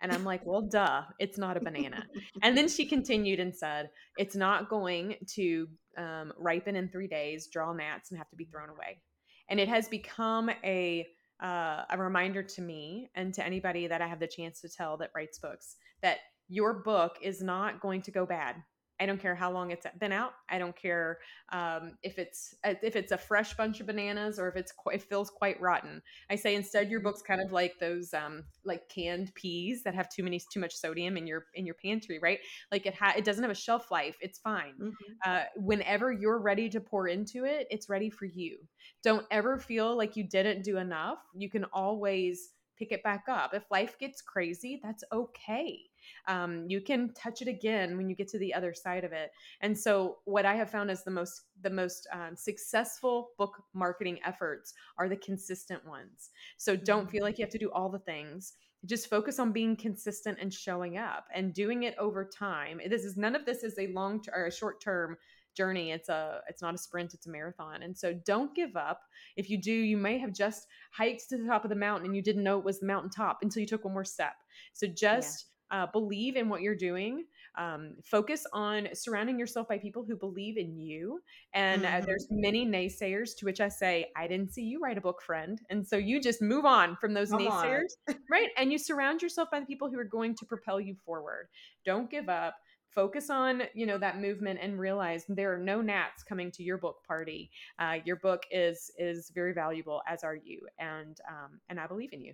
And 0.00 0.12
I'm 0.12 0.24
like, 0.24 0.44
well, 0.46 0.62
duh, 0.62 1.02
it's 1.18 1.38
not 1.38 1.56
a 1.56 1.60
banana. 1.60 2.04
and 2.42 2.56
then 2.56 2.68
she 2.68 2.86
continued 2.86 3.40
and 3.40 3.54
said, 3.54 3.90
it's 4.16 4.36
not 4.36 4.68
going 4.68 5.16
to 5.34 5.68
um, 5.96 6.32
ripen 6.38 6.76
in 6.76 6.88
three 6.88 7.08
days, 7.08 7.48
draw 7.52 7.72
gnats, 7.72 8.10
and 8.10 8.18
have 8.18 8.30
to 8.30 8.36
be 8.36 8.44
thrown 8.44 8.68
away. 8.68 9.02
And 9.50 9.58
it 9.58 9.68
has 9.68 9.88
become 9.88 10.50
a 10.62 11.06
uh, 11.42 11.84
a 11.90 11.96
reminder 11.96 12.42
to 12.42 12.60
me 12.60 13.08
and 13.14 13.32
to 13.32 13.46
anybody 13.46 13.86
that 13.86 14.02
I 14.02 14.08
have 14.08 14.18
the 14.18 14.26
chance 14.26 14.60
to 14.62 14.68
tell 14.68 14.96
that 14.96 15.10
writes 15.14 15.38
books 15.38 15.76
that 16.02 16.18
your 16.48 16.82
book 16.82 17.16
is 17.22 17.40
not 17.40 17.80
going 17.80 18.02
to 18.02 18.10
go 18.10 18.26
bad. 18.26 18.56
I 19.00 19.06
don't 19.06 19.20
care 19.20 19.34
how 19.34 19.50
long 19.52 19.70
it's 19.70 19.86
been 19.98 20.12
out. 20.12 20.32
I 20.48 20.58
don't 20.58 20.76
care 20.76 21.18
um, 21.52 21.96
if 22.02 22.18
it's 22.18 22.54
uh, 22.64 22.74
if 22.82 22.96
it's 22.96 23.12
a 23.12 23.18
fresh 23.18 23.56
bunch 23.56 23.80
of 23.80 23.86
bananas 23.86 24.38
or 24.38 24.48
if 24.48 24.56
it's 24.56 24.72
it 24.92 25.02
feels 25.02 25.30
quite 25.30 25.60
rotten. 25.60 26.02
I 26.30 26.36
say 26.36 26.54
instead 26.54 26.90
your 26.90 27.00
book's 27.00 27.22
kind 27.22 27.40
of 27.40 27.52
like 27.52 27.78
those 27.78 28.12
um, 28.12 28.44
like 28.64 28.88
canned 28.88 29.32
peas 29.34 29.82
that 29.84 29.94
have 29.94 30.08
too 30.08 30.22
many 30.22 30.40
too 30.52 30.60
much 30.60 30.74
sodium 30.74 31.16
in 31.16 31.26
your 31.26 31.46
in 31.54 31.64
your 31.64 31.76
pantry, 31.76 32.18
right? 32.18 32.40
Like 32.72 32.86
it 32.86 32.94
ha- 32.94 33.14
it 33.16 33.24
doesn't 33.24 33.42
have 33.42 33.52
a 33.52 33.54
shelf 33.54 33.90
life. 33.90 34.16
It's 34.20 34.38
fine. 34.38 34.74
Mm-hmm. 34.80 35.14
Uh, 35.24 35.42
whenever 35.56 36.12
you're 36.12 36.40
ready 36.40 36.68
to 36.70 36.80
pour 36.80 37.08
into 37.08 37.44
it, 37.44 37.68
it's 37.70 37.88
ready 37.88 38.10
for 38.10 38.26
you. 38.26 38.58
Don't 39.04 39.26
ever 39.30 39.58
feel 39.58 39.96
like 39.96 40.16
you 40.16 40.24
didn't 40.24 40.64
do 40.64 40.78
enough. 40.78 41.18
You 41.34 41.48
can 41.48 41.64
always 41.72 42.50
pick 42.76 42.92
it 42.92 43.02
back 43.02 43.24
up. 43.28 43.54
If 43.54 43.64
life 43.70 43.98
gets 43.98 44.22
crazy, 44.22 44.80
that's 44.82 45.04
okay 45.12 45.80
um, 46.26 46.64
you 46.68 46.80
can 46.80 47.12
touch 47.14 47.42
it 47.42 47.48
again 47.48 47.96
when 47.96 48.08
you 48.08 48.16
get 48.16 48.28
to 48.28 48.38
the 48.38 48.54
other 48.54 48.74
side 48.74 49.04
of 49.04 49.12
it. 49.12 49.30
And 49.60 49.76
so 49.78 50.18
what 50.24 50.46
i 50.46 50.54
have 50.54 50.70
found 50.70 50.90
is 50.90 51.02
the 51.02 51.10
most 51.10 51.42
the 51.62 51.70
most 51.70 52.06
um, 52.12 52.36
successful 52.36 53.30
book 53.38 53.62
marketing 53.74 54.18
efforts 54.24 54.74
are 54.98 55.08
the 55.08 55.16
consistent 55.16 55.84
ones. 55.86 56.30
So 56.56 56.76
don't 56.76 57.10
feel 57.10 57.18
mm-hmm. 57.18 57.24
like 57.24 57.38
you 57.38 57.44
have 57.44 57.52
to 57.52 57.58
do 57.58 57.70
all 57.72 57.88
the 57.88 57.98
things. 57.98 58.54
Just 58.86 59.10
focus 59.10 59.40
on 59.40 59.50
being 59.50 59.74
consistent 59.74 60.38
and 60.40 60.54
showing 60.54 60.98
up 60.98 61.26
and 61.34 61.52
doing 61.52 61.82
it 61.82 61.96
over 61.98 62.24
time. 62.24 62.80
This 62.88 63.04
is 63.04 63.16
none 63.16 63.34
of 63.34 63.44
this 63.44 63.64
is 63.64 63.76
a 63.78 63.88
long 63.88 64.22
or 64.32 64.46
a 64.46 64.52
short 64.52 64.80
term 64.80 65.16
journey. 65.56 65.90
It's 65.90 66.08
a 66.08 66.40
it's 66.48 66.62
not 66.62 66.74
a 66.74 66.78
sprint 66.78 67.14
it's 67.14 67.26
a 67.26 67.30
marathon. 67.30 67.82
And 67.82 67.96
so 67.96 68.14
don't 68.24 68.54
give 68.54 68.76
up. 68.76 69.00
If 69.36 69.50
you 69.50 69.60
do 69.60 69.72
you 69.72 69.96
may 69.96 70.18
have 70.18 70.32
just 70.32 70.68
hiked 70.92 71.28
to 71.28 71.38
the 71.38 71.46
top 71.46 71.64
of 71.64 71.70
the 71.70 71.76
mountain 71.76 72.06
and 72.06 72.16
you 72.16 72.22
didn't 72.22 72.44
know 72.44 72.58
it 72.58 72.64
was 72.64 72.78
the 72.78 72.86
mountaintop 72.86 73.38
until 73.42 73.60
you 73.60 73.66
took 73.66 73.84
one 73.84 73.94
more 73.94 74.04
step. 74.04 74.34
So 74.72 74.86
just 74.86 75.46
uh, 75.70 75.86
believe 75.92 76.36
in 76.36 76.48
what 76.48 76.62
you're 76.62 76.74
doing 76.74 77.24
um, 77.56 77.94
focus 78.04 78.44
on 78.52 78.88
surrounding 78.94 79.38
yourself 79.38 79.68
by 79.68 79.78
people 79.78 80.04
who 80.06 80.16
believe 80.16 80.56
in 80.56 80.76
you 80.78 81.20
and 81.54 81.82
mm-hmm. 81.82 82.02
uh, 82.02 82.04
there's 82.04 82.26
many 82.30 82.66
naysayers 82.66 83.36
to 83.36 83.44
which 83.44 83.60
i 83.60 83.68
say 83.68 84.06
i 84.16 84.26
didn't 84.26 84.52
see 84.52 84.62
you 84.62 84.80
write 84.80 84.98
a 84.98 85.00
book 85.00 85.22
friend. 85.22 85.60
And 85.70 85.86
so 85.86 85.96
you 85.96 86.20
just 86.20 86.42
move 86.42 86.64
on 86.64 86.96
from 86.96 87.14
those 87.14 87.30
Come 87.30 87.40
naysayers 87.40 87.92
right? 88.30 88.48
And 88.56 88.70
you 88.72 88.78
surround 88.78 89.22
yourself 89.22 89.50
by 89.50 89.60
the 89.60 89.66
people 89.66 89.90
who 89.90 89.98
are 89.98 90.04
going 90.04 90.34
to 90.36 90.46
propel 90.46 90.80
you 90.80 90.94
forward. 91.04 91.48
Don't 91.84 92.10
give 92.10 92.28
up. 92.28 92.54
Focus 92.90 93.30
on 93.30 93.62
you 93.74 93.86
know 93.86 93.98
that 93.98 94.18
movement 94.20 94.58
and 94.62 94.78
realize 94.78 95.24
there 95.28 95.52
are 95.54 95.58
no 95.58 95.80
gnats 95.80 96.22
coming 96.22 96.50
to 96.52 96.62
your 96.62 96.78
book 96.78 96.96
party. 97.06 97.50
Uh, 97.78 97.98
your 98.04 98.16
book 98.16 98.42
is 98.50 98.90
is 98.98 99.30
very 99.34 99.52
valuable 99.52 100.00
as 100.08 100.24
are 100.24 100.34
you 100.34 100.60
and 100.78 101.20
um, 101.28 101.60
and 101.68 101.78
i 101.78 101.86
believe 101.86 102.12
in 102.12 102.22
you 102.22 102.32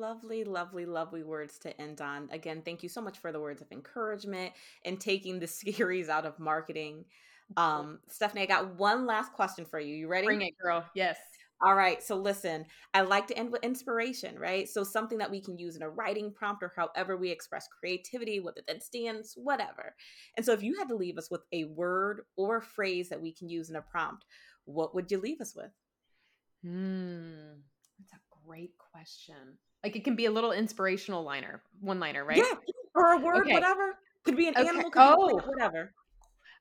Lovely, 0.00 0.44
lovely, 0.44 0.86
lovely 0.86 1.22
words 1.22 1.58
to 1.58 1.78
end 1.78 2.00
on. 2.00 2.30
Again, 2.32 2.62
thank 2.64 2.82
you 2.82 2.88
so 2.88 3.02
much 3.02 3.18
for 3.18 3.32
the 3.32 3.40
words 3.40 3.60
of 3.60 3.70
encouragement 3.70 4.54
and 4.86 4.98
taking 4.98 5.38
the 5.38 5.46
scaries 5.46 6.08
out 6.08 6.24
of 6.24 6.38
marketing. 6.38 7.04
Um, 7.58 7.98
Stephanie, 8.08 8.42
I 8.42 8.46
got 8.46 8.78
one 8.78 9.04
last 9.04 9.34
question 9.34 9.66
for 9.66 9.78
you. 9.78 9.94
You 9.94 10.08
ready? 10.08 10.26
Bring 10.26 10.40
it, 10.40 10.54
girl. 10.62 10.86
Yes. 10.94 11.18
All 11.60 11.74
right. 11.74 12.02
So 12.02 12.16
listen, 12.16 12.64
I 12.94 13.02
like 13.02 13.26
to 13.26 13.36
end 13.36 13.52
with 13.52 13.62
inspiration, 13.62 14.38
right? 14.38 14.66
So 14.66 14.82
something 14.82 15.18
that 15.18 15.30
we 15.30 15.42
can 15.42 15.58
use 15.58 15.76
in 15.76 15.82
a 15.82 15.90
writing 15.90 16.32
prompt 16.32 16.62
or 16.62 16.72
however 16.74 17.18
we 17.18 17.30
express 17.30 17.68
creativity, 17.68 18.40
whether 18.40 18.62
that 18.68 18.82
stands, 18.82 19.34
whatever. 19.36 19.94
And 20.38 20.46
so 20.46 20.54
if 20.54 20.62
you 20.62 20.78
had 20.78 20.88
to 20.88 20.96
leave 20.96 21.18
us 21.18 21.30
with 21.30 21.42
a 21.52 21.64
word 21.64 22.22
or 22.38 22.56
a 22.56 22.62
phrase 22.62 23.10
that 23.10 23.20
we 23.20 23.34
can 23.34 23.50
use 23.50 23.68
in 23.68 23.76
a 23.76 23.82
prompt, 23.82 24.24
what 24.64 24.94
would 24.94 25.10
you 25.10 25.20
leave 25.20 25.42
us 25.42 25.54
with? 25.54 25.72
Hmm. 26.64 27.60
That's 27.98 28.14
a 28.14 28.46
great 28.46 28.72
question. 28.78 29.58
Like 29.82 29.96
it 29.96 30.04
can 30.04 30.16
be 30.16 30.26
a 30.26 30.30
little 30.30 30.52
inspirational 30.52 31.22
liner, 31.22 31.62
one 31.80 32.00
liner, 32.00 32.24
right? 32.24 32.38
Yeah, 32.38 32.54
or 32.94 33.12
a 33.12 33.18
word, 33.18 33.42
okay. 33.42 33.54
whatever. 33.54 33.96
Could 34.24 34.36
be 34.36 34.48
an 34.48 34.54
okay. 34.56 34.68
animal, 34.68 34.90
could 34.90 35.02
oh. 35.02 35.38
be 35.38 35.46
whatever. 35.46 35.92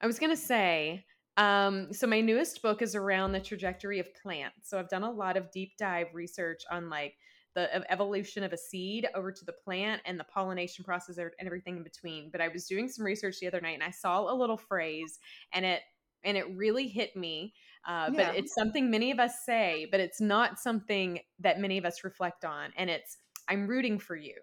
I 0.02 0.08
was 0.08 0.18
gonna 0.18 0.38
say, 0.38 1.06
um, 1.38 1.94
so 1.94 2.08
my 2.08 2.22
newest 2.22 2.62
book 2.62 2.82
is 2.82 2.96
around 2.96 3.32
the 3.34 3.40
trajectory 3.40 4.00
of 4.00 4.08
plants. 4.16 4.70
So 4.70 4.80
I've 4.80 4.90
done 4.90 5.04
a 5.04 5.12
lot 5.12 5.38
of 5.38 5.52
deep 5.52 5.74
dive 5.78 6.08
research 6.14 6.62
on 6.72 6.90
like 6.90 7.16
the 7.56 7.92
evolution 7.92 8.44
of 8.44 8.54
a 8.54 8.58
seed 8.58 9.08
over 9.16 9.32
to 9.32 9.46
the 9.46 9.54
plant 9.54 10.02
and 10.06 10.20
the 10.20 10.24
pollination 10.26 10.86
process 10.86 11.18
and 11.18 11.32
everything 11.40 11.78
in 11.78 11.84
between. 11.84 12.30
But 12.32 12.42
I 12.42 12.48
was 12.48 12.68
doing 12.68 12.88
some 12.88 13.06
research 13.06 13.40
the 13.40 13.48
other 13.48 13.62
night 13.62 13.74
and 13.74 13.84
I 13.84 13.92
saw 13.92 14.32
a 14.32 14.36
little 14.36 14.58
phrase 14.58 15.20
and 15.54 15.66
it 15.66 15.82
and 16.24 16.38
it 16.38 16.46
really 16.56 16.88
hit 16.88 17.16
me 17.16 17.54
uh, 17.88 18.10
yeah. 18.14 18.28
But 18.28 18.36
it's 18.36 18.54
something 18.54 18.90
many 18.90 19.12
of 19.12 19.20
us 19.20 19.46
say, 19.46 19.88
but 19.90 20.00
it's 20.00 20.22
not 20.22 20.60
something 20.60 21.20
that 21.40 21.60
many 21.60 21.78
of 21.78 21.86
us 21.86 22.04
reflect 22.04 22.46
on. 22.46 22.72
And 22.78 22.90
it's, 22.90 23.18
I'm 23.48 23.68
rooting 23.68 24.00
for 24.00 24.16
you. 24.16 24.36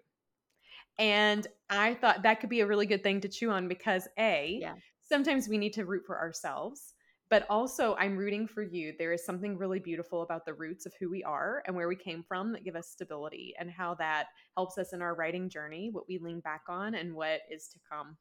And 0.99 1.45
I 1.69 1.93
thought 1.93 2.23
that 2.23 2.39
could 2.39 2.49
be 2.49 2.61
a 2.61 2.67
really 2.67 2.87
good 2.87 3.03
thing 3.03 3.21
to 3.21 3.29
chew 3.29 3.51
on 3.51 3.67
because 3.67 4.07
A, 4.17 4.57
yeah. 4.59 4.73
sometimes 5.03 5.47
we 5.47 5.57
need 5.57 5.73
to 5.73 5.85
root 5.85 6.03
for 6.05 6.17
ourselves. 6.17 6.93
But 7.29 7.45
also, 7.49 7.93
I'm 7.99 8.15
rooting 8.15 8.47
for 8.47 8.63
you. 8.63 8.93
There 8.97 9.11
is 9.11 9.25
something 9.25 9.57
really 9.57 9.79
beautiful 9.79 10.21
about 10.21 10.45
the 10.45 10.53
roots 10.53 10.85
of 10.85 10.93
who 10.97 11.09
we 11.09 11.23
are 11.23 11.61
and 11.67 11.75
where 11.75 11.89
we 11.89 11.95
came 11.95 12.23
from 12.25 12.53
that 12.53 12.63
give 12.63 12.77
us 12.77 12.87
stability 12.87 13.53
and 13.59 13.69
how 13.69 13.95
that 13.95 14.27
helps 14.55 14.77
us 14.77 14.93
in 14.93 15.01
our 15.01 15.13
writing 15.13 15.49
journey, 15.49 15.89
what 15.91 16.07
we 16.07 16.19
lean 16.19 16.39
back 16.39 16.61
on, 16.69 16.95
and 16.95 17.13
what 17.13 17.41
is 17.51 17.67
to 17.67 17.79
come. 17.91 18.15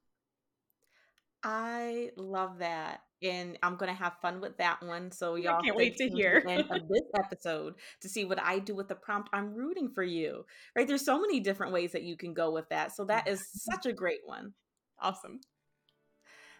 I 1.48 2.10
love 2.16 2.58
that. 2.58 3.02
And 3.22 3.56
I'm 3.62 3.76
gonna 3.76 3.94
have 3.94 4.14
fun 4.20 4.40
with 4.40 4.56
that 4.58 4.82
one. 4.82 5.12
So 5.12 5.36
y'all 5.36 5.62
can't 5.62 5.76
wait 5.76 5.96
to 5.98 6.10
to 6.10 6.14
hear. 6.14 6.42
the 6.44 6.50
end 6.50 6.70
of 6.70 6.88
this 6.88 7.02
episode 7.18 7.74
to 8.00 8.08
see 8.08 8.24
what 8.24 8.42
I 8.42 8.58
do 8.58 8.74
with 8.74 8.88
the 8.88 8.96
prompt. 8.96 9.30
I'm 9.32 9.54
rooting 9.54 9.88
for 9.88 10.02
you. 10.02 10.44
Right? 10.74 10.88
There's 10.88 11.04
so 11.04 11.20
many 11.20 11.38
different 11.38 11.72
ways 11.72 11.92
that 11.92 12.02
you 12.02 12.16
can 12.16 12.34
go 12.34 12.50
with 12.50 12.68
that. 12.70 12.96
So 12.96 13.04
that 13.04 13.28
is 13.28 13.48
such 13.70 13.86
a 13.86 13.92
great 13.92 14.22
one. 14.24 14.54
Awesome. 15.00 15.38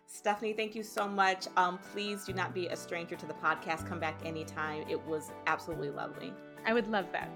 Stephanie, 0.07 0.53
thank 0.53 0.77
you 0.77 0.85
so 0.85 1.09
much. 1.09 1.49
Um, 1.57 1.81
please 1.93 2.25
do 2.25 2.33
not 2.33 2.55
be 2.55 2.69
a 2.69 2.77
stranger 2.77 3.17
to 3.17 3.27
the 3.27 3.35
podcast. 3.35 3.89
Come 3.89 3.99
back 3.99 4.21
anytime. 4.25 4.85
It 4.89 5.05
was 5.05 5.33
absolutely 5.49 5.91
lovely. 5.91 6.33
I 6.65 6.73
would 6.73 6.87
love 6.87 7.07
that. 7.11 7.29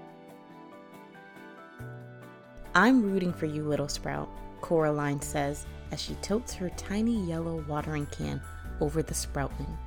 I'm 2.73 3.11
rooting 3.11 3.33
for 3.33 3.45
you, 3.45 3.63
little 3.63 3.89
sprout, 3.89 4.29
Coraline 4.61 5.21
says 5.21 5.65
as 5.91 5.99
she 5.99 6.15
tilts 6.21 6.53
her 6.53 6.69
tiny 6.71 7.19
yellow 7.25 7.63
watering 7.67 8.05
can 8.07 8.41
over 8.79 9.03
the 9.03 9.13
sproutling. 9.13 9.77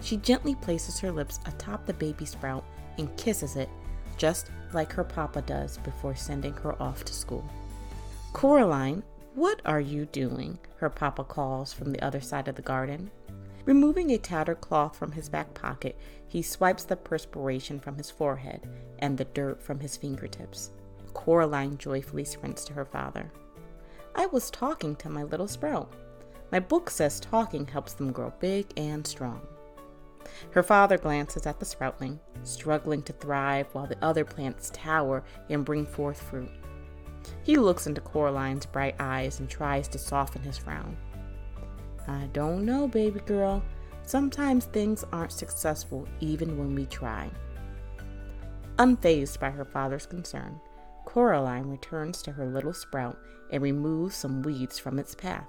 She 0.00 0.16
gently 0.16 0.54
places 0.56 0.98
her 1.00 1.12
lips 1.12 1.38
atop 1.46 1.86
the 1.86 1.94
baby 1.94 2.24
sprout 2.24 2.64
and 2.98 3.16
kisses 3.16 3.56
it, 3.56 3.68
just 4.16 4.50
like 4.72 4.92
her 4.92 5.04
papa 5.04 5.42
does 5.42 5.78
before 5.78 6.14
sending 6.14 6.54
her 6.54 6.80
off 6.82 7.04
to 7.04 7.12
school. 7.12 7.48
Coraline, 8.32 9.02
what 9.34 9.60
are 9.64 9.80
you 9.80 10.06
doing? 10.06 10.58
Her 10.76 10.90
papa 10.90 11.24
calls 11.24 11.72
from 11.72 11.92
the 11.92 12.02
other 12.02 12.20
side 12.20 12.48
of 12.48 12.56
the 12.56 12.62
garden. 12.62 13.10
Removing 13.64 14.10
a 14.10 14.18
tattered 14.18 14.60
cloth 14.60 14.96
from 14.96 15.12
his 15.12 15.28
back 15.28 15.54
pocket, 15.54 15.96
he 16.26 16.42
swipes 16.42 16.84
the 16.84 16.96
perspiration 16.96 17.78
from 17.78 17.96
his 17.96 18.10
forehead 18.10 18.68
and 18.98 19.16
the 19.16 19.24
dirt 19.24 19.62
from 19.62 19.78
his 19.78 19.96
fingertips. 19.96 20.70
Coraline 21.14 21.78
joyfully 21.78 22.24
sprints 22.24 22.64
to 22.64 22.72
her 22.72 22.84
father. 22.84 23.30
I 24.14 24.26
was 24.26 24.50
talking 24.50 24.94
to 24.96 25.08
my 25.08 25.22
little 25.22 25.48
sprout. 25.48 25.92
My 26.50 26.60
book 26.60 26.90
says 26.90 27.18
talking 27.18 27.66
helps 27.66 27.94
them 27.94 28.12
grow 28.12 28.32
big 28.40 28.66
and 28.76 29.06
strong. 29.06 29.40
Her 30.50 30.62
father 30.62 30.98
glances 30.98 31.46
at 31.46 31.58
the 31.58 31.66
sproutling, 31.66 32.18
struggling 32.42 33.02
to 33.04 33.12
thrive 33.14 33.68
while 33.72 33.86
the 33.86 34.02
other 34.04 34.24
plants 34.24 34.70
tower 34.72 35.24
and 35.48 35.64
bring 35.64 35.86
forth 35.86 36.20
fruit. 36.20 36.50
He 37.42 37.56
looks 37.56 37.86
into 37.86 38.00
Coraline's 38.00 38.66
bright 38.66 38.96
eyes 38.98 39.40
and 39.40 39.48
tries 39.48 39.88
to 39.88 39.98
soften 39.98 40.42
his 40.42 40.58
frown. 40.58 40.96
I 42.06 42.28
don't 42.32 42.64
know, 42.64 42.88
baby 42.88 43.20
girl. 43.20 43.62
Sometimes 44.04 44.66
things 44.66 45.04
aren't 45.12 45.32
successful 45.32 46.06
even 46.20 46.58
when 46.58 46.74
we 46.74 46.86
try. 46.86 47.30
Unfazed 48.78 49.38
by 49.38 49.50
her 49.50 49.64
father's 49.64 50.06
concern, 50.06 50.60
Coraline 51.04 51.70
returns 51.70 52.22
to 52.22 52.32
her 52.32 52.46
little 52.46 52.72
sprout 52.72 53.18
and 53.52 53.62
remove 53.62 54.12
some 54.12 54.42
weeds 54.42 54.78
from 54.78 54.98
its 54.98 55.14
path. 55.14 55.46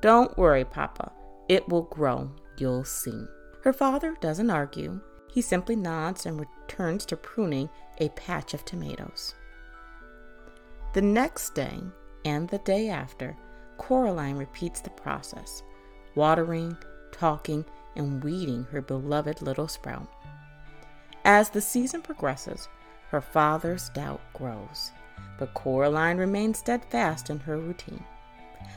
Don't 0.00 0.36
worry, 0.38 0.64
Papa. 0.64 1.10
It 1.48 1.68
will 1.68 1.82
grow. 1.82 2.30
You'll 2.58 2.84
see. 2.84 3.24
Her 3.62 3.72
father 3.72 4.16
doesn't 4.20 4.50
argue. 4.50 5.00
He 5.32 5.40
simply 5.42 5.74
nods 5.74 6.26
and 6.26 6.38
returns 6.38 7.04
to 7.06 7.16
pruning 7.16 7.68
a 7.98 8.10
patch 8.10 8.54
of 8.54 8.64
tomatoes. 8.64 9.34
The 10.92 11.02
next 11.02 11.54
day 11.54 11.80
and 12.24 12.48
the 12.48 12.58
day 12.58 12.88
after, 12.88 13.36
Coraline 13.78 14.36
repeats 14.36 14.80
the 14.80 14.90
process, 14.90 15.62
watering, 16.14 16.76
talking, 17.10 17.64
and 17.96 18.22
weeding 18.22 18.64
her 18.70 18.80
beloved 18.80 19.42
little 19.42 19.68
sprout. 19.68 20.08
As 21.24 21.48
the 21.48 21.60
season 21.60 22.02
progresses, 22.02 22.68
her 23.08 23.20
father's 23.20 23.88
doubt 23.90 24.20
grows, 24.34 24.92
but 25.38 25.54
Coraline 25.54 26.18
remains 26.18 26.58
steadfast 26.58 27.30
in 27.30 27.40
her 27.40 27.58
routine. 27.58 28.04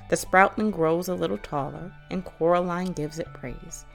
The 0.10 0.16
sproutling 0.16 0.72
grows 0.72 1.08
a 1.08 1.16
little 1.16 1.38
taller, 1.38 1.92
and 2.10 2.24
Coraline 2.24 2.94
gives 2.94 3.20
it 3.20 3.34
praise. 3.34 3.86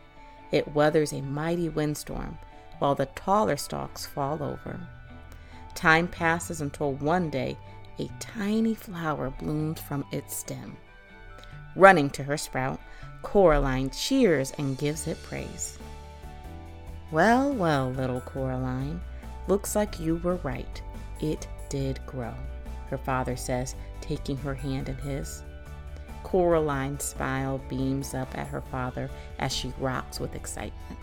It 0.51 0.75
weathers 0.75 1.13
a 1.13 1.23
mighty 1.23 1.69
windstorm, 1.69 2.39
while 2.79 2.95
the 2.95 3.07
taller 3.07 3.57
stalks 3.57 4.05
fall 4.05 4.43
over. 4.43 4.79
Time 5.75 6.07
passes 6.07 6.61
until 6.61 6.93
one 6.95 7.31
day 7.31 7.57
a 7.99 8.11
tiny 8.21 8.75
flower 8.75 9.31
blooms 9.31 9.81
from 9.81 10.05
its 10.13 10.37
stem. 10.37 10.77
Running 11.77 12.11
to 12.11 12.23
her 12.23 12.37
sprout, 12.37 12.81
Coraline 13.23 13.91
cheers 13.91 14.53
and 14.59 14.77
gives 14.77 15.07
it 15.07 15.23
praise. 15.23 15.79
Well, 17.11 17.53
well, 17.53 17.91
little 17.91 18.21
Coraline, 18.21 19.01
looks 19.49 19.75
like 19.75 20.01
you 20.01 20.17
were 20.17 20.37
right. 20.37 20.83
It 21.21 21.47
did 21.73 22.05
grow, 22.05 22.35
her 22.91 22.99
father 22.99 23.35
says, 23.35 23.75
taking 24.03 24.37
her 24.37 24.55
hand 24.55 24.91
in 24.91 24.97
his. 24.99 25.43
Coraline's 26.23 27.03
smile 27.03 27.63
beams 27.71 28.13
up 28.13 28.37
at 28.37 28.47
her 28.47 28.61
father 28.61 29.09
as 29.39 29.55
she 29.55 29.73
rocks 29.79 30.21
with 30.21 30.35
excitement. 30.35 31.01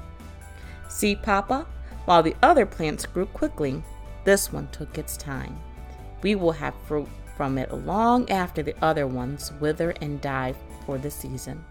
See, 0.88 1.16
Papa? 1.16 1.66
While 2.06 2.22
the 2.22 2.36
other 2.44 2.68
plants 2.68 3.08
grew 3.08 3.26
quickly, 3.26 3.82
this 4.26 4.54
one 4.54 4.68
took 4.72 5.00
its 5.00 5.18
time. 5.18 5.60
We 6.22 6.36
will 6.36 6.52
have 6.52 6.76
fruit 6.86 7.10
from 7.36 7.58
it 7.58 7.74
long 7.74 8.30
after 8.30 8.62
the 8.62 8.76
other 8.84 9.08
ones 9.08 9.52
wither 9.60 9.96
and 10.02 10.22
die 10.22 10.54
for 10.86 11.00
the 11.00 11.10
season. 11.10 11.66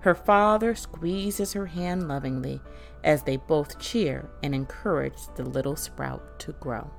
Her 0.00 0.14
father 0.14 0.74
squeezes 0.74 1.52
her 1.52 1.66
hand 1.66 2.08
lovingly 2.08 2.62
as 3.04 3.22
they 3.22 3.36
both 3.36 3.78
cheer 3.78 4.30
and 4.42 4.54
encourage 4.54 5.18
the 5.36 5.44
little 5.44 5.76
sprout 5.76 6.38
to 6.40 6.52
grow. 6.52 6.90